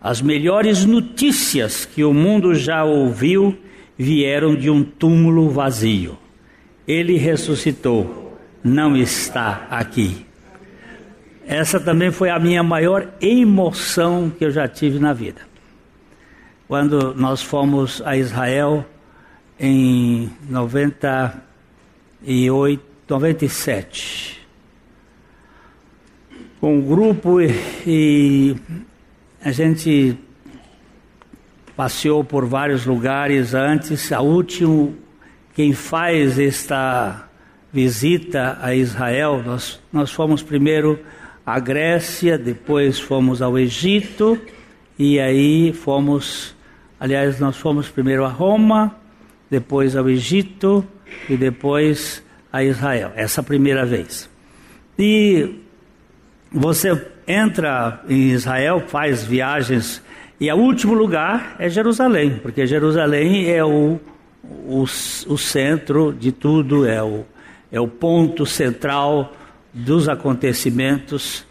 As 0.00 0.20
melhores 0.20 0.84
notícias 0.84 1.84
que 1.84 2.02
o 2.02 2.12
mundo 2.12 2.56
já 2.56 2.82
ouviu 2.82 3.56
vieram 3.96 4.56
de 4.56 4.68
um 4.68 4.82
túmulo 4.82 5.48
vazio. 5.48 6.18
Ele 6.88 7.16
ressuscitou, 7.16 8.36
não 8.64 8.96
está 8.96 9.68
aqui. 9.70 10.26
Essa 11.46 11.78
também 11.78 12.10
foi 12.10 12.30
a 12.30 12.38
minha 12.40 12.64
maior 12.64 13.08
emoção 13.20 14.32
que 14.36 14.44
eu 14.44 14.50
já 14.50 14.66
tive 14.66 14.98
na 14.98 15.12
vida. 15.12 15.42
Quando 16.68 17.12
nós 17.14 17.42
fomos 17.42 18.00
a 18.04 18.16
Israel 18.16 18.86
em 19.58 20.30
98, 20.48 22.80
97 23.08 24.38
com 26.60 26.78
o 26.78 26.82
grupo 26.82 27.40
e, 27.40 27.50
e 27.86 28.56
a 29.40 29.52
gente 29.52 30.16
passeou 31.76 32.24
por 32.24 32.44
vários 32.44 32.84
lugares 32.84 33.54
antes. 33.54 34.10
A 34.10 34.20
último, 34.20 34.96
quem 35.54 35.72
faz 35.72 36.38
esta 36.38 37.28
visita 37.72 38.58
a 38.60 38.74
Israel, 38.74 39.42
nós, 39.44 39.80
nós 39.92 40.10
fomos 40.10 40.42
primeiro 40.42 40.98
à 41.46 41.60
Grécia, 41.60 42.36
depois 42.36 42.98
fomos 42.98 43.40
ao 43.40 43.58
Egito 43.58 44.40
e 44.98 45.20
aí 45.20 45.72
fomos, 45.72 46.56
aliás, 46.98 47.38
nós 47.38 47.56
fomos 47.56 47.88
primeiro 47.88 48.24
a 48.24 48.28
Roma, 48.28 48.94
depois 49.50 49.96
ao 49.96 50.08
Egito 50.08 50.84
e 51.28 51.36
depois 51.36 52.22
a 52.52 52.62
Israel. 52.62 53.12
Essa 53.14 53.42
primeira 53.42 53.84
vez. 53.84 54.28
E 54.98 55.60
você 56.50 57.06
entra 57.26 58.02
em 58.08 58.30
Israel, 58.30 58.82
faz 58.86 59.22
viagens, 59.24 60.02
e 60.40 60.50
o 60.52 60.56
último 60.56 60.94
lugar 60.94 61.56
é 61.58 61.68
Jerusalém, 61.68 62.38
porque 62.40 62.64
Jerusalém 62.64 63.50
é 63.50 63.64
o, 63.64 63.98
o, 64.44 64.82
o 64.82 65.36
centro 65.36 66.12
de 66.12 66.30
tudo, 66.30 66.86
é 66.86 67.02
o, 67.02 67.24
é 67.72 67.80
o 67.80 67.88
ponto 67.88 68.46
central 68.46 69.32
dos 69.74 70.08
acontecimentos. 70.08 71.44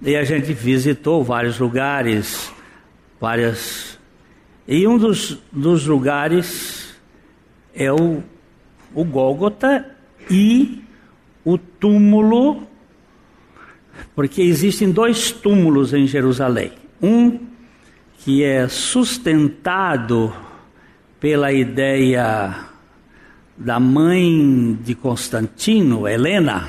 E 0.00 0.16
a 0.16 0.24
gente 0.24 0.52
visitou 0.54 1.22
vários 1.22 1.58
lugares, 1.58 2.50
várias. 3.20 3.95
E 4.66 4.86
um 4.86 4.98
dos, 4.98 5.38
dos 5.52 5.86
lugares 5.86 6.94
é 7.74 7.92
o, 7.92 8.22
o 8.94 9.04
Gólgota 9.04 9.86
e 10.30 10.82
o 11.44 11.56
túmulo 11.56 12.66
porque 14.14 14.42
existem 14.42 14.90
dois 14.90 15.30
túmulos 15.30 15.92
em 15.92 16.06
Jerusalém. 16.06 16.72
Um 17.02 17.38
que 18.18 18.42
é 18.42 18.66
sustentado 18.66 20.32
pela 21.20 21.52
ideia 21.52 22.66
da 23.56 23.78
mãe 23.78 24.76
de 24.82 24.94
Constantino, 24.94 26.08
Helena, 26.08 26.68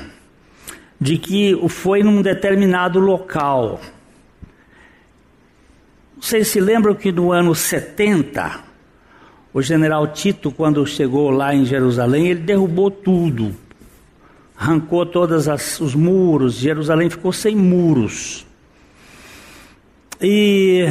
de 1.00 1.18
que 1.18 1.58
foi 1.68 2.02
num 2.02 2.22
determinado 2.22 2.98
local. 2.98 3.80
Vocês 6.20 6.48
se 6.48 6.60
lembram 6.60 6.94
que 6.94 7.12
no 7.12 7.32
ano 7.32 7.54
70, 7.54 8.60
o 9.52 9.62
general 9.62 10.06
Tito, 10.08 10.50
quando 10.50 10.84
chegou 10.86 11.30
lá 11.30 11.54
em 11.54 11.64
Jerusalém, 11.64 12.28
ele 12.28 12.40
derrubou 12.40 12.90
tudo 12.90 13.54
arrancou 14.58 15.06
todos 15.06 15.46
os 15.80 15.94
muros, 15.94 16.54
Jerusalém 16.54 17.08
ficou 17.08 17.32
sem 17.32 17.54
muros. 17.54 18.44
E 20.20 20.84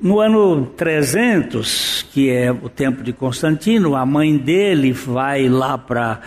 no 0.00 0.18
ano 0.18 0.66
300, 0.76 2.06
que 2.12 2.28
é 2.28 2.50
o 2.50 2.68
tempo 2.68 3.04
de 3.04 3.12
Constantino, 3.12 3.94
a 3.94 4.04
mãe 4.04 4.36
dele 4.36 4.92
vai 4.92 5.48
lá 5.48 5.78
para 5.78 6.20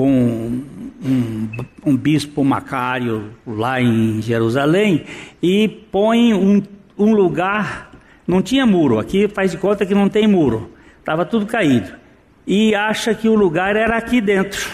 com 0.00 0.62
um, 1.04 1.48
um, 1.84 1.94
bispo 1.94 2.42
Macário 2.42 3.32
lá 3.46 3.82
em 3.82 4.22
Jerusalém 4.22 5.04
e 5.42 5.68
põe 5.68 6.32
um, 6.32 6.62
um 6.96 7.12
lugar, 7.12 7.90
não 8.26 8.40
tinha 8.40 8.64
muro, 8.64 8.98
aqui 8.98 9.28
faz 9.28 9.50
de 9.50 9.58
conta 9.58 9.84
que 9.84 9.94
não 9.94 10.08
tem 10.08 10.26
muro, 10.26 10.70
estava 10.98 11.26
tudo 11.26 11.44
caído, 11.44 11.92
e 12.46 12.74
acha 12.74 13.14
que 13.14 13.28
o 13.28 13.34
lugar 13.34 13.76
era 13.76 13.98
aqui 13.98 14.22
dentro. 14.22 14.70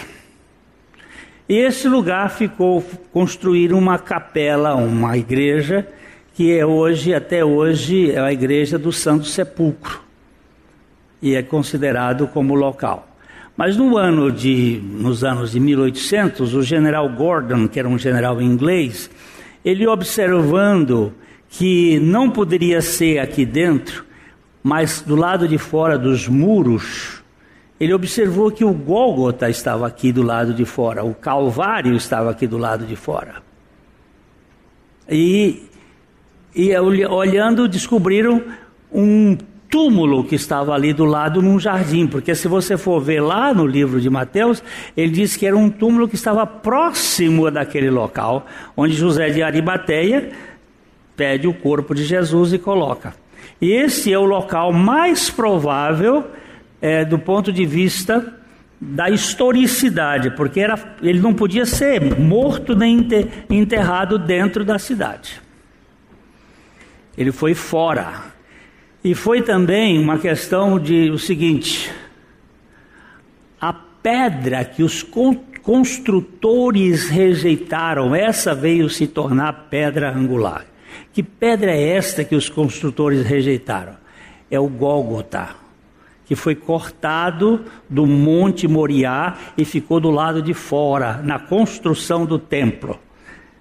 E 1.49 1.57
esse 1.57 1.89
lugar 1.89 2.29
ficou 2.29 2.81
construir 3.11 3.73
uma 3.73 3.99
capela, 3.99 4.75
uma 4.75 5.17
igreja 5.17 5.85
que 6.35 6.57
é 6.57 6.65
hoje, 6.65 7.13
até 7.13 7.43
hoje, 7.43 8.11
é 8.11 8.19
a 8.19 8.31
igreja 8.31 8.79
do 8.79 8.93
Santo 8.93 9.25
Sepulcro 9.25 9.99
e 11.21 11.35
é 11.35 11.43
considerado 11.43 12.29
como 12.29 12.55
local. 12.55 13.06
Mas 13.57 13.75
no 13.75 13.97
ano 13.97 14.31
de, 14.31 14.79
nos 14.83 15.23
anos 15.23 15.51
de 15.51 15.59
1800, 15.59 16.53
o 16.53 16.61
general 16.61 17.09
Gordon, 17.09 17.67
que 17.67 17.79
era 17.79 17.89
um 17.89 17.97
general 17.97 18.39
inglês, 18.39 19.09
ele 19.65 19.87
observando 19.87 21.11
que 21.49 21.99
não 21.99 22.29
poderia 22.29 22.81
ser 22.81 23.17
aqui 23.17 23.43
dentro, 23.45 24.05
mas 24.61 25.01
do 25.01 25.15
lado 25.15 25.47
de 25.47 25.57
fora 25.57 25.97
dos 25.97 26.27
muros, 26.27 27.23
ele 27.79 27.93
observou 27.93 28.51
que 28.51 28.63
o 28.63 28.71
Gólgota 28.71 29.49
estava 29.49 29.87
aqui 29.87 30.11
do 30.11 30.21
lado 30.21 30.53
de 30.53 30.63
fora, 30.63 31.03
o 31.03 31.15
Calvário 31.15 31.95
estava 31.95 32.29
aqui 32.29 32.45
do 32.45 32.59
lado 32.59 32.85
de 32.85 32.95
fora. 32.95 33.41
E, 35.09 35.63
e 36.55 36.75
olhando, 36.77 37.67
descobriram 37.67 38.43
um 38.91 39.35
túmulo 39.69 40.23
que 40.23 40.35
estava 40.35 40.73
ali 40.73 40.93
do 40.93 41.05
lado 41.05 41.41
num 41.41 41.59
jardim, 41.59 42.07
porque 42.07 42.33
se 42.33 42.47
você 42.47 42.77
for 42.77 42.99
ver 43.01 43.21
lá 43.21 43.53
no 43.53 43.65
livro 43.65 43.99
de 43.99 44.09
Mateus, 44.09 44.63
ele 44.95 45.11
diz 45.11 45.35
que 45.35 45.45
era 45.45 45.57
um 45.57 45.69
túmulo 45.69 46.07
que 46.07 46.15
estava 46.15 46.45
próximo 46.45 47.49
daquele 47.51 47.89
local 47.89 48.45
onde 48.75 48.93
José 48.95 49.29
de 49.29 49.43
Arimateia 49.43 50.31
pede 51.15 51.47
o 51.47 51.53
corpo 51.53 51.93
de 51.93 52.05
Jesus 52.05 52.53
e 52.53 52.59
coloca. 52.59 53.13
E 53.59 53.71
esse 53.71 54.13
é 54.13 54.17
o 54.19 54.25
local 54.25 54.71
mais 54.71 55.29
provável 55.29 56.25
é, 56.81 57.03
do 57.03 57.17
ponto 57.17 57.51
de 57.51 57.65
vista 57.65 58.35
da 58.79 59.09
historicidade, 59.09 60.29
porque 60.31 60.59
era, 60.59 60.95
ele 61.01 61.19
não 61.19 61.33
podia 61.33 61.65
ser 61.65 62.19
morto 62.19 62.75
nem 62.75 63.07
enterrado 63.49 64.19
dentro 64.19 64.63
da 64.63 64.77
cidade. 64.77 65.41
Ele 67.17 67.31
foi 67.31 67.55
fora. 67.55 68.36
E 69.03 69.13
foi 69.13 69.41
também 69.41 69.99
uma 69.99 70.17
questão 70.17 70.79
de 70.79 71.09
o 71.09 71.19
seguinte: 71.19 71.91
a 73.59 73.73
pedra 73.73 74.65
que 74.65 74.83
os 74.83 75.03
construtores 75.61 77.09
rejeitaram, 77.09 78.15
essa 78.15 78.55
veio 78.55 78.89
se 78.89 79.05
tornar 79.05 79.67
pedra 79.69 80.11
angular. 80.11 80.65
Que 81.13 81.21
pedra 81.21 81.71
é 81.71 81.89
esta 81.95 82.23
que 82.23 82.35
os 82.35 82.49
construtores 82.49 83.25
rejeitaram? 83.25 83.95
É 84.49 84.59
o 84.59 84.67
Gólgota, 84.67 85.49
que 86.25 86.35
foi 86.35 86.55
cortado 86.55 87.65
do 87.89 88.05
Monte 88.05 88.67
Moriá 88.67 89.37
e 89.57 89.65
ficou 89.65 89.99
do 89.99 90.09
lado 90.09 90.41
de 90.41 90.53
fora, 90.53 91.21
na 91.23 91.39
construção 91.39 92.25
do 92.25 92.39
templo. 92.39 92.99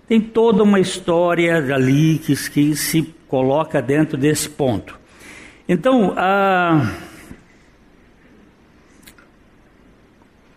Tem 0.06 0.20
toda 0.20 0.62
uma 0.62 0.78
história 0.78 1.56
ali 1.74 2.18
que, 2.18 2.34
que 2.50 2.76
se 2.76 3.14
coloca 3.26 3.82
dentro 3.82 4.16
desse 4.16 4.48
ponto. 4.48 5.05
Então, 5.68 6.14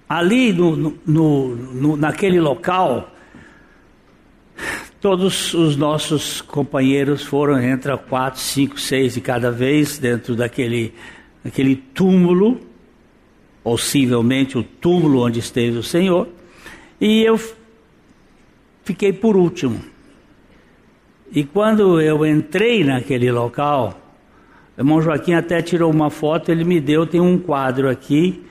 ali 0.08 0.54
no, 0.54 0.76
no, 1.06 1.56
no, 1.56 1.98
naquele 1.98 2.39
local, 2.39 3.12
todos 5.02 5.54
os 5.54 5.76
nossos 5.76 6.41
companheiros 6.41 7.24
foram, 7.24 7.60
entra 7.60 7.98
quatro, 7.98 8.39
cinco, 8.39 8.80
seis 8.80 9.15
de 9.15 9.22
cada 9.22 9.50
vez 9.50 9.98
dentro 9.98 10.36
daquele, 10.36 10.93
daquele 11.43 11.76
túmulo, 11.76 12.60
possivelmente 13.63 14.58
o 14.58 14.63
túmulo 14.63 15.26
onde 15.26 15.39
esteve 15.39 15.78
o 15.78 15.84
Senhor, 15.84 16.28
e 17.02 17.24
eu 17.24 17.39
fiquei 18.84 19.12
por 19.12 19.36
último. 19.36 19.80
E 21.32 21.43
quando 21.43 22.02
eu 22.02 22.26
entrei 22.26 22.84
naquele 22.84 23.32
local, 23.32 24.09
irmão 24.80 25.02
Joaquim 25.02 25.34
até 25.34 25.62
tirou 25.62 25.92
uma 25.92 26.10
foto, 26.10 26.50
ele 26.50 26.63
me 26.63 26.80
deu, 26.80 27.06
tem 27.06 27.20
um 27.20 27.38
quadro 27.38 27.89
aqui, 27.89 28.46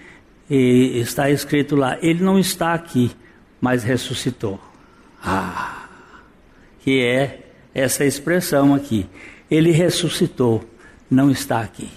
e 0.49 1.01
está 1.01 1.31
escrito 1.31 1.75
lá, 1.75 1.97
ele 2.03 2.23
não 2.23 2.39
está 2.39 2.75
aqui, 2.75 3.11
mas 3.59 3.83
ressuscitou. 3.83 4.61
Ah, 5.25 5.89
que 6.81 7.01
é 7.03 7.41
essa 7.75 8.05
expressão 8.05 8.75
aqui. 8.75 9.07
Ele 9.51 9.71
ressuscitou, 9.71 10.63
não 11.11 11.31
está 11.31 11.61
aqui. 11.61 11.89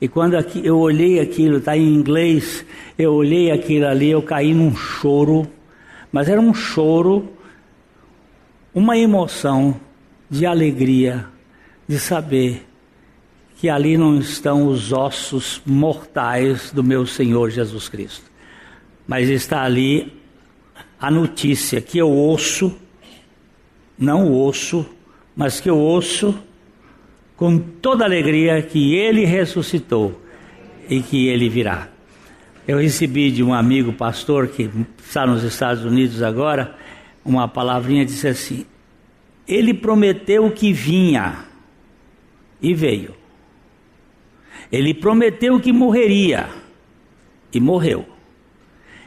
E 0.00 0.08
quando 0.08 0.34
aqui, 0.34 0.60
eu 0.66 0.76
olhei 0.78 1.20
aquilo, 1.20 1.58
está 1.58 1.76
em 1.76 1.94
inglês, 1.94 2.66
eu 2.98 3.14
olhei 3.14 3.52
aquilo 3.52 3.86
ali, 3.86 4.10
eu 4.10 4.22
caí 4.22 4.52
num 4.52 4.74
choro, 4.74 5.48
mas 6.10 6.28
era 6.28 6.40
um 6.40 6.52
choro, 6.52 7.28
uma 8.74 8.98
emoção 8.98 9.80
de 10.28 10.44
alegria, 10.44 11.26
de 11.86 11.98
saber 11.98 12.66
que 13.56 13.68
ali 13.68 13.96
não 13.96 14.18
estão 14.18 14.66
os 14.66 14.92
ossos 14.92 15.60
mortais 15.64 16.72
do 16.72 16.82
meu 16.82 17.06
Senhor 17.06 17.50
Jesus 17.50 17.88
Cristo, 17.88 18.30
mas 19.06 19.28
está 19.28 19.62
ali 19.62 20.12
a 21.00 21.10
notícia 21.10 21.80
que 21.80 21.98
eu 21.98 22.10
ouço, 22.10 22.76
não 23.98 24.30
ouço, 24.30 24.86
mas 25.36 25.60
que 25.60 25.70
eu 25.70 25.78
ouço 25.78 26.34
com 27.36 27.58
toda 27.58 28.04
alegria 28.04 28.62
que 28.62 28.94
ele 28.94 29.24
ressuscitou 29.24 30.20
e 30.88 31.00
que 31.00 31.28
ele 31.28 31.48
virá. 31.48 31.88
Eu 32.66 32.78
recebi 32.78 33.30
de 33.30 33.42
um 33.42 33.52
amigo 33.52 33.92
pastor 33.92 34.48
que 34.48 34.70
está 35.04 35.26
nos 35.26 35.42
Estados 35.42 35.84
Unidos 35.84 36.22
agora 36.22 36.74
uma 37.24 37.48
palavrinha 37.48 38.04
disse 38.04 38.28
assim: 38.28 38.66
ele 39.48 39.72
prometeu 39.72 40.50
que 40.50 40.72
vinha 40.72 41.46
e 42.60 42.74
veio. 42.74 43.14
Ele 44.70 44.94
prometeu 44.94 45.60
que 45.60 45.72
morreria 45.72 46.48
e 47.52 47.60
morreu. 47.60 48.06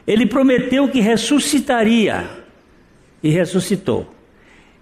Ele 0.06 0.24
prometeu 0.24 0.88
que 0.88 1.00
ressuscitaria 1.00 2.28
e 3.22 3.28
ressuscitou. 3.28 4.14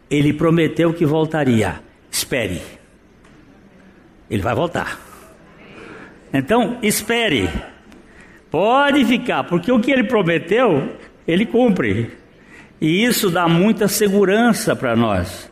Ele 0.09 0.33
prometeu 0.33 0.93
que 0.95 1.05
voltaria. 1.05 1.81
Espere. 2.11 2.63
Ele 4.31 4.43
vai 4.43 4.55
voltar. 4.55 5.01
Então, 6.33 6.79
espere. 6.83 7.49
Pode 8.51 9.05
ficar, 9.05 9.45
porque 9.45 9.71
o 9.73 9.81
que 9.81 9.91
ele 9.91 10.05
prometeu, 10.05 10.97
ele 11.27 11.45
cumpre. 11.45 12.11
E 12.81 13.05
isso 13.05 13.31
dá 13.31 13.49
muita 13.49 13.89
segurança 13.89 14.77
para 14.77 14.95
nós. 14.95 15.51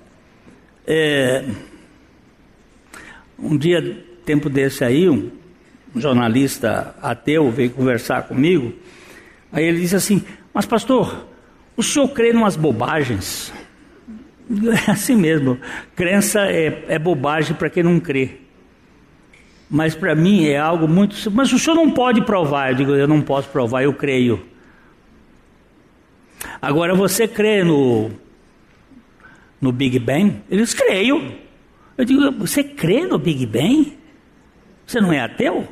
É, 0.87 1.45
um 3.39 3.57
dia 3.57 4.05
tempo 4.25 4.49
desse 4.49 4.85
aí, 4.85 5.09
um 5.09 5.31
jornalista 5.95 6.95
ateu 7.01 7.51
veio 7.51 7.71
conversar 7.71 8.23
comigo. 8.23 8.73
Aí 9.53 9.65
ele 9.65 9.81
disse 9.81 9.97
assim: 9.97 10.25
Mas, 10.53 10.67
pastor, 10.67 11.27
o 11.77 11.83
senhor 11.83 12.09
crê 12.09 12.33
em 12.33 12.37
umas 12.37 12.57
bobagens? 12.57 13.53
É 14.87 14.91
assim 14.91 15.17
mesmo. 15.17 15.59
Crença 15.95 16.41
é, 16.41 16.85
é 16.89 16.99
bobagem 16.99 17.55
para 17.55 17.71
quem 17.71 17.83
não 17.83 18.01
crê. 18.01 18.41
Mas 19.71 19.95
para 19.95 20.15
mim 20.15 20.47
é 20.47 20.59
algo 20.59 20.87
muito. 20.87 21.31
Mas 21.31 21.53
o 21.53 21.59
senhor 21.59 21.77
não 21.77 21.91
pode 21.91 22.23
provar. 22.23 22.71
Eu 22.71 22.75
digo: 22.77 22.93
Eu 22.93 23.09
não 23.09 23.23
posso 23.23 23.49
provar, 23.49 23.83
eu 23.83 23.95
creio. 23.95 24.45
Agora 26.61 26.95
você 26.95 27.27
crê 27.27 27.65
no, 27.65 28.11
no 29.61 29.73
Big 29.73 29.99
Bang? 29.99 30.43
Eles 30.51 30.75
creio. 30.75 31.35
Eu 31.97 32.05
digo: 32.05 32.33
Você 32.33 32.63
crê 32.63 33.07
no 33.07 33.19
Big 33.19 33.47
Bang? 33.47 34.04
Você 34.87 35.01
não 35.01 35.13
é 35.13 35.21
ateu? 35.21 35.67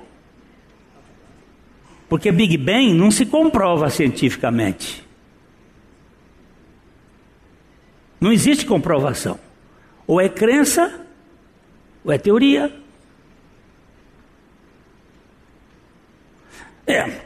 Porque 2.08 2.30
Big 2.30 2.56
Bang 2.58 2.92
não 2.92 3.10
se 3.10 3.24
comprova 3.24 3.88
cientificamente. 3.88 5.06
Não 8.20 8.30
existe 8.30 8.66
comprovação. 8.66 9.38
Ou 10.06 10.20
é 10.20 10.28
crença, 10.28 11.06
ou 12.04 12.12
é 12.12 12.18
teoria. 12.18 12.72
É. 16.86 17.22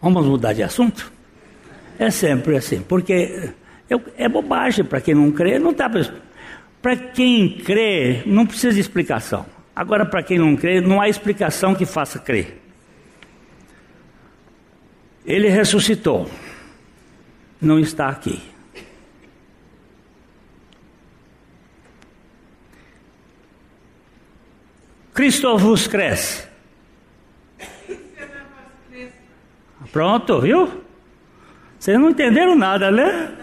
Vamos 0.00 0.26
mudar 0.26 0.52
de 0.52 0.62
assunto? 0.62 1.12
É 1.98 2.10
sempre 2.10 2.56
assim, 2.56 2.80
porque 2.80 3.52
é, 4.16 4.28
bobagem 4.28 4.84
para 4.84 5.00
quem 5.00 5.14
não 5.14 5.30
crê, 5.32 5.58
não 5.58 5.72
está. 5.72 5.90
Para 6.80 6.96
quem 6.96 7.58
crê, 7.58 8.22
não 8.24 8.46
precisa 8.46 8.72
de 8.72 8.80
explicação. 8.80 9.44
Agora, 9.80 10.04
para 10.04 10.22
quem 10.22 10.38
não 10.38 10.54
crê, 10.54 10.78
não 10.78 11.00
há 11.00 11.08
explicação 11.08 11.74
que 11.74 11.86
faça 11.86 12.18
crer. 12.18 12.60
Ele 15.24 15.48
ressuscitou, 15.48 16.30
não 17.58 17.78
está 17.78 18.10
aqui. 18.10 18.42
Cristo 25.14 25.56
vos 25.56 25.86
cresce. 25.86 26.46
Pronto, 29.90 30.42
viu? 30.42 30.84
Vocês 31.78 31.98
não 31.98 32.10
entenderam 32.10 32.54
nada, 32.54 32.90
né? 32.90 33.34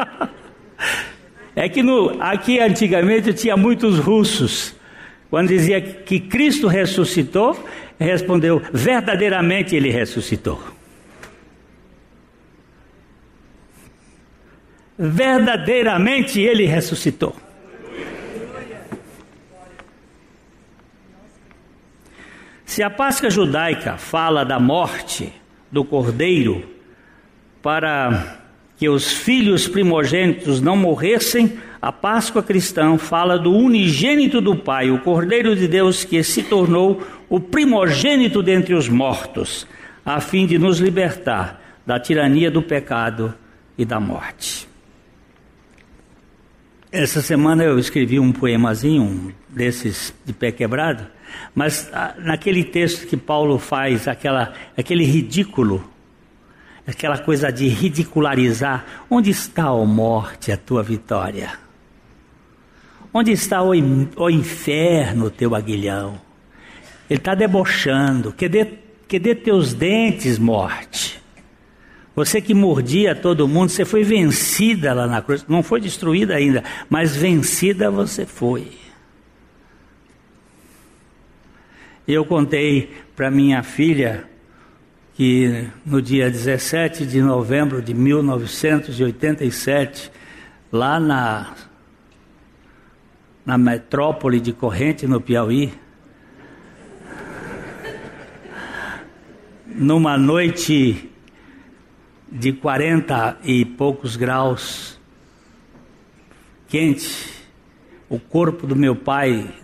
é 1.54 1.68
que 1.68 1.82
no, 1.82 2.16
aqui 2.22 2.58
antigamente 2.58 3.34
tinha 3.34 3.54
muitos 3.54 3.98
russos. 3.98 4.79
Quando 5.30 5.48
dizia 5.48 5.80
que 5.80 6.20
Cristo 6.20 6.66
ressuscitou, 6.66 7.56
respondeu: 7.98 8.60
verdadeiramente 8.72 9.74
ele 9.74 9.90
ressuscitou. 9.90 10.60
verdadeiramente 15.00 16.38
ele 16.38 16.66
ressuscitou. 16.66 17.34
Se 22.66 22.82
a 22.82 22.90
Páscoa 22.90 23.30
judaica 23.30 23.96
fala 23.96 24.44
da 24.44 24.60
morte 24.60 25.32
do 25.72 25.84
cordeiro 25.84 26.68
para 27.62 28.40
que 28.76 28.88
os 28.90 29.10
filhos 29.10 29.66
primogênitos 29.66 30.60
não 30.60 30.76
morressem, 30.76 31.58
a 31.80 31.90
Páscoa 31.90 32.42
cristã 32.42 32.98
fala 32.98 33.38
do 33.38 33.52
unigênito 33.52 34.40
do 34.40 34.54
Pai, 34.54 34.90
o 34.90 35.00
Cordeiro 35.00 35.56
de 35.56 35.66
Deus 35.66 36.04
que 36.04 36.22
se 36.22 36.42
tornou 36.42 37.02
o 37.28 37.40
primogênito 37.40 38.42
dentre 38.42 38.74
os 38.74 38.88
mortos, 38.88 39.66
a 40.04 40.20
fim 40.20 40.46
de 40.46 40.58
nos 40.58 40.78
libertar 40.78 41.80
da 41.86 41.98
tirania 41.98 42.50
do 42.50 42.62
pecado 42.62 43.34
e 43.78 43.84
da 43.84 43.98
morte. 43.98 44.68
Essa 46.92 47.22
semana 47.22 47.64
eu 47.64 47.78
escrevi 47.78 48.18
um 48.20 48.32
poemazinho, 48.32 49.02
um 49.02 49.32
desses 49.48 50.12
de 50.26 50.32
pé 50.34 50.52
quebrado, 50.52 51.06
mas 51.54 51.88
ah, 51.94 52.14
naquele 52.18 52.64
texto 52.64 53.06
que 53.06 53.16
Paulo 53.16 53.58
faz, 53.58 54.06
aquela, 54.06 54.52
aquele 54.76 55.04
ridículo, 55.04 55.88
aquela 56.86 57.16
coisa 57.16 57.50
de 57.50 57.68
ridicularizar, 57.68 58.84
onde 59.08 59.30
está, 59.30 59.72
ó 59.72 59.84
morte, 59.86 60.52
a 60.52 60.56
tua 60.56 60.82
vitória? 60.82 61.69
Onde 63.12 63.32
está 63.32 63.62
o, 63.62 63.70
o 63.70 64.30
inferno, 64.30 65.30
teu 65.30 65.54
aguilhão? 65.54 66.20
Ele 67.08 67.18
está 67.18 67.34
debochando. 67.34 68.32
Cadê, 68.32 68.66
cadê 69.08 69.34
teus 69.34 69.74
dentes, 69.74 70.38
morte? 70.38 71.20
Você 72.14 72.40
que 72.40 72.54
mordia 72.54 73.14
todo 73.14 73.46
mundo, 73.48 73.68
você 73.70 73.84
foi 73.84 74.04
vencida 74.04 74.92
lá 74.92 75.06
na 75.06 75.22
cruz. 75.22 75.44
Não 75.48 75.62
foi 75.62 75.80
destruída 75.80 76.34
ainda, 76.34 76.62
mas 76.88 77.16
vencida 77.16 77.90
você 77.90 78.26
foi. 78.26 78.68
Eu 82.06 82.24
contei 82.24 82.92
para 83.16 83.30
minha 83.30 83.62
filha 83.62 84.24
que 85.14 85.68
no 85.84 86.00
dia 86.00 86.30
17 86.30 87.04
de 87.06 87.20
novembro 87.20 87.82
de 87.82 87.92
1987, 87.94 90.10
lá 90.72 90.98
na, 90.98 91.54
na 93.44 93.56
metrópole 93.58 94.40
de 94.40 94.52
Corrente, 94.52 95.06
no 95.06 95.20
Piauí, 95.20 95.72
numa 99.66 100.16
noite 100.16 101.10
de 102.30 102.52
40 102.52 103.38
e 103.42 103.64
poucos 103.64 104.16
graus, 104.16 104.98
quente, 106.68 107.32
o 108.08 108.18
corpo 108.18 108.66
do 108.66 108.76
meu 108.76 108.94
pai 108.94 109.54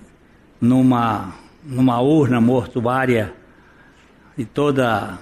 numa 0.60 1.34
numa 1.66 2.00
urna 2.00 2.40
mortuária 2.40 3.34
e 4.38 4.44
toda 4.44 5.18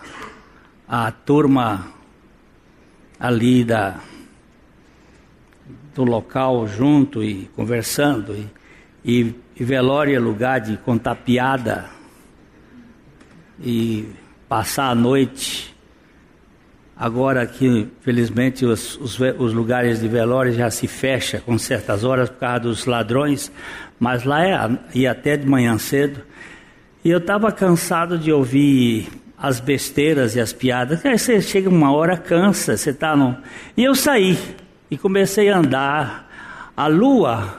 a 0.87 1.11
turma 1.11 1.87
ali 3.19 3.65
da, 3.65 3.99
do 5.95 6.05
local 6.05 6.67
junto 6.67 7.23
e 7.23 7.49
conversando 7.55 8.35
e, 8.35 8.51
e, 9.05 9.35
e 9.57 9.65
velório 9.65 10.15
é 10.15 10.19
lugar 10.19 10.61
de 10.61 10.77
contar 10.79 11.15
piada 11.15 11.87
e 13.61 14.09
passar 14.49 14.91
a 14.91 14.95
noite. 14.95 15.75
Agora 16.97 17.47
que, 17.47 17.89
felizmente, 18.01 18.65
os, 18.65 18.97
os, 18.97 19.19
os, 19.19 19.53
lugares 19.53 20.01
de 20.01 20.09
velório 20.09 20.53
já 20.53 20.71
se 20.71 20.87
fecham 20.87 21.41
com 21.41 21.59
certas 21.59 22.05
horas 22.05 22.29
por 22.29 22.39
causa 22.39 22.61
dos 22.61 22.87
ladrões, 22.87 23.51
mas 23.99 24.25
lá 24.25 24.45
é, 24.45 24.79
ia 24.95 25.11
até 25.11 25.37
de 25.37 25.47
manhã 25.47 25.77
cedo. 25.77 26.21
E 27.05 27.11
eu 27.11 27.19
estava 27.19 27.51
cansado 27.51 28.17
de 28.17 28.33
ouvir 28.33 29.09
as 29.37 29.59
besteiras 29.59 30.37
e 30.37 30.41
as 30.41 30.53
piadas. 30.53 31.05
Aí 31.05 31.19
você 31.19 31.41
chega 31.43 31.69
uma 31.69 31.93
hora, 31.93 32.17
cansa, 32.17 32.77
você 32.77 32.91
está 32.91 33.17
no. 33.17 33.37
E 33.77 33.83
eu 33.83 33.95
saí 33.95 34.39
e 34.95 34.99
comecei 34.99 35.51
a 35.51 35.59
andar. 35.59 36.31
A 36.77 36.87
lua, 36.87 37.59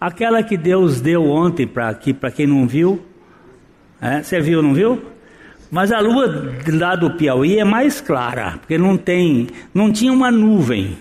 aquela 0.00 0.42
que 0.42 0.56
Deus 0.56 1.00
deu 1.00 1.24
ontem 1.24 1.66
para 1.66 1.88
aqui, 1.88 2.12
para 2.12 2.30
quem 2.30 2.46
não 2.46 2.66
viu. 2.66 3.06
É, 4.00 4.22
você 4.22 4.40
viu, 4.40 4.60
não 4.60 4.74
viu? 4.74 5.00
Mas 5.70 5.92
a 5.92 6.00
lua 6.00 6.52
lá 6.72 6.96
do 6.96 7.12
Piauí 7.12 7.58
é 7.58 7.64
mais 7.64 8.00
clara, 8.00 8.58
porque 8.58 8.76
não 8.76 8.96
tem, 8.96 9.46
não 9.72 9.92
tinha 9.92 10.12
uma 10.12 10.30
nuvem. 10.30 10.98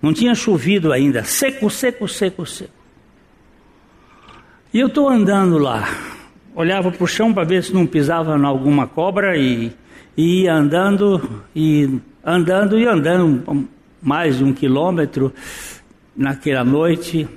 Não 0.00 0.14
tinha 0.14 0.34
chovido 0.34 0.92
ainda, 0.92 1.24
seco, 1.24 1.68
seco, 1.68 2.08
seco, 2.08 2.46
seco. 2.46 2.72
E 4.72 4.80
eu 4.80 4.86
estou 4.86 5.08
andando 5.08 5.58
lá, 5.58 5.86
olhava 6.54 6.90
para 6.90 7.04
o 7.04 7.06
chão 7.06 7.34
para 7.34 7.44
ver 7.44 7.62
se 7.62 7.74
não 7.74 7.86
pisava 7.86 8.38
em 8.38 8.44
alguma 8.44 8.86
cobra 8.86 9.36
e, 9.36 9.72
e 10.16 10.42
ia 10.42 10.54
andando 10.54 11.42
e 11.54 12.00
andando 12.24 12.78
e 12.78 12.86
andando 12.86 13.68
mais 14.00 14.38
de 14.38 14.44
um 14.44 14.52
quilômetro 14.52 15.32
naquela 16.16 16.64
noite 16.64 17.28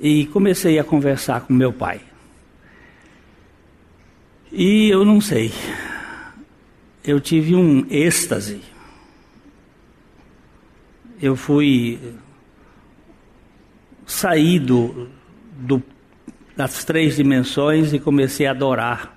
e 0.00 0.26
comecei 0.26 0.78
a 0.78 0.84
conversar 0.84 1.42
com 1.42 1.52
meu 1.52 1.72
pai. 1.72 2.00
E 4.50 4.88
eu 4.88 5.04
não 5.04 5.20
sei, 5.20 5.52
eu 7.04 7.20
tive 7.20 7.54
um 7.54 7.86
êxtase. 7.90 8.60
Eu 11.20 11.34
fui 11.34 11.98
sair 14.06 14.60
do, 14.60 15.08
do 15.58 15.82
das 16.56 16.82
três 16.84 17.14
dimensões 17.14 17.92
e 17.92 18.00
comecei 18.00 18.46
a 18.46 18.50
adorar 18.50 19.16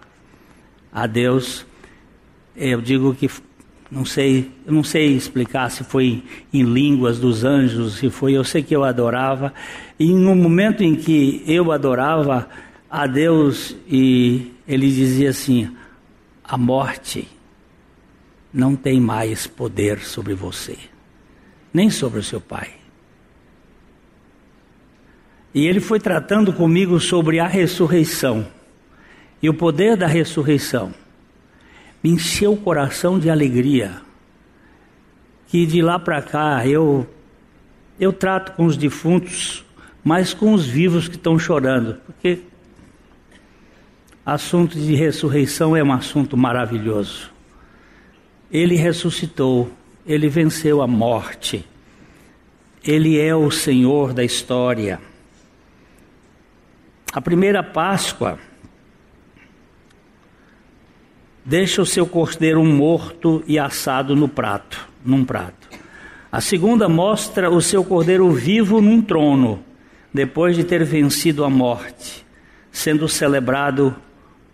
a 0.92 1.08
Deus. 1.08 1.66
Eu 2.56 2.80
digo 2.82 3.16
que 3.16 3.28
não 3.92 4.06
sei, 4.06 4.50
não 4.66 4.86
sei 4.86 5.14
explicar 5.14 5.70
se 5.70 5.84
foi 5.84 6.24
em 6.54 6.64
línguas 6.64 7.20
dos 7.20 7.44
anjos, 7.44 7.96
se 7.96 8.10
foi, 8.10 8.34
eu 8.34 8.44
sei 8.44 8.64
que 8.64 8.74
eu 8.74 8.86
adorava. 8.86 9.54
E 10.00 10.14
no 10.14 10.34
momento 10.34 10.82
em 10.82 10.96
que 10.96 11.44
eu 11.46 11.74
adorava 11.74 12.48
a 12.90 13.06
Deus 13.06 13.76
e 13.86 14.54
ele 14.66 14.90
dizia 14.90 15.32
assim: 15.32 15.70
a 16.42 16.58
morte 16.58 17.28
não 18.54 18.78
tem 18.78 19.00
mais 19.00 19.46
poder 19.46 20.00
sobre 20.00 20.34
você, 20.34 20.78
nem 21.74 21.90
sobre 21.90 22.20
o 22.20 22.24
seu 22.24 22.40
pai. 22.40 22.70
E 25.54 25.68
ele 25.68 25.82
foi 25.82 26.00
tratando 26.00 26.54
comigo 26.54 26.98
sobre 26.98 27.40
a 27.40 27.48
ressurreição 27.48 28.48
e 29.42 29.50
o 29.50 29.54
poder 29.54 29.98
da 29.98 30.08
ressurreição. 30.08 30.94
Me 32.04 32.12
encheu 32.12 32.54
o 32.54 32.58
coração 32.58 33.20
de 33.20 33.30
alegria. 33.30 34.02
Que 35.48 35.66
de 35.66 35.82
lá 35.82 36.00
para 36.00 36.22
cá 36.22 36.66
eu 36.66 37.08
eu 38.00 38.12
trato 38.12 38.54
com 38.54 38.66
os 38.66 38.76
defuntos, 38.76 39.64
mais 40.04 40.34
com 40.34 40.54
os 40.54 40.66
vivos 40.66 41.08
que 41.08 41.16
estão 41.16 41.38
chorando, 41.38 41.98
porque 42.06 42.40
assunto 44.26 44.80
de 44.80 44.96
ressurreição 44.96 45.76
é 45.76 45.84
um 45.84 45.94
assunto 45.94 46.36
maravilhoso. 46.36 47.32
Ele 48.52 48.76
ressuscitou, 48.76 49.72
ele 50.06 50.30
venceu 50.30 50.82
a 50.82 50.88
morte. 50.88 51.64
Ele 52.84 53.20
é 53.20 53.36
o 53.36 53.52
Senhor 53.52 54.14
da 54.14 54.24
história. 54.24 55.00
A 57.14 57.22
primeira 57.22 57.62
Páscoa 57.62 58.40
deixa 61.44 61.82
o 61.82 61.86
seu 61.86 62.06
cordeiro 62.06 62.64
morto 62.64 63.44
e 63.48 63.58
assado 63.58 64.16
no 64.16 64.28
prato, 64.28 64.88
num 65.04 65.26
prato. 65.26 65.70
A 66.32 66.40
segunda 66.40 66.88
mostra 66.88 67.50
o 67.50 67.62
seu 67.62 67.84
cordeiro 67.84 68.30
vivo 68.32 68.80
num 68.80 69.02
trono, 69.02 69.60
depois 70.14 70.56
de 70.56 70.64
ter 70.64 70.84
vencido 70.86 71.44
a 71.44 71.50
morte, 71.50 72.26
sendo 72.72 73.08
celebrado 73.08 73.96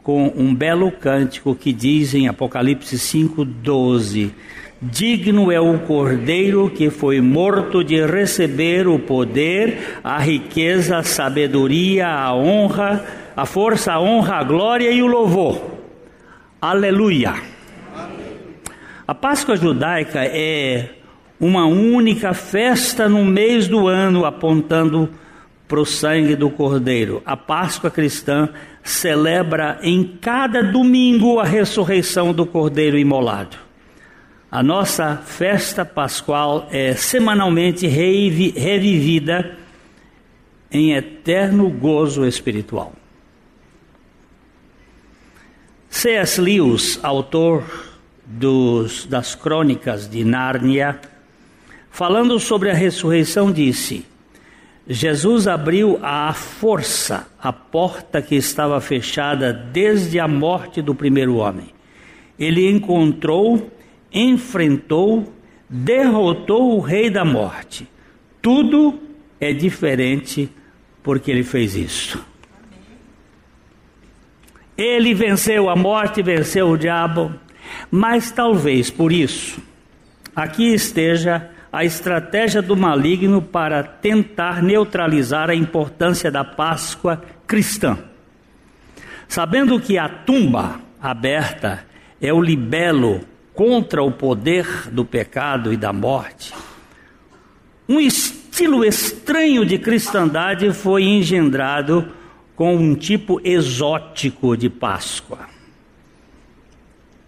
com 0.01 0.33
um 0.35 0.55
belo 0.55 0.91
cântico 0.91 1.53
que 1.53 1.73
diz 1.73 2.15
em 2.15 2.27
Apocalipse 2.27 2.97
5:12: 2.97 4.31
Digno 4.81 5.51
é 5.51 5.59
o 5.59 5.77
cordeiro 5.79 6.69
que 6.69 6.89
foi 6.89 7.21
morto 7.21 7.83
de 7.83 8.03
receber 8.05 8.87
o 8.87 8.97
poder, 8.97 9.99
a 10.03 10.17
riqueza, 10.17 10.97
a 10.97 11.03
sabedoria, 11.03 12.07
a 12.07 12.33
honra, 12.33 13.05
a 13.35 13.45
força, 13.45 13.93
a 13.93 13.99
honra, 13.99 14.37
a 14.37 14.43
glória 14.43 14.89
e 14.89 15.03
o 15.03 15.07
louvor. 15.07 15.76
Aleluia. 16.59 17.35
A 19.07 19.13
Páscoa 19.13 19.55
judaica 19.55 20.25
é 20.25 20.89
uma 21.39 21.67
única 21.67 22.33
festa 22.33 23.07
no 23.07 23.23
mês 23.23 23.67
do 23.67 23.87
ano 23.87 24.25
apontando 24.25 25.07
para 25.67 25.79
o 25.79 25.85
sangue 25.85 26.35
do 26.35 26.49
Cordeiro. 26.49 27.21
A 27.23 27.37
Páscoa 27.37 27.91
cristã 27.91 28.49
celebra 28.83 29.77
em 29.83 30.17
cada 30.19 30.63
domingo 30.63 31.39
a 31.39 31.43
ressurreição 31.43 32.33
do 32.33 32.43
Cordeiro 32.43 32.97
imolado. 32.97 33.55
A 34.49 34.63
nossa 34.63 35.15
festa 35.15 35.85
pascual 35.85 36.67
é 36.71 36.95
semanalmente 36.95 37.85
revivida 37.85 39.55
em 40.71 40.93
eterno 40.93 41.69
gozo 41.69 42.25
espiritual. 42.25 42.93
C.S. 45.97 46.39
Lewis, 46.39 46.99
autor 47.01 47.63
dos, 48.23 49.07
das 49.07 49.33
crônicas 49.33 50.07
de 50.07 50.23
Nárnia, 50.23 51.01
falando 51.89 52.39
sobre 52.39 52.69
a 52.69 52.73
ressurreição, 52.75 53.51
disse: 53.51 54.05
Jesus 54.87 55.47
abriu 55.47 55.97
à 56.03 56.31
força 56.33 57.27
a 57.41 57.51
porta 57.51 58.21
que 58.21 58.35
estava 58.35 58.79
fechada 58.79 59.51
desde 59.51 60.19
a 60.19 60.27
morte 60.27 60.83
do 60.83 60.93
primeiro 60.93 61.37
homem. 61.37 61.69
Ele 62.37 62.69
encontrou 62.69 63.71
enfrentou, 64.13 65.33
derrotou 65.67 66.77
o 66.77 66.79
rei 66.79 67.09
da 67.09 67.25
morte. 67.25 67.87
Tudo 68.39 68.99
é 69.39 69.51
diferente 69.51 70.47
porque 71.01 71.31
ele 71.31 71.43
fez 71.43 71.75
isso. 71.75 72.23
Ele 74.77 75.13
venceu 75.13 75.69
a 75.69 75.75
morte, 75.75 76.21
venceu 76.21 76.69
o 76.69 76.77
diabo, 76.77 77.33
mas 77.89 78.29
talvez 78.31 78.91
por 78.91 79.11
isso 79.11 79.59
aqui 80.35 80.71
esteja 80.71 81.49
a 81.73 81.83
estratégia 81.83 82.61
do 82.61 82.77
maligno 82.77 83.41
para 83.41 83.81
tentar 83.81 84.61
neutralizar 84.61 85.49
a 85.49 85.55
importância 85.55 86.29
da 86.29 86.43
Páscoa 86.43 87.23
cristã. 87.47 87.97
Sabendo 89.27 89.79
que 89.79 89.97
a 89.97 90.07
tumba 90.07 90.79
aberta 91.01 91.83
é 92.21 92.31
o 92.31 92.39
libelo 92.39 93.21
contra 93.53 94.03
o 94.03 94.11
poder 94.11 94.89
do 94.91 95.03
pecado 95.03 95.73
e 95.73 95.77
da 95.77 95.91
morte, 95.91 96.53
um 97.89 97.99
estilo 97.99 98.85
estranho 98.85 99.65
de 99.65 99.79
cristandade 99.79 100.71
foi 100.71 101.03
engendrado 101.03 102.07
com 102.57 102.75
um 102.75 102.95
tipo 102.95 103.39
exótico 103.43 104.57
de 104.57 104.67
Páscoa. 104.67 105.47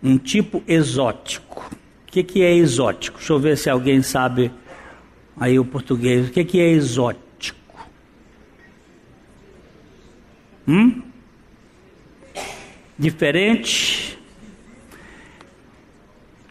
Um 0.02 0.18
tipo 0.18 0.64
exótico. 0.68 1.70
O 2.08 2.12
que, 2.12 2.24
que 2.24 2.42
é 2.42 2.52
exótico? 2.56 3.20
Deixa 3.20 3.34
eu 3.34 3.40
ver 3.40 3.56
se 3.56 3.70
alguém 3.70 4.02
sabe 4.02 4.52
aí 5.40 5.60
o 5.60 5.64
português. 5.64 6.30
O 6.30 6.32
que, 6.32 6.44
que 6.44 6.60
é 6.60 6.72
exótico? 6.72 7.88
Hum? 10.68 11.04
Diferente? 12.98 14.18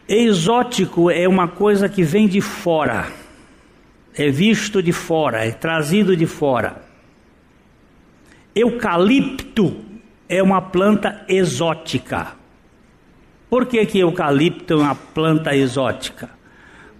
Exótico 0.07 1.11
é 1.11 1.27
uma 1.27 1.49
coisa 1.49 1.89
que 1.89 2.01
vem 2.01 2.29
de 2.29 2.39
fora, 2.39 3.11
é 4.15 4.31
visto 4.31 4.81
de 4.81 4.93
fora, 4.93 5.45
é 5.45 5.51
trazido 5.51 6.15
de 6.15 6.25
fora. 6.25 6.88
Eucalipto 8.55 9.75
é 10.27 10.41
uma 10.41 10.61
planta 10.61 11.25
exótica. 11.27 12.33
Por 13.49 13.65
que, 13.65 13.85
que 13.85 13.99
eucalipto 13.99 14.73
é 14.73 14.77
uma 14.77 14.95
planta 14.95 15.55
exótica? 15.55 16.29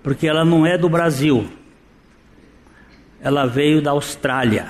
Porque 0.01 0.27
ela 0.27 0.43
não 0.43 0.65
é 0.65 0.77
do 0.77 0.89
Brasil, 0.89 1.45
ela 3.21 3.45
veio 3.45 3.81
da 3.81 3.91
Austrália. 3.91 4.67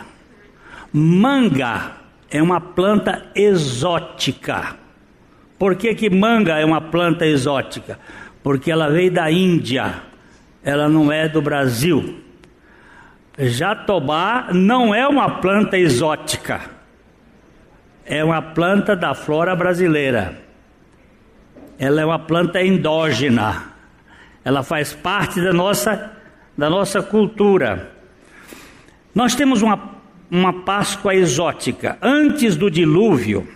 Manga 0.92 1.94
é 2.30 2.42
uma 2.42 2.60
planta 2.60 3.28
exótica. 3.36 4.76
Por 5.58 5.76
que, 5.76 5.94
que 5.94 6.10
manga 6.10 6.58
é 6.58 6.66
uma 6.66 6.82
planta 6.82 7.26
exótica? 7.26 8.00
porque 8.44 8.72
ela 8.72 8.90
veio 8.90 9.12
da 9.12 9.32
Índia, 9.32 10.02
ela 10.64 10.88
não 10.88 11.12
é 11.12 11.28
do 11.28 11.42
Brasil. 11.42 12.20
Jatobá 13.40 14.50
não 14.52 14.94
é 14.94 15.08
uma 15.08 15.40
planta 15.40 15.78
exótica, 15.78 16.60
é 18.06 18.22
uma 18.22 18.42
planta 18.42 18.98
da 18.98 19.14
flora 19.14 19.56
brasileira. 19.56 20.44
Ela 21.78 22.02
é 22.02 22.06
uma 22.06 22.20
planta 22.20 22.62
endógena, 22.62 23.72
ela 24.44 24.62
faz 24.62 24.94
parte 24.94 25.40
da 25.40 25.54
nossa, 25.54 26.12
da 26.58 26.70
nossa 26.70 27.02
cultura. 27.02 27.90
Nós 29.16 29.36
temos 29.36 29.62
uma, 29.62 29.96
uma 30.30 30.52
Páscoa 30.52 31.16
exótica. 31.16 31.98
Antes 32.02 32.58
do 32.58 32.70
dilúvio, 32.70 33.48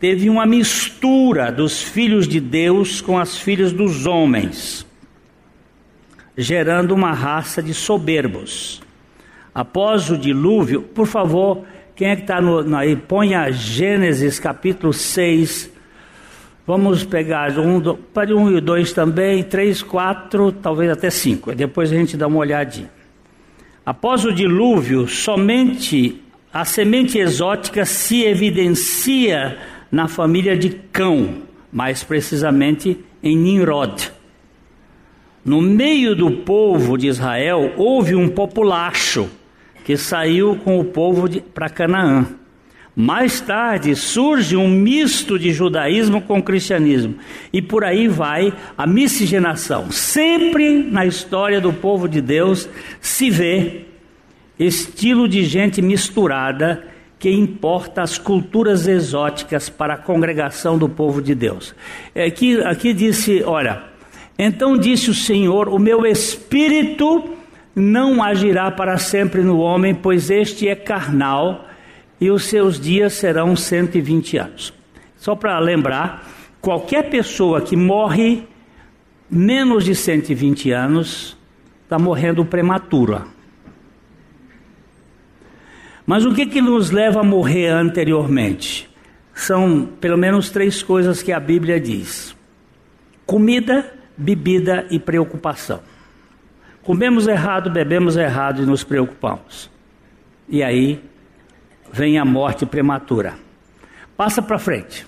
teve 0.00 0.28
uma 0.28 0.44
mistura 0.44 1.52
dos 1.52 1.80
filhos 1.80 2.26
de 2.26 2.40
Deus 2.40 3.00
com 3.00 3.16
as 3.16 3.38
filhas 3.38 3.72
dos 3.72 4.06
homens, 4.06 4.84
gerando 6.36 6.96
uma 6.96 7.12
raça 7.12 7.62
de 7.62 7.72
soberbos. 7.72 8.87
Após 9.58 10.08
o 10.08 10.16
dilúvio, 10.16 10.82
por 10.82 11.04
favor, 11.04 11.64
quem 11.96 12.10
é 12.10 12.14
que 12.14 12.22
está 12.22 12.38
aí? 12.78 12.94
Ponha 12.94 13.50
Gênesis 13.50 14.38
capítulo 14.38 14.92
6. 14.92 15.68
Vamos 16.64 17.02
pegar 17.02 17.58
um, 17.58 17.80
para 18.14 18.36
um 18.36 18.56
e 18.56 18.60
dois 18.60 18.92
também, 18.92 19.42
três, 19.42 19.82
quatro, 19.82 20.52
talvez 20.52 20.92
até 20.92 21.10
cinco. 21.10 21.52
Depois 21.52 21.90
a 21.90 21.96
gente 21.96 22.16
dá 22.16 22.28
uma 22.28 22.38
olhadinha. 22.38 22.88
Após 23.84 24.24
o 24.24 24.32
dilúvio, 24.32 25.08
somente 25.08 26.22
a 26.52 26.64
semente 26.64 27.18
exótica 27.18 27.84
se 27.84 28.22
evidencia 28.22 29.58
na 29.90 30.06
família 30.06 30.56
de 30.56 30.70
Cão, 30.70 31.42
mais 31.72 32.04
precisamente 32.04 32.96
em 33.20 33.36
Nimrod. 33.36 34.12
No 35.44 35.60
meio 35.60 36.14
do 36.14 36.30
povo 36.30 36.96
de 36.96 37.08
Israel 37.08 37.72
houve 37.76 38.14
um 38.14 38.28
populacho 38.28 39.28
que 39.88 39.96
saiu 39.96 40.54
com 40.62 40.78
o 40.78 40.84
povo 40.84 41.26
para 41.54 41.70
Canaã. 41.70 42.26
Mais 42.94 43.40
tarde 43.40 43.96
surge 43.96 44.54
um 44.54 44.68
misto 44.68 45.38
de 45.38 45.50
judaísmo 45.50 46.20
com 46.20 46.42
cristianismo. 46.42 47.14
E 47.50 47.62
por 47.62 47.82
aí 47.82 48.06
vai 48.06 48.52
a 48.76 48.86
miscigenação. 48.86 49.90
Sempre 49.90 50.82
na 50.82 51.06
história 51.06 51.58
do 51.58 51.72
povo 51.72 52.06
de 52.06 52.20
Deus 52.20 52.68
se 53.00 53.30
vê 53.30 53.86
estilo 54.58 55.26
de 55.26 55.42
gente 55.44 55.80
misturada 55.80 56.84
que 57.18 57.30
importa 57.30 58.02
as 58.02 58.18
culturas 58.18 58.86
exóticas 58.86 59.70
para 59.70 59.94
a 59.94 59.98
congregação 59.98 60.76
do 60.76 60.86
povo 60.90 61.22
de 61.22 61.34
Deus. 61.34 61.74
Aqui, 62.14 62.60
aqui 62.60 62.92
disse: 62.92 63.42
Olha, 63.42 63.84
então 64.38 64.76
disse 64.76 65.08
o 65.08 65.14
Senhor: 65.14 65.66
O 65.70 65.78
meu 65.78 66.04
espírito 66.04 67.37
não 67.78 68.22
agirá 68.22 68.70
para 68.70 68.98
sempre 68.98 69.42
no 69.42 69.58
homem, 69.58 69.94
pois 69.94 70.30
este 70.30 70.68
é 70.68 70.74
carnal 70.74 71.66
e 72.20 72.30
os 72.30 72.44
seus 72.44 72.80
dias 72.80 73.14
serão 73.14 73.54
120 73.54 74.36
anos. 74.36 74.74
Só 75.16 75.34
para 75.34 75.58
lembrar, 75.58 76.28
qualquer 76.60 77.08
pessoa 77.10 77.60
que 77.60 77.76
morre 77.76 78.46
menos 79.30 79.84
de 79.84 79.94
120 79.94 80.70
anos 80.70 81.36
está 81.84 81.98
morrendo 81.98 82.44
prematura. 82.44 83.26
Mas 86.06 86.24
o 86.24 86.34
que, 86.34 86.46
que 86.46 86.62
nos 86.62 86.90
leva 86.90 87.20
a 87.20 87.24
morrer 87.24 87.68
anteriormente? 87.68 88.88
São 89.34 89.86
pelo 90.00 90.16
menos 90.16 90.50
três 90.50 90.82
coisas 90.82 91.22
que 91.22 91.32
a 91.32 91.38
Bíblia 91.38 91.78
diz: 91.78 92.34
comida, 93.26 93.92
bebida 94.16 94.86
e 94.90 94.98
preocupação. 94.98 95.80
Comemos 96.88 97.28
errado, 97.28 97.68
bebemos 97.68 98.16
errado 98.16 98.62
e 98.62 98.64
nos 98.64 98.82
preocupamos. 98.82 99.70
E 100.48 100.62
aí 100.62 101.04
vem 101.92 102.16
a 102.16 102.24
morte 102.24 102.64
prematura. 102.64 103.34
Passa 104.16 104.40
para 104.40 104.58
frente. 104.58 105.06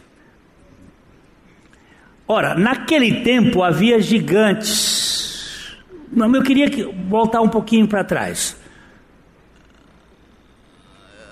Ora, 2.28 2.54
naquele 2.54 3.22
tempo 3.22 3.62
havia 3.62 3.98
gigantes. 3.98 5.74
Não, 6.12 6.30
eu 6.36 6.42
queria 6.42 6.68
voltar 7.08 7.40
um 7.40 7.48
pouquinho 7.48 7.88
para 7.88 8.04
trás 8.04 8.60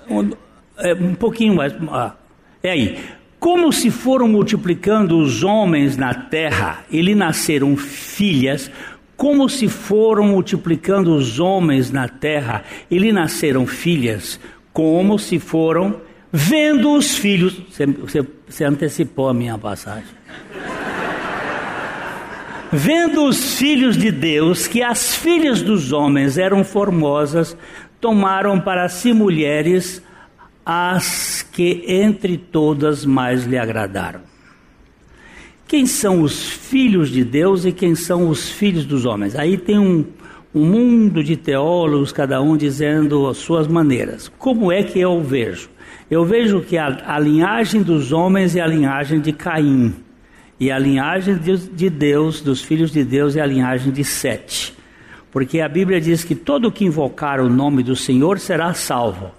um, 0.09 0.31
é, 0.79 0.95
um 0.95 1.13
pouquinho 1.13 1.53
mais. 1.53 1.75
Ah, 1.91 2.15
é 2.63 2.71
aí. 2.71 2.99
Como 3.39 3.71
se 3.71 3.91
foram 3.91 4.27
multiplicando 4.27 5.19
os 5.19 5.43
homens 5.43 5.95
na 5.95 6.11
terra, 6.15 6.83
e 6.89 7.03
lhe 7.03 7.13
nasceram 7.13 7.77
filhas, 7.77 8.71
como 9.19 9.49
se 9.49 9.67
foram 9.67 10.23
multiplicando 10.23 11.13
os 11.13 11.41
homens 11.41 11.91
na 11.91 12.07
terra, 12.07 12.63
e 12.89 12.97
lhe 12.97 13.11
nasceram 13.11 13.67
filhas, 13.67 14.39
como 14.71 15.19
se 15.19 15.37
foram 15.39 15.99
vendo 16.31 16.93
os 16.93 17.17
filhos. 17.17 17.61
Você, 17.69 17.85
você, 17.85 18.25
você 18.47 18.63
antecipou 18.63 19.27
a 19.27 19.33
minha 19.33 19.57
passagem. 19.57 20.07
vendo 22.71 23.25
os 23.25 23.55
filhos 23.55 23.97
de 23.97 24.09
Deus, 24.09 24.67
que 24.67 24.81
as 24.81 25.13
filhas 25.17 25.61
dos 25.61 25.91
homens 25.91 26.37
eram 26.37 26.63
formosas, 26.63 27.57
tomaram 27.99 28.57
para 28.57 28.87
si 28.87 29.11
mulheres 29.11 30.01
as 30.65 31.45
que 31.51 31.83
entre 31.85 32.37
todas 32.37 33.03
mais 33.03 33.43
lhe 33.43 33.57
agradaram. 33.57 34.28
Quem 35.69 35.85
são 35.85 36.23
os 36.23 36.49
filhos 36.49 37.11
de 37.11 37.23
Deus 37.23 37.63
e 37.63 37.71
quem 37.71 37.93
são 37.93 38.27
os 38.27 38.49
filhos 38.49 38.85
dos 38.85 39.05
homens. 39.05 39.35
Aí 39.35 39.55
tem 39.55 39.77
um, 39.77 40.03
um 40.53 40.65
mundo 40.65 41.23
de 41.23 41.37
teólogos, 41.37 42.11
cada 42.11 42.41
um 42.41 42.57
dizendo 42.57 43.27
as 43.27 43.37
suas 43.37 43.67
maneiras. 43.67 44.31
Como 44.39 44.71
é 44.71 44.81
que 44.81 44.99
eu 44.99 45.21
vejo? 45.21 45.69
Eu 46.09 46.25
vejo 46.25 46.61
que 46.61 46.75
a, 46.75 47.03
a 47.05 47.19
linhagem 47.19 47.83
dos 47.83 48.11
homens 48.11 48.55
é 48.55 48.61
a 48.61 48.65
linhagem 48.65 49.19
de 49.19 49.31
Caim, 49.31 49.93
e 50.59 50.71
a 50.71 50.79
linhagem 50.79 51.37
de, 51.37 51.55
de 51.55 51.87
Deus, 51.87 52.41
dos 52.41 52.63
filhos 52.63 52.91
de 52.91 53.03
Deus, 53.03 53.35
é 53.35 53.41
a 53.41 53.45
linhagem 53.45 53.93
de 53.93 54.03
Sete. 54.03 54.73
Porque 55.31 55.61
a 55.61 55.69
Bíblia 55.69 56.01
diz 56.01 56.23
que 56.23 56.33
todo 56.33 56.71
que 56.71 56.83
invocar 56.83 57.39
o 57.39 57.47
nome 57.47 57.83
do 57.83 57.95
Senhor 57.95 58.39
será 58.39 58.73
salvo. 58.73 59.29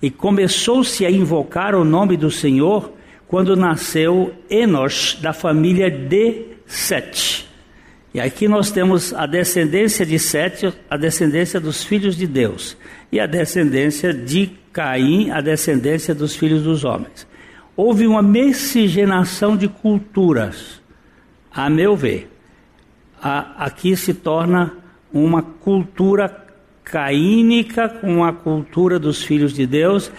E 0.00 0.10
começou-se 0.10 1.04
a 1.04 1.10
invocar 1.10 1.74
o 1.74 1.84
nome 1.84 2.16
do 2.16 2.30
Senhor 2.30 2.90
quando 3.26 3.56
nasceu 3.56 4.34
Enos, 4.48 5.18
da 5.20 5.32
família 5.32 5.90
de 5.90 6.46
Sete. 6.66 7.48
E 8.12 8.20
aqui 8.20 8.46
nós 8.46 8.70
temos 8.70 9.12
a 9.12 9.26
descendência 9.26 10.06
de 10.06 10.18
Sete, 10.18 10.72
a 10.88 10.96
descendência 10.96 11.60
dos 11.60 11.82
filhos 11.82 12.16
de 12.16 12.26
Deus, 12.26 12.76
e 13.10 13.18
a 13.18 13.26
descendência 13.26 14.14
de 14.14 14.50
Caim, 14.72 15.30
a 15.30 15.40
descendência 15.40 16.14
dos 16.14 16.36
filhos 16.36 16.62
dos 16.62 16.84
homens. 16.84 17.26
Houve 17.76 18.06
uma 18.06 18.22
miscigenação 18.22 19.56
de 19.56 19.68
culturas, 19.68 20.80
a 21.52 21.68
meu 21.68 21.96
ver. 21.96 22.30
A, 23.20 23.64
aqui 23.64 23.96
se 23.96 24.14
torna 24.14 24.74
uma 25.12 25.42
cultura 25.42 26.44
caínica 26.84 27.88
com 27.88 28.22
a 28.22 28.32
cultura 28.32 28.98
dos 28.98 29.24
filhos 29.24 29.52
de 29.52 29.66
Deus, 29.66 30.12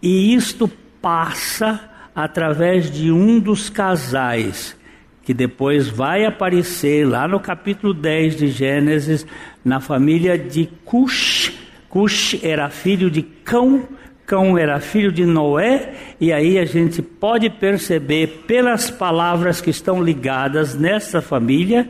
e 0.00 0.34
isto 0.34 0.70
passa 1.00 1.91
através 2.14 2.90
de 2.90 3.10
um 3.10 3.38
dos 3.38 3.70
casais, 3.70 4.76
que 5.22 5.32
depois 5.32 5.88
vai 5.88 6.24
aparecer 6.24 7.06
lá 7.06 7.26
no 7.26 7.40
capítulo 7.40 7.94
10 7.94 8.36
de 8.36 8.48
Gênesis, 8.48 9.26
na 9.64 9.80
família 9.80 10.36
de 10.36 10.68
Cush. 10.84 11.52
Cush 11.88 12.42
era 12.42 12.68
filho 12.70 13.10
de 13.10 13.22
Cão, 13.22 13.88
Cão 14.26 14.56
era 14.56 14.80
filho 14.80 15.12
de 15.12 15.24
Noé, 15.24 15.94
e 16.20 16.32
aí 16.32 16.58
a 16.58 16.64
gente 16.64 17.02
pode 17.02 17.50
perceber 17.50 18.44
pelas 18.46 18.90
palavras 18.90 19.60
que 19.60 19.70
estão 19.70 20.02
ligadas 20.02 20.74
nessa 20.74 21.20
família 21.20 21.88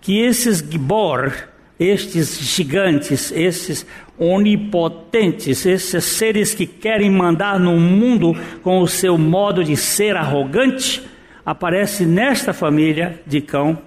que 0.00 0.20
esses 0.20 0.58
Gibor, 0.58 1.32
estes 1.78 2.38
gigantes, 2.38 3.32
esses 3.32 3.86
onipotentes, 4.18 5.66
esses 5.66 6.04
seres 6.04 6.54
que 6.54 6.66
querem 6.66 7.10
mandar 7.10 7.60
no 7.60 7.78
mundo 7.78 8.34
com 8.62 8.80
o 8.80 8.88
seu 8.88 9.18
modo 9.18 9.62
de 9.62 9.76
ser 9.76 10.16
arrogante, 10.16 11.02
aparece 11.44 12.06
nesta 12.06 12.52
família 12.52 13.20
de 13.26 13.40
cão. 13.40 13.78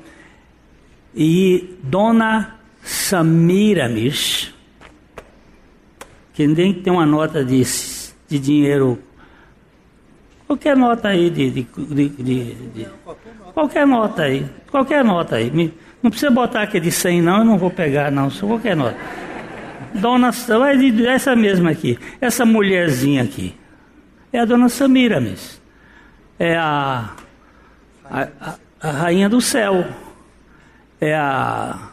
E 1.15 1.75
Dona 1.81 2.55
Samiramis, 2.83 4.53
que 6.33 6.47
nem 6.47 6.73
tem 6.73 6.93
uma 6.93 7.05
nota 7.05 7.43
de, 7.43 7.63
de 8.27 8.39
dinheiro, 8.39 8.99
qualquer 10.47 10.77
nota 10.77 11.09
aí 11.09 11.29
de, 11.29 11.49
de, 11.49 11.63
de, 11.63 12.09
de 12.09 12.87
qualquer 13.53 13.85
nota 13.85 14.23
aí, 14.23 14.45
qualquer 14.69 15.03
nota 15.03 15.35
aí. 15.35 15.73
Não 16.01 16.09
precisa 16.09 16.31
botar 16.31 16.61
aqui 16.61 16.79
de 16.79 16.91
100 16.91 17.21
não, 17.21 17.39
eu 17.39 17.45
não 17.45 17.57
vou 17.57 17.69
pegar 17.69 18.09
não, 18.09 18.29
só 18.29 18.47
qualquer 18.47 18.75
nota. 18.75 18.95
Dona, 19.93 20.31
essa 21.07 21.35
mesma 21.35 21.71
aqui, 21.71 21.97
essa 22.21 22.45
mulherzinha 22.45 23.23
aqui, 23.23 23.55
é 24.31 24.39
a 24.39 24.45
dona 24.45 24.69
Samira 24.69 25.19
mesmo. 25.19 25.59
É 26.37 26.55
a, 26.55 27.15
a, 28.05 28.27
a, 28.39 28.55
a 28.81 28.91
rainha 28.91 29.27
do 29.27 29.41
céu. 29.41 29.85
É 31.01 31.15
a, 31.15 31.89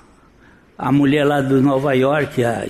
a 0.77 0.93
mulher 0.93 1.25
lá 1.25 1.41
do 1.41 1.63
Nova 1.63 1.95
York, 1.95 2.45
a, 2.45 2.67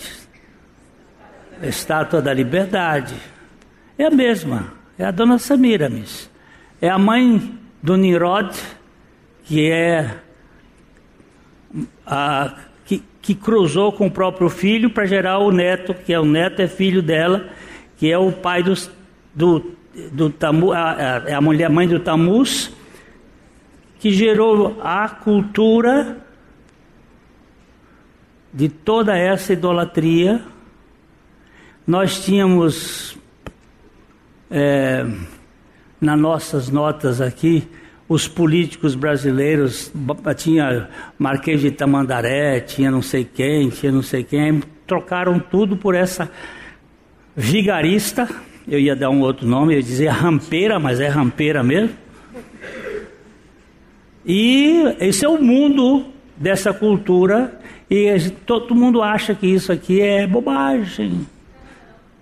a 1.62 1.66
estátua 1.66 2.22
da 2.22 2.32
liberdade. 2.32 3.14
É 3.98 4.06
a 4.06 4.10
mesma, 4.10 4.72
é 4.98 5.04
a 5.04 5.10
dona 5.10 5.38
Samira 5.38 5.88
mesmo. 5.88 6.30
É 6.80 6.88
a 6.88 6.98
mãe 6.98 7.58
do 7.82 7.96
Nirod, 7.96 8.54
que 9.44 9.70
é 9.70 10.18
a 12.06 12.54
que 13.26 13.34
cruzou 13.34 13.90
com 13.90 14.06
o 14.06 14.10
próprio 14.10 14.48
filho 14.48 14.88
para 14.88 15.04
gerar 15.04 15.40
o 15.40 15.50
neto, 15.50 15.92
que 15.92 16.12
é 16.12 16.20
o 16.20 16.24
neto 16.24 16.62
é 16.62 16.68
filho 16.68 17.02
dela, 17.02 17.48
que 17.96 18.08
é 18.08 18.16
o 18.16 18.30
pai 18.30 18.62
dos, 18.62 18.88
do, 19.34 19.72
do 20.12 20.30
Tamu, 20.30 20.70
a, 20.70 20.92
a, 20.92 21.36
a 21.38 21.40
mulher 21.40 21.68
mãe 21.68 21.88
do 21.88 21.98
Tamus, 21.98 22.70
que 23.98 24.12
gerou 24.12 24.80
a 24.80 25.08
cultura 25.08 26.18
de 28.54 28.68
toda 28.68 29.18
essa 29.18 29.52
idolatria. 29.52 30.40
Nós 31.84 32.24
tínhamos 32.24 33.18
é, 34.48 35.04
nas 36.00 36.20
nossas 36.20 36.68
notas 36.68 37.20
aqui 37.20 37.66
os 38.08 38.28
políticos 38.28 38.94
brasileiros, 38.94 39.92
tinha 40.36 40.88
Marquês 41.18 41.60
de 41.60 41.70
Tamandaré, 41.70 42.60
tinha 42.60 42.90
não 42.90 43.02
sei 43.02 43.24
quem, 43.24 43.68
tinha 43.68 43.90
não 43.90 44.02
sei 44.02 44.22
quem, 44.22 44.62
trocaram 44.86 45.38
tudo 45.38 45.76
por 45.76 45.94
essa 45.94 46.30
vigarista, 47.34 48.28
eu 48.66 48.78
ia 48.78 48.94
dar 48.94 49.10
um 49.10 49.20
outro 49.20 49.46
nome, 49.46 49.74
eu 49.74 49.78
ia 49.78 49.82
dizer 49.82 50.08
rampeira, 50.08 50.78
mas 50.78 51.00
é 51.00 51.08
rampeira 51.08 51.62
mesmo. 51.62 51.96
E 54.24 54.96
esse 55.00 55.24
é 55.24 55.28
o 55.28 55.40
mundo 55.40 56.06
dessa 56.36 56.72
cultura, 56.72 57.60
e 57.90 58.18
todo 58.44 58.74
mundo 58.74 59.02
acha 59.02 59.34
que 59.34 59.46
isso 59.46 59.72
aqui 59.72 60.00
é 60.00 60.26
bobagem 60.26 61.26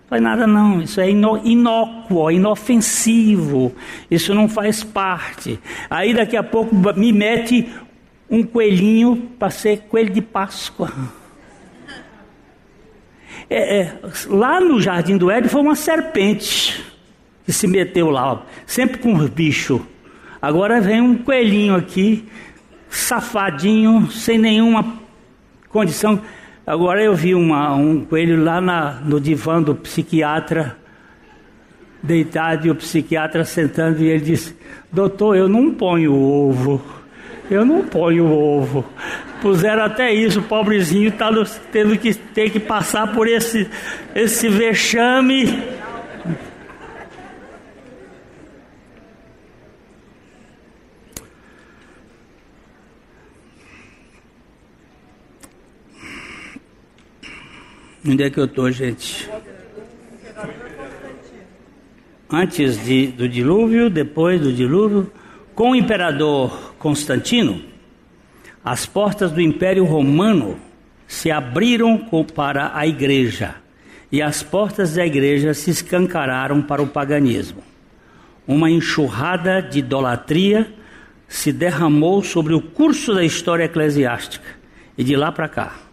faz 0.09 0.23
nada 0.23 0.47
não, 0.47 0.83
isso 0.83 1.01
é 1.01 1.09
inócuo, 1.11 2.31
inofensivo, 2.31 3.75
isso 4.11 4.35
não 4.35 4.49
faz 4.49 4.85
parte. 4.85 5.59
Aí 5.89 6.15
daqui 6.15 6.37
a 6.37 6.43
pouco 6.43 6.75
me 6.97 7.13
mete 7.13 7.69
um 8.31 8.43
coelhinho 8.43 9.31
para 9.39 9.51
ser 9.51 9.81
coelho 9.89 10.11
de 10.11 10.23
Páscoa. 10.23 10.93
É, 13.49 13.81
é, 13.81 13.99
lá 14.27 14.61
no 14.61 14.81
Jardim 14.81 15.17
do 15.17 15.31
Éden 15.31 15.51
foi 15.51 15.61
uma 15.61 15.75
serpente 15.75 16.85
que 17.45 17.53
se 17.53 17.67
meteu 17.67 18.11
lá, 18.11 18.45
sempre 18.67 18.99
com 18.99 19.15
os 19.15 19.29
bichos. 19.29 19.81
Agora 20.41 20.81
vem 20.81 21.01
um 21.01 21.17
coelhinho 21.17 21.75
aqui, 21.75 22.27
safadinho, 22.89 24.11
sem 24.11 24.39
nenhuma 24.39 24.99
condição. 25.69 26.21
Agora 26.67 27.03
eu 27.03 27.15
vi 27.15 27.35
uma, 27.35 27.75
um 27.75 28.05
coelho 28.05 28.43
lá 28.43 28.61
na, 28.61 28.93
no 29.05 29.21
divã 29.21 29.61
do 29.61 29.75
psiquiatra, 29.75 30.77
deitado, 32.03 32.67
e 32.67 32.71
o 32.71 32.75
psiquiatra 32.75 33.45
sentando, 33.45 34.03
e 34.03 34.07
ele 34.07 34.25
disse: 34.25 34.57
Doutor, 34.91 35.37
eu 35.37 35.49
não 35.49 35.75
ponho 35.75 36.15
ovo. 36.15 36.83
Eu 37.51 37.67
não 37.67 37.85
ponho 37.85 38.27
ovo. 38.27 38.85
Puseram 39.43 39.85
até 39.85 40.13
isso, 40.15 40.41
o 40.41 40.45
pobrezinho 40.45 41.09
está 41.09 41.31
tendo 41.71 41.99
que 41.99 42.15
ter 42.15 42.49
que 42.49 42.59
passar 42.59 43.13
por 43.13 43.29
esse, 43.29 43.69
esse 44.15 44.49
vexame 44.49 45.63
Onde 58.07 58.23
é 58.23 58.29
que 58.29 58.39
eu 58.39 58.45
estou, 58.45 58.71
gente? 58.71 59.31
Antes 62.31 62.85
de, 62.85 63.07
do 63.07 63.27
dilúvio, 63.27 63.89
depois 63.89 64.43
do 64.43 64.53
dilúvio, 64.53 65.11
com 65.55 65.71
o 65.71 65.75
imperador 65.75 66.75
Constantino, 66.79 67.63
as 68.63 68.85
portas 68.85 69.33
do 69.33 69.41
Império 69.41 69.87
Romano 69.87 70.59
se 71.07 71.31
abriram 71.31 71.99
para 72.35 72.73
a 72.75 72.87
igreja 72.87 73.55
e 74.13 74.21
as 74.21 74.43
portas 74.43 74.95
da 74.95 75.07
igreja 75.07 75.55
se 75.55 75.71
escancararam 75.71 76.61
para 76.61 76.83
o 76.83 76.87
paganismo. 76.87 77.63
Uma 78.47 78.71
enxurrada 78.71 79.63
de 79.63 79.79
idolatria 79.79 80.71
se 81.27 81.51
derramou 81.51 82.23
sobre 82.23 82.53
o 82.53 82.61
curso 82.61 83.15
da 83.15 83.25
história 83.25 83.65
eclesiástica 83.65 84.49
e 84.99 85.03
de 85.03 85.17
lá 85.17 85.33
para 85.33 85.49
cá 85.49 85.84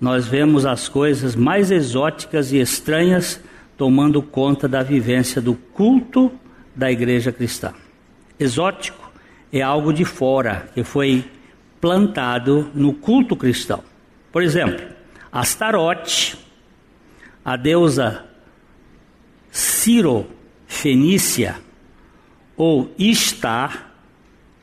nós 0.00 0.26
vemos 0.26 0.66
as 0.66 0.88
coisas 0.88 1.34
mais 1.34 1.70
exóticas 1.70 2.52
e 2.52 2.58
estranhas 2.58 3.40
tomando 3.76 4.22
conta 4.22 4.68
da 4.68 4.82
vivência 4.82 5.40
do 5.40 5.54
culto 5.54 6.30
da 6.74 6.90
igreja 6.90 7.32
cristã. 7.32 7.72
Exótico 8.38 9.10
é 9.52 9.62
algo 9.62 9.92
de 9.92 10.04
fora 10.04 10.68
que 10.74 10.84
foi 10.84 11.24
plantado 11.80 12.70
no 12.74 12.92
culto 12.92 13.36
cristão. 13.36 13.82
Por 14.32 14.42
exemplo, 14.42 14.84
Astarote, 15.32 16.36
a 17.44 17.56
deusa 17.56 18.24
Ciro 19.50 20.26
Fenícia 20.66 21.56
ou 22.56 22.92
Istar, 22.98 23.94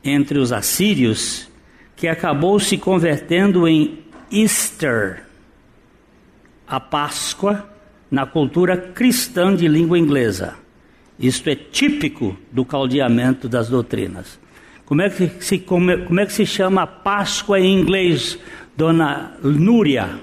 entre 0.04 0.38
os 0.38 0.52
assírios 0.52 1.48
que 1.96 2.06
acabou 2.06 2.60
se 2.60 2.76
convertendo 2.76 3.66
em 3.66 4.03
Easter, 4.30 5.24
a 6.66 6.80
Páscoa, 6.80 7.68
na 8.10 8.26
cultura 8.26 8.76
cristã 8.76 9.54
de 9.54 9.66
língua 9.68 9.98
inglesa. 9.98 10.54
Isto 11.18 11.50
é 11.50 11.54
típico 11.54 12.36
do 12.50 12.64
caldeamento 12.64 13.48
das 13.48 13.68
doutrinas. 13.68 14.38
Como 14.84 15.02
é 15.02 15.10
que 15.10 15.42
se, 15.42 15.58
como 15.58 15.90
é, 15.90 15.96
como 15.98 16.20
é 16.20 16.26
que 16.26 16.32
se 16.32 16.44
chama 16.44 16.86
Páscoa 16.86 17.58
em 17.58 17.80
inglês, 17.80 18.38
dona 18.76 19.36
Núria? 19.42 20.20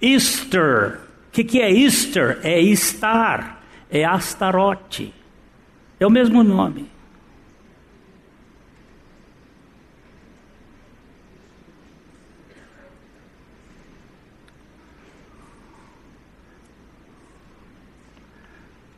Easter. 0.00 0.98
O 1.28 1.32
que, 1.32 1.44
que 1.44 1.60
é 1.60 1.70
Easter? 1.70 2.38
É 2.42 2.60
estar, 2.60 3.64
é 3.90 4.04
Astarote. 4.04 5.14
É 5.98 6.06
o 6.06 6.10
mesmo 6.10 6.42
nome. 6.42 6.86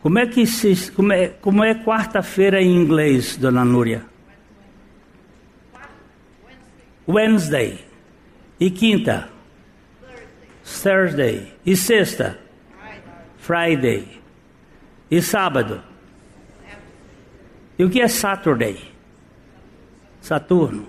Como 0.03 0.19
é 0.19 0.27
que 0.27 0.45
se, 0.47 0.91
como 0.91 1.13
é, 1.13 1.29
como 1.29 1.63
é 1.63 1.75
quarta-feira 1.75 2.61
em 2.61 2.75
inglês, 2.75 3.37
dona 3.37 3.65
Núria? 3.65 4.05
Wednesday. 7.09 7.79
E 8.59 8.69
quinta? 8.69 9.29
Thursday. 10.65 11.53
E 11.65 11.77
sexta? 11.77 12.37
Friday. 13.39 14.21
E 15.09 15.23
sábado? 15.23 15.81
E 17.79 17.85
o 17.85 17.91
que 17.91 18.01
é 18.01 18.09
Saturday? 18.09 18.79
Saturno. 20.21 20.89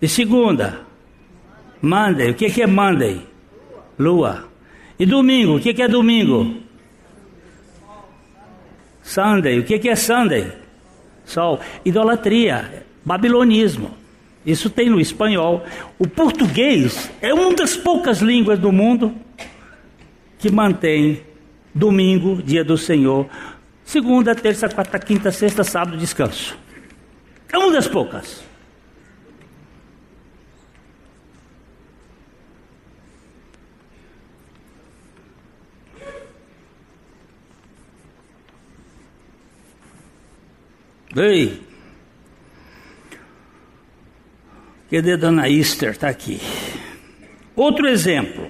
E 0.00 0.08
segunda? 0.08 0.80
Monday. 1.82 2.30
O 2.30 2.34
que 2.34 2.62
é 2.62 2.66
Monday? 2.66 3.26
Lua. 3.98 4.48
E 4.98 5.04
domingo? 5.04 5.56
O 5.56 5.60
que 5.60 5.82
é 5.82 5.88
domingo? 5.88 6.63
Sunday. 9.04 9.60
O 9.60 9.64
que 9.64 9.88
é 9.88 9.94
Sunday? 9.94 10.50
Sol. 11.24 11.60
Idolatria. 11.84 12.84
Babilonismo. 13.04 13.90
Isso 14.44 14.68
tem 14.68 14.90
no 14.90 15.00
espanhol. 15.00 15.64
O 15.98 16.08
português 16.08 17.10
é 17.20 17.32
uma 17.32 17.54
das 17.54 17.76
poucas 17.76 18.18
línguas 18.18 18.58
do 18.58 18.72
mundo 18.72 19.14
que 20.38 20.50
mantém 20.50 21.22
domingo, 21.74 22.42
dia 22.42 22.62
do 22.64 22.76
Senhor, 22.76 23.26
segunda, 23.84 24.34
terça, 24.34 24.68
quarta, 24.68 24.98
quinta, 24.98 25.30
sexta, 25.30 25.64
sábado, 25.64 25.96
descanso. 25.96 26.56
É 27.50 27.58
uma 27.58 27.72
das 27.72 27.88
poucas. 27.88 28.44
Ei! 41.16 41.62
Cadê 44.90 45.16
Dona 45.16 45.48
Easter? 45.48 45.90
Está 45.90 46.08
aqui. 46.08 46.40
Outro 47.54 47.86
exemplo. 47.86 48.48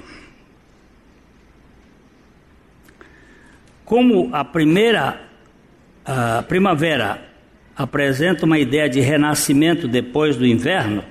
Como 3.85 4.31
a 4.33 4.45
primeira 4.45 5.21
a 6.05 6.43
primavera 6.43 7.23
apresenta 7.77 8.45
uma 8.45 8.59
ideia 8.59 8.89
de 8.89 9.01
renascimento 9.01 9.89
depois 9.89 10.37
do 10.37 10.47
inverno, 10.47 11.03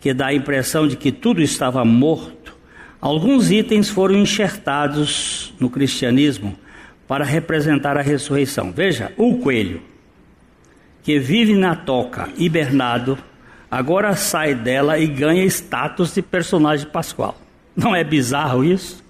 que 0.00 0.12
dá 0.12 0.26
a 0.26 0.34
impressão 0.34 0.86
de 0.86 0.96
que 0.96 1.10
tudo 1.10 1.40
estava 1.40 1.84
morto, 1.84 2.54
alguns 3.00 3.50
itens 3.50 3.88
foram 3.88 4.14
enxertados 4.14 5.54
no 5.58 5.70
cristianismo 5.70 6.56
para 7.08 7.24
representar 7.24 7.96
a 7.96 8.02
ressurreição. 8.02 8.70
Veja, 8.70 9.12
o 9.16 9.38
coelho 9.38 9.91
que 11.02 11.18
vive 11.18 11.54
na 11.54 11.74
toca, 11.74 12.28
hibernado, 12.36 13.18
agora 13.70 14.14
sai 14.14 14.54
dela 14.54 14.98
e 14.98 15.06
ganha 15.06 15.44
status 15.44 16.14
de 16.14 16.22
personagem 16.22 16.86
pascual. 16.86 17.36
Não 17.76 17.94
é 17.94 18.04
bizarro 18.04 18.64
isso? 18.64 19.02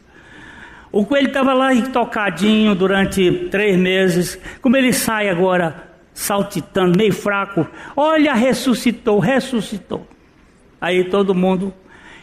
O 0.90 1.04
coelho 1.04 1.28
estava 1.28 1.52
lá 1.52 1.74
tocadinho 1.90 2.74
durante 2.74 3.48
três 3.50 3.78
meses, 3.78 4.38
como 4.60 4.76
ele 4.76 4.92
sai 4.92 5.28
agora 5.28 5.90
saltitando, 6.12 6.98
meio 6.98 7.12
fraco. 7.12 7.66
Olha, 7.96 8.34
ressuscitou, 8.34 9.18
ressuscitou. 9.18 10.06
Aí 10.80 11.04
todo 11.04 11.34
mundo. 11.34 11.72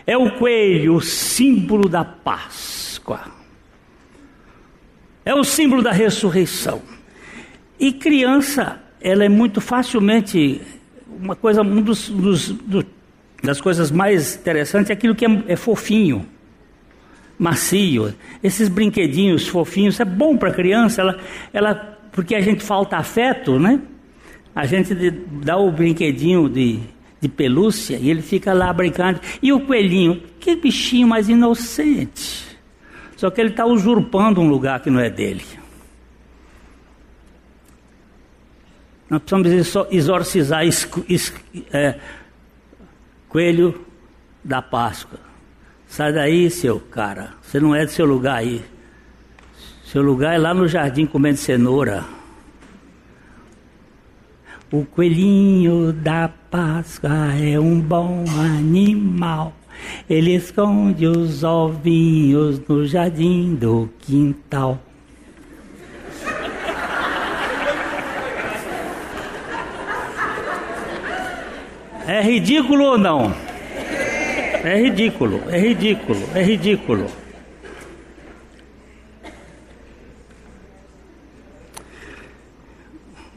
É 0.05 0.17
o 0.17 0.31
coelho, 0.31 0.95
o 0.95 1.01
símbolo 1.01 1.87
da 1.87 2.03
Páscoa. 2.03 3.21
É 5.25 5.33
o 5.35 5.43
símbolo 5.43 5.81
da 5.81 5.91
ressurreição. 5.91 6.81
E 7.79 7.91
criança 7.91 8.81
ela 9.01 9.23
é 9.23 9.29
muito 9.29 9.61
facilmente 9.61 10.61
uma 11.21 11.35
coisa, 11.35 11.61
um 11.61 11.81
dos, 11.81 12.09
dos, 12.09 12.49
do, 12.49 12.85
das 13.43 13.59
coisas 13.59 13.91
mais 13.91 14.35
interessantes 14.35 14.89
é 14.89 14.93
aquilo 14.93 15.15
que 15.15 15.25
é, 15.25 15.43
é 15.47 15.55
fofinho, 15.55 16.25
macio. 17.37 18.13
Esses 18.43 18.69
brinquedinhos 18.69 19.47
fofinhos 19.47 19.99
é 19.99 20.05
bom 20.05 20.37
para 20.37 20.49
a 20.49 20.53
criança, 20.53 21.01
ela, 21.01 21.19
ela, 21.53 21.99
porque 22.11 22.35
a 22.35 22.41
gente 22.41 22.63
falta 22.63 22.97
afeto, 22.97 23.59
né? 23.59 23.79
A 24.55 24.65
gente 24.65 24.93
dá 25.43 25.57
o 25.57 25.71
brinquedinho 25.71 26.49
de, 26.49 26.79
de 27.21 27.29
pelúcia 27.29 27.97
e 27.97 28.09
ele 28.09 28.21
fica 28.21 28.51
lá 28.51 28.73
brincando. 28.73 29.19
E 29.41 29.53
o 29.53 29.61
coelhinho, 29.61 30.21
que 30.39 30.55
bichinho 30.55 31.07
mais 31.07 31.29
inocente. 31.29 32.57
Só 33.15 33.29
que 33.29 33.39
ele 33.39 33.51
está 33.51 33.65
usurpando 33.65 34.41
um 34.41 34.49
lugar 34.49 34.81
que 34.81 34.89
não 34.89 34.99
é 34.99 35.09
dele. 35.09 35.43
Nós 39.09 39.21
precisamos 39.23 39.91
exorcizar 39.91 40.61
é, 41.73 41.99
coelho 43.27 43.85
da 44.43 44.61
Páscoa. 44.61 45.19
Sai 45.87 46.13
daí, 46.13 46.49
seu 46.51 46.79
cara. 46.79 47.33
Você 47.41 47.59
não 47.59 47.73
é 47.73 47.85
do 47.85 47.91
seu 47.91 48.05
lugar 48.05 48.37
aí. 48.37 48.61
Seu 49.85 50.03
lugar 50.03 50.35
é 50.35 50.37
lá 50.37 50.53
no 50.53 50.67
jardim 50.67 51.07
comendo 51.07 51.37
cenoura. 51.37 52.05
O 54.71 54.85
coelhinho 54.85 55.91
da 55.91 56.29
Páscoa 56.51 57.33
é 57.33 57.59
um 57.59 57.79
bom 57.79 58.23
animal. 58.37 59.51
Ele 60.07 60.35
esconde 60.35 61.07
os 61.07 61.43
ovinhos 61.43 62.61
no 62.67 62.85
jardim 62.85 63.55
do 63.55 63.89
quintal. 63.97 64.79
É 72.09 72.23
ridículo 72.23 72.85
ou 72.85 72.97
não? 72.97 73.35
É 74.63 74.81
ridículo, 74.81 75.43
é 75.47 75.59
ridículo, 75.59 76.19
é 76.33 76.41
ridículo. 76.41 77.05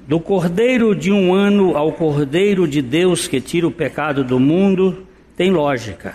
Do 0.09 0.19
cordeiro 0.19 0.95
de 0.95 1.13
um 1.13 1.35
ano 1.35 1.77
ao 1.77 1.93
cordeiro 1.93 2.67
de 2.67 2.81
Deus 2.81 3.29
que 3.29 3.43
tira 3.43 3.67
o 3.67 3.71
pecado 3.71 4.25
do 4.25 4.41
mundo, 4.41 5.07
tem 5.37 5.51
lógica. 5.51 6.15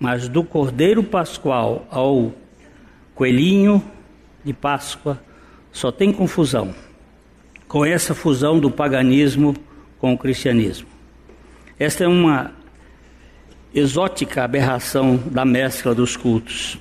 Mas 0.00 0.26
do 0.26 0.42
cordeiro 0.42 1.04
pascual 1.04 1.86
ao 1.92 2.32
coelhinho 3.14 3.80
de 4.42 4.52
Páscoa, 4.52 5.22
só 5.70 5.92
tem 5.92 6.12
confusão. 6.12 6.74
Com 7.68 7.84
essa 7.84 8.16
fusão 8.16 8.58
do 8.58 8.68
paganismo 8.68 9.54
com 10.00 10.12
o 10.12 10.18
cristianismo. 10.18 10.89
Esta 11.80 12.04
é 12.04 12.06
uma 12.06 12.52
exótica 13.74 14.44
aberração 14.44 15.16
da 15.16 15.46
mescla 15.46 15.94
dos 15.94 16.14
cultos. 16.14 16.76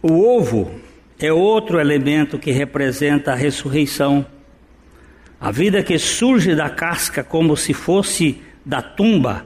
O 0.00 0.36
ovo 0.36 0.70
é 1.18 1.32
outro 1.32 1.80
elemento 1.80 2.38
que 2.38 2.52
representa 2.52 3.32
a 3.32 3.34
ressurreição. 3.34 4.24
A 5.40 5.50
vida 5.50 5.82
que 5.82 5.98
surge 5.98 6.54
da 6.54 6.70
casca 6.70 7.24
como 7.24 7.56
se 7.56 7.74
fosse 7.74 8.40
da 8.64 8.80
tumba 8.80 9.44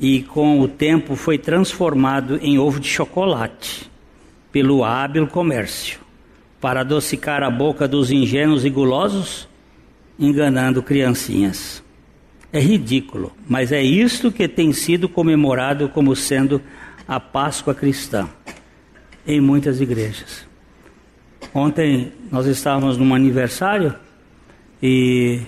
e 0.00 0.22
com 0.22 0.60
o 0.60 0.68
tempo 0.68 1.14
foi 1.14 1.36
transformado 1.36 2.38
em 2.40 2.58
ovo 2.58 2.80
de 2.80 2.88
chocolate 2.88 3.90
pelo 4.50 4.82
hábil 4.82 5.26
comércio 5.26 6.00
para 6.58 6.80
adocicar 6.80 7.42
a 7.42 7.50
boca 7.50 7.86
dos 7.86 8.10
ingênuos 8.10 8.64
e 8.64 8.70
gulosos, 8.70 9.46
enganando 10.18 10.82
criancinhas. 10.82 11.82
É 12.52 12.60
ridículo, 12.60 13.32
mas 13.48 13.72
é 13.72 13.82
isto 13.82 14.30
que 14.30 14.46
tem 14.46 14.72
sido 14.72 15.08
comemorado 15.08 15.88
como 15.88 16.14
sendo 16.14 16.60
a 17.08 17.18
Páscoa 17.18 17.74
cristã 17.74 18.28
em 19.26 19.40
muitas 19.40 19.80
igrejas. 19.80 20.46
Ontem 21.54 22.12
nós 22.30 22.46
estávamos 22.46 22.96
num 22.96 23.14
aniversário 23.14 23.94
E, 24.82 25.40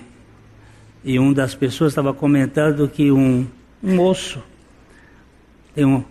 e 1.03 1.19
uma 1.19 1.33
das 1.33 1.53
pessoas 1.53 1.91
estava 1.91 2.13
comentando 2.13 2.87
que 2.87 3.11
um, 3.11 3.45
um 3.83 3.95
moço 3.95 4.41
tem 5.75 5.83
um, 5.83 6.01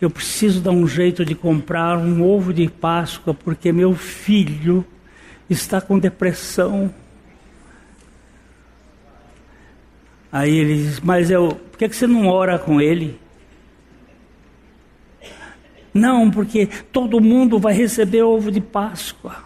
eu 0.00 0.08
preciso 0.08 0.62
dar 0.62 0.70
um 0.70 0.88
jeito 0.88 1.22
de 1.22 1.34
comprar 1.34 1.98
um 1.98 2.22
ovo 2.24 2.52
de 2.52 2.66
Páscoa 2.66 3.34
porque 3.34 3.70
meu 3.70 3.94
filho 3.94 4.84
está 5.50 5.82
com 5.82 5.98
depressão. 5.98 6.92
Aí 10.32 10.56
ele 10.56 10.76
diz, 10.76 10.98
mas 11.00 11.30
eu, 11.30 11.48
por 11.48 11.76
que, 11.76 11.86
que 11.90 11.94
você 11.94 12.06
não 12.06 12.26
ora 12.26 12.58
com 12.58 12.80
ele? 12.80 13.20
Não, 15.92 16.30
porque 16.30 16.66
todo 16.90 17.20
mundo 17.20 17.58
vai 17.58 17.74
receber 17.74 18.22
ovo 18.22 18.50
de 18.50 18.62
Páscoa. 18.62 19.44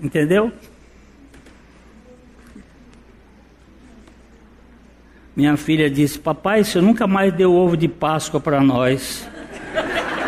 Entendeu? 0.00 0.52
Minha 5.36 5.56
filha 5.56 5.88
disse: 5.88 6.18
Papai, 6.18 6.64
você 6.64 6.80
nunca 6.80 7.06
mais 7.06 7.32
deu 7.32 7.54
ovo 7.54 7.76
de 7.76 7.86
Páscoa 7.86 8.40
para 8.40 8.60
nós. 8.60 9.24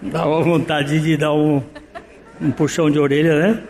Dá 0.00 0.24
uma 0.24 0.40
vontade 0.42 1.00
de 1.00 1.16
dar 1.16 1.32
um, 1.32 1.60
um 2.40 2.50
puxão 2.50 2.90
de 2.90 2.98
orelha, 2.98 3.38
né? 3.38 3.62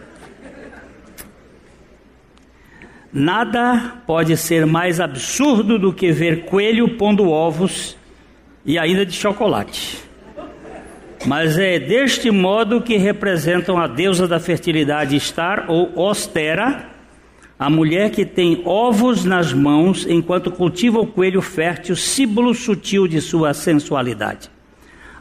Nada 3.12 4.02
pode 4.06 4.36
ser 4.36 4.66
mais 4.66 5.00
absurdo 5.00 5.78
do 5.78 5.92
que 5.92 6.12
ver 6.12 6.44
coelho 6.44 6.96
pondo 6.96 7.30
ovos 7.30 7.96
e 8.64 8.78
ainda 8.78 9.06
de 9.06 9.12
chocolate. 9.12 9.98
Mas 11.26 11.58
é 11.58 11.78
deste 11.78 12.30
modo 12.30 12.82
que 12.82 12.96
representam 12.96 13.78
a 13.78 13.86
deusa 13.86 14.28
da 14.28 14.38
fertilidade 14.38 15.18
Star 15.18 15.64
ou 15.68 15.98
Ostera, 15.98 16.86
a 17.58 17.68
mulher 17.68 18.10
que 18.10 18.24
tem 18.24 18.62
ovos 18.64 19.24
nas 19.24 19.52
mãos 19.52 20.06
enquanto 20.06 20.50
cultiva 20.50 21.00
o 21.00 21.06
coelho 21.06 21.40
fértil, 21.40 21.96
símbolo 21.96 22.54
sutil 22.54 23.08
de 23.08 23.20
sua 23.20 23.52
sensualidade. 23.52 24.50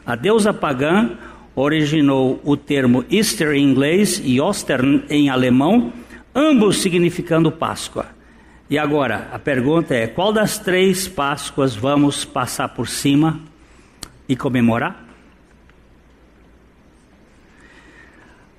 A 0.06 0.14
deusa 0.14 0.52
pagã 0.54 1.10
originou 1.58 2.40
o 2.44 2.56
termo 2.56 3.04
Easter 3.10 3.52
em 3.52 3.64
inglês 3.64 4.20
e 4.24 4.40
Ostern 4.40 5.04
em 5.10 5.28
alemão, 5.28 5.92
ambos 6.34 6.78
significando 6.78 7.50
Páscoa. 7.50 8.06
E 8.70 8.78
agora, 8.78 9.28
a 9.32 9.38
pergunta 9.38 9.94
é: 9.94 10.06
qual 10.06 10.32
das 10.32 10.58
três 10.58 11.08
Páscoas 11.08 11.74
vamos 11.74 12.24
passar 12.24 12.68
por 12.68 12.86
cima 12.86 13.40
e 14.28 14.36
comemorar? 14.36 15.04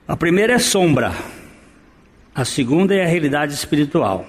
A 0.08 0.18
primeira 0.18 0.54
é 0.54 0.60
sombra, 0.60 1.14
a 2.34 2.43
segunda 2.43 2.95
é 2.95 3.04
a 3.04 3.08
realidade 3.08 3.54
espiritual 3.54 4.26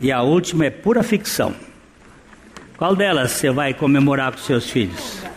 e 0.00 0.12
a 0.12 0.22
última 0.22 0.66
é 0.66 0.70
pura 0.70 1.02
ficção. 1.02 1.54
Qual 2.76 2.94
delas 2.94 3.32
você 3.32 3.50
vai 3.50 3.74
comemorar 3.74 4.32
com 4.32 4.38
seus 4.38 4.70
filhos? 4.70 5.31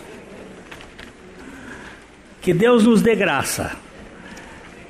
Que 2.45 2.53
Deus 2.53 2.83
nos 2.83 3.01
dê 3.01 3.15
graça 3.15 3.71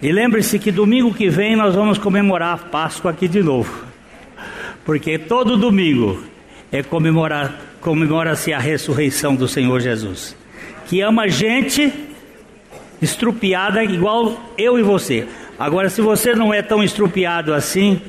e 0.01 0.11
lembre-se 0.11 0.59
que 0.59 0.73
domingo 0.73 1.13
que 1.13 1.29
vem 1.29 1.55
nós 1.55 1.73
vamos 1.73 1.97
comemorar 1.97 2.53
a 2.53 2.57
Páscoa 2.57 3.11
aqui 3.11 3.29
de 3.29 3.41
novo. 3.41 3.85
Porque 4.83 5.17
todo 5.17 5.55
domingo 5.55 6.21
é 6.69 6.83
comemorar 6.83 7.57
comemora-se 7.79 8.51
a 8.51 8.59
ressurreição 8.59 9.37
do 9.37 9.47
Senhor 9.47 9.79
Jesus, 9.79 10.35
que 10.85 10.99
ama 10.99 11.29
gente 11.29 11.93
estrupiada 13.01 13.81
igual 13.85 14.37
eu 14.57 14.77
e 14.77 14.83
você. 14.83 15.25
Agora 15.57 15.89
se 15.89 16.01
você 16.01 16.35
não 16.35 16.53
é 16.53 16.61
tão 16.61 16.83
estrupiado 16.83 17.53
assim, 17.53 18.01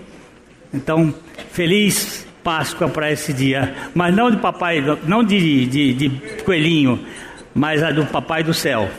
então 0.75 1.15
feliz 1.53 2.27
Páscoa 2.43 2.89
para 2.89 3.13
esse 3.13 3.33
dia, 3.33 3.77
mas 3.95 4.13
não 4.13 4.29
de 4.29 4.39
papai, 4.39 4.83
não 5.07 5.23
de, 5.23 5.67
de, 5.67 5.95
de 5.95 6.11
coelhinho, 6.43 6.99
mas 7.55 7.81
a 7.81 7.93
do 7.93 8.05
papai 8.07 8.43
do 8.43 8.53
céu, 8.53 8.91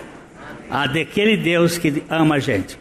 a 0.69 0.87
daquele 0.87 1.37
Deus 1.37 1.77
que 1.77 2.03
ama 2.09 2.35
a 2.35 2.39
gente 2.39 2.77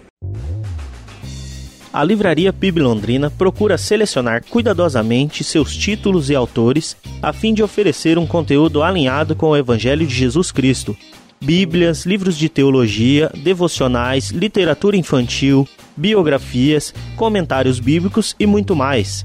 a 1.97 2.05
Livraria 2.05 2.53
PIB 2.53 2.79
Londrina 2.81 3.31
procura 3.31 3.79
selecionar 3.79 4.45
cuidadosamente 4.51 5.43
seus 5.43 5.75
títulos 5.75 6.29
e 6.29 6.35
autores 6.35 6.95
a 7.23 7.33
fim 7.33 7.55
de 7.55 7.63
oferecer 7.63 8.19
um 8.19 8.27
conteúdo 8.27 8.83
alinhado 8.83 9.35
com 9.35 9.47
o 9.47 9.57
Evangelho 9.57 10.07
de 10.07 10.15
Jesus 10.15 10.53
Cristo. 10.53 10.95
Bíblias, 11.43 12.05
livros 12.05 12.37
de 12.37 12.51
teologia, 12.51 13.31
devocionais, 13.43 14.29
literatura 14.29 14.95
infantil, 14.95 15.67
biografias, 15.97 16.93
comentários 17.17 17.81
bíblicos 17.81 18.37
e 18.39 18.45
muito 18.45 18.77
mais. 18.77 19.25